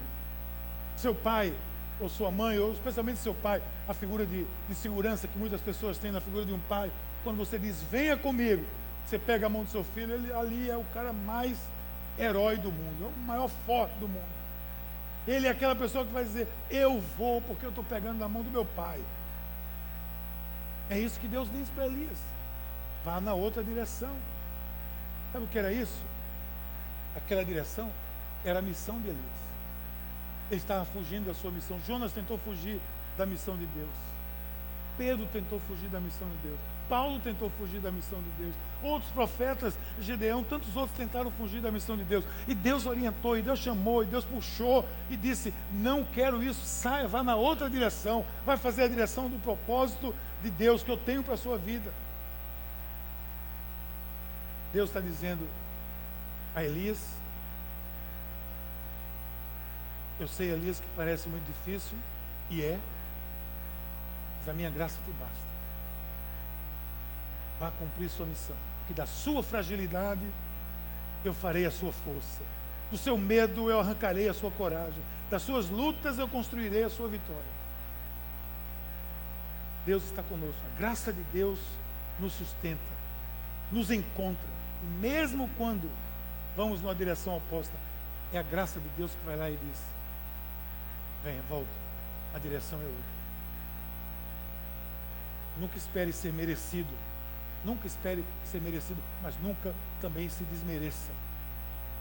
seu 0.95 1.13
pai 1.13 1.53
ou 2.01 2.09
sua 2.09 2.31
mãe, 2.31 2.57
ou 2.59 2.73
especialmente 2.73 3.19
seu 3.19 3.33
pai, 3.33 3.61
a 3.87 3.93
figura 3.93 4.25
de, 4.25 4.45
de 4.67 4.75
segurança 4.75 5.27
que 5.27 5.37
muitas 5.37 5.61
pessoas 5.61 5.97
têm 5.97 6.11
na 6.11 6.19
figura 6.19 6.43
de 6.43 6.51
um 6.51 6.59
pai, 6.59 6.91
quando 7.23 7.37
você 7.37 7.59
diz, 7.59 7.81
venha 7.91 8.17
comigo, 8.17 8.65
você 9.05 9.19
pega 9.19 9.45
a 9.45 9.49
mão 9.49 9.63
do 9.63 9.69
seu 9.69 9.83
filho, 9.83 10.13
ele 10.13 10.33
ali 10.33 10.69
é 10.69 10.75
o 10.75 10.83
cara 10.93 11.13
mais 11.13 11.57
herói 12.17 12.57
do 12.57 12.71
mundo, 12.71 13.05
é 13.05 13.07
o 13.07 13.25
maior 13.25 13.49
forte 13.65 13.93
do 13.99 14.07
mundo. 14.07 14.41
Ele 15.27 15.47
é 15.47 15.51
aquela 15.51 15.75
pessoa 15.75 16.05
que 16.05 16.11
vai 16.11 16.23
dizer: 16.23 16.47
Eu 16.69 16.99
vou 17.17 17.41
porque 17.41 17.65
eu 17.65 17.69
estou 17.69 17.83
pegando 17.83 18.17
na 18.17 18.27
mão 18.27 18.41
do 18.41 18.49
meu 18.49 18.65
pai. 18.65 18.99
É 20.89 20.97
isso 20.97 21.19
que 21.19 21.27
Deus 21.27 21.47
diz 21.51 21.69
para 21.69 21.85
Elias. 21.85 22.17
Vá 23.05 23.21
na 23.21 23.33
outra 23.33 23.63
direção. 23.63 24.15
Sabe 25.31 25.45
o 25.45 25.47
que 25.47 25.59
era 25.59 25.71
isso? 25.71 26.01
Aquela 27.15 27.45
direção 27.45 27.89
era 28.43 28.59
a 28.59 28.61
missão 28.61 28.99
de 28.99 29.09
Elias. 29.09 29.41
Ele 30.51 30.59
estava 30.59 30.83
fugindo 30.83 31.27
da 31.27 31.33
sua 31.33 31.49
missão. 31.49 31.79
Jonas 31.87 32.11
tentou 32.11 32.37
fugir 32.37 32.79
da 33.17 33.25
missão 33.25 33.55
de 33.55 33.65
Deus. 33.67 33.89
Pedro 34.97 35.25
tentou 35.31 35.61
fugir 35.61 35.87
da 35.87 35.99
missão 35.99 36.27
de 36.27 36.49
Deus. 36.49 36.59
Paulo 36.89 37.21
tentou 37.21 37.49
fugir 37.51 37.79
da 37.79 37.89
missão 37.89 38.19
de 38.19 38.43
Deus. 38.43 38.53
Outros 38.83 39.09
profetas, 39.13 39.77
Gedeão, 40.01 40.43
tantos 40.43 40.75
outros 40.75 40.97
tentaram 40.97 41.31
fugir 41.31 41.61
da 41.61 41.71
missão 41.71 41.95
de 41.95 42.03
Deus. 42.03 42.25
E 42.49 42.53
Deus 42.53 42.85
orientou, 42.85 43.37
e 43.37 43.41
Deus 43.41 43.59
chamou, 43.59 44.03
e 44.03 44.07
Deus 44.07 44.25
puxou 44.25 44.85
e 45.09 45.15
disse: 45.15 45.53
Não 45.71 46.03
quero 46.03 46.43
isso, 46.43 46.65
saia, 46.65 47.07
vá 47.07 47.23
na 47.23 47.37
outra 47.37 47.69
direção. 47.69 48.25
Vai 48.45 48.57
fazer 48.57 48.83
a 48.83 48.87
direção 48.89 49.29
do 49.29 49.39
propósito 49.39 50.13
de 50.43 50.49
Deus 50.49 50.83
que 50.83 50.91
eu 50.91 50.97
tenho 50.97 51.23
para 51.23 51.35
a 51.35 51.37
sua 51.37 51.57
vida. 51.57 51.93
Deus 54.73 54.89
está 54.89 54.99
dizendo 54.99 55.47
a 56.53 56.61
Elias: 56.61 57.20
Eu 60.21 60.27
sei, 60.27 60.51
Elias, 60.51 60.79
que 60.79 60.85
parece 60.95 61.27
muito 61.27 61.47
difícil, 61.47 61.97
e 62.47 62.61
é, 62.61 62.79
mas 64.37 64.49
a 64.49 64.53
minha 64.53 64.69
graça 64.69 64.95
te 65.03 65.11
basta. 65.13 65.51
Vá 67.59 67.71
cumprir 67.71 68.07
sua 68.07 68.27
missão, 68.27 68.55
que 68.87 68.93
da 68.93 69.07
sua 69.07 69.41
fragilidade 69.41 70.21
eu 71.25 71.33
farei 71.33 71.65
a 71.65 71.71
sua 71.71 71.91
força, 71.91 72.43
do 72.91 72.99
seu 72.99 73.17
medo 73.17 73.71
eu 73.71 73.79
arrancarei 73.79 74.29
a 74.29 74.33
sua 74.33 74.51
coragem, 74.51 75.01
das 75.27 75.41
suas 75.41 75.69
lutas 75.69 76.19
eu 76.19 76.27
construirei 76.27 76.83
a 76.83 76.89
sua 76.91 77.07
vitória. 77.07 77.61
Deus 79.87 80.03
está 80.03 80.21
conosco. 80.21 80.61
A 80.75 80.79
graça 80.79 81.11
de 81.11 81.23
Deus 81.33 81.57
nos 82.19 82.33
sustenta, 82.33 82.79
nos 83.71 83.89
encontra. 83.89 84.51
Mesmo 84.99 85.49
quando 85.57 85.89
vamos 86.55 86.79
numa 86.79 86.93
direção 86.93 87.37
oposta, 87.37 87.73
é 88.31 88.37
a 88.37 88.43
graça 88.43 88.79
de 88.79 88.87
Deus 88.89 89.09
que 89.09 89.25
vai 89.25 89.35
lá 89.35 89.49
e 89.49 89.57
diz: 89.57 89.90
venha, 91.23 91.41
volta. 91.43 91.69
A 92.33 92.39
direção 92.39 92.79
é 92.79 92.85
outra. 92.85 93.21
Nunca 95.57 95.77
espere 95.77 96.13
ser 96.13 96.31
merecido. 96.33 96.93
Nunca 97.63 97.85
espere 97.85 98.25
ser 98.45 98.61
merecido, 98.61 99.01
mas 99.21 99.35
nunca 99.41 99.73
também 100.01 100.27
se 100.29 100.43
desmereça. 100.45 101.11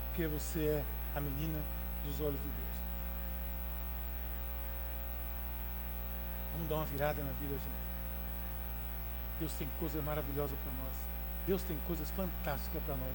Porque 0.09 0.27
você 0.27 0.61
é 0.61 0.85
a 1.15 1.21
menina 1.21 1.59
dos 2.05 2.21
olhos 2.21 2.41
de 2.41 2.49
Deus. 2.49 2.71
Vamos 6.53 6.69
dar 6.69 6.77
uma 6.77 6.87
virada 6.87 7.23
na 7.23 7.33
vida, 7.33 7.53
gente. 7.55 7.81
Deus 9.39 9.53
tem 9.55 9.69
coisa 9.79 10.01
maravilhosa 10.03 10.55
para 10.65 10.73
nós. 10.85 10.95
Deus 11.47 11.63
tem 11.63 11.77
coisas 11.87 12.11
fantásticas 12.11 12.83
para 12.85 12.97
nós. 12.97 13.15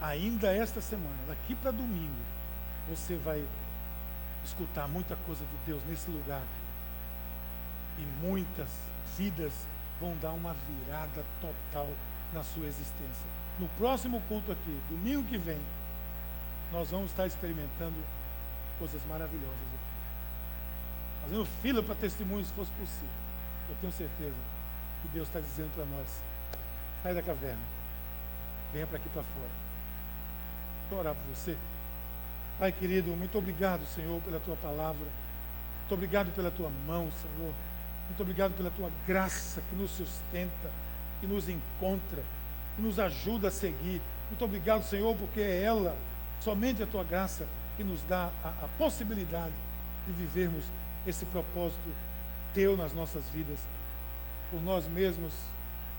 Ainda 0.00 0.52
esta 0.52 0.80
semana, 0.80 1.16
daqui 1.28 1.54
para 1.54 1.70
domingo, 1.70 2.22
você 2.88 3.16
vai 3.16 3.44
escutar 4.44 4.88
muita 4.88 5.16
coisa 5.16 5.44
de 5.44 5.56
Deus 5.66 5.82
nesse 5.88 6.10
lugar. 6.10 6.42
E 7.98 8.02
muitas 8.24 8.68
vidas 9.16 9.52
vão 10.00 10.16
dar 10.16 10.32
uma 10.32 10.54
virada 10.54 11.24
total 11.40 11.88
na 12.32 12.42
sua 12.42 12.66
existência. 12.66 13.26
No 13.58 13.68
próximo 13.70 14.20
culto 14.28 14.50
aqui, 14.50 14.80
domingo 14.88 15.24
que 15.24 15.38
vem, 15.38 15.60
nós 16.72 16.90
vamos 16.90 17.10
estar 17.10 17.26
experimentando 17.26 17.96
coisas 18.78 19.00
maravilhosas 19.06 19.50
aqui 19.50 19.92
fazendo 21.22 21.46
fila 21.62 21.82
para 21.82 21.94
testemunhos 21.94 22.48
se 22.48 22.54
fosse 22.54 22.70
possível. 22.72 23.08
Eu 23.68 23.76
tenho 23.80 23.92
certeza 23.92 24.36
que 25.02 25.08
Deus 25.08 25.28
está 25.28 25.40
dizendo 25.40 25.72
para 25.74 25.84
nós: 25.84 26.06
sai 27.02 27.14
da 27.14 27.22
caverna, 27.22 27.62
venha 28.72 28.86
para 28.86 28.96
aqui 28.96 29.08
para 29.08 29.22
fora. 29.22 29.50
Vou 30.90 30.98
orar 30.98 31.14
por 31.14 31.34
você. 31.34 31.56
Pai 32.58 32.72
querido, 32.72 33.10
muito 33.16 33.36
obrigado, 33.38 33.84
Senhor, 33.86 34.20
pela 34.22 34.38
tua 34.40 34.56
palavra. 34.56 35.06
Muito 35.80 35.94
obrigado 35.94 36.32
pela 36.34 36.50
tua 36.50 36.70
mão, 36.86 37.10
Senhor. 37.20 37.52
Muito 38.06 38.20
obrigado 38.22 38.56
pela 38.56 38.70
tua 38.70 38.90
graça 39.06 39.62
que 39.68 39.74
nos 39.74 39.90
sustenta, 39.90 40.70
que 41.20 41.26
nos 41.26 41.48
encontra, 41.48 42.22
que 42.76 42.82
nos 42.82 42.98
ajuda 42.98 43.48
a 43.48 43.50
seguir. 43.50 44.00
Muito 44.28 44.44
obrigado, 44.44 44.84
Senhor, 44.84 45.16
porque 45.16 45.40
é 45.40 45.62
ela, 45.62 45.96
somente 46.40 46.82
a 46.82 46.86
tua 46.86 47.04
graça, 47.04 47.46
que 47.76 47.84
nos 47.84 48.02
dá 48.04 48.30
a, 48.44 48.48
a 48.48 48.68
possibilidade 48.78 49.54
de 50.06 50.12
vivermos 50.12 50.64
esse 51.06 51.24
propósito 51.26 51.90
teu 52.54 52.76
nas 52.76 52.92
nossas 52.92 53.24
vidas. 53.30 53.58
Por 54.50 54.62
nós 54.62 54.86
mesmos 54.86 55.32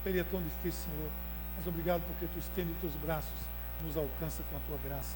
seria 0.03 0.23
tão 0.23 0.41
difícil, 0.41 0.85
Senhor. 0.85 1.09
Mas 1.57 1.67
obrigado 1.67 2.01
porque 2.07 2.27
tu 2.27 2.39
estende 2.39 2.71
os 2.71 2.77
teus 2.79 2.93
braços, 2.95 3.33
nos 3.83 3.97
alcança 3.97 4.43
com 4.49 4.57
a 4.57 4.59
tua 4.67 4.77
graça. 4.83 5.15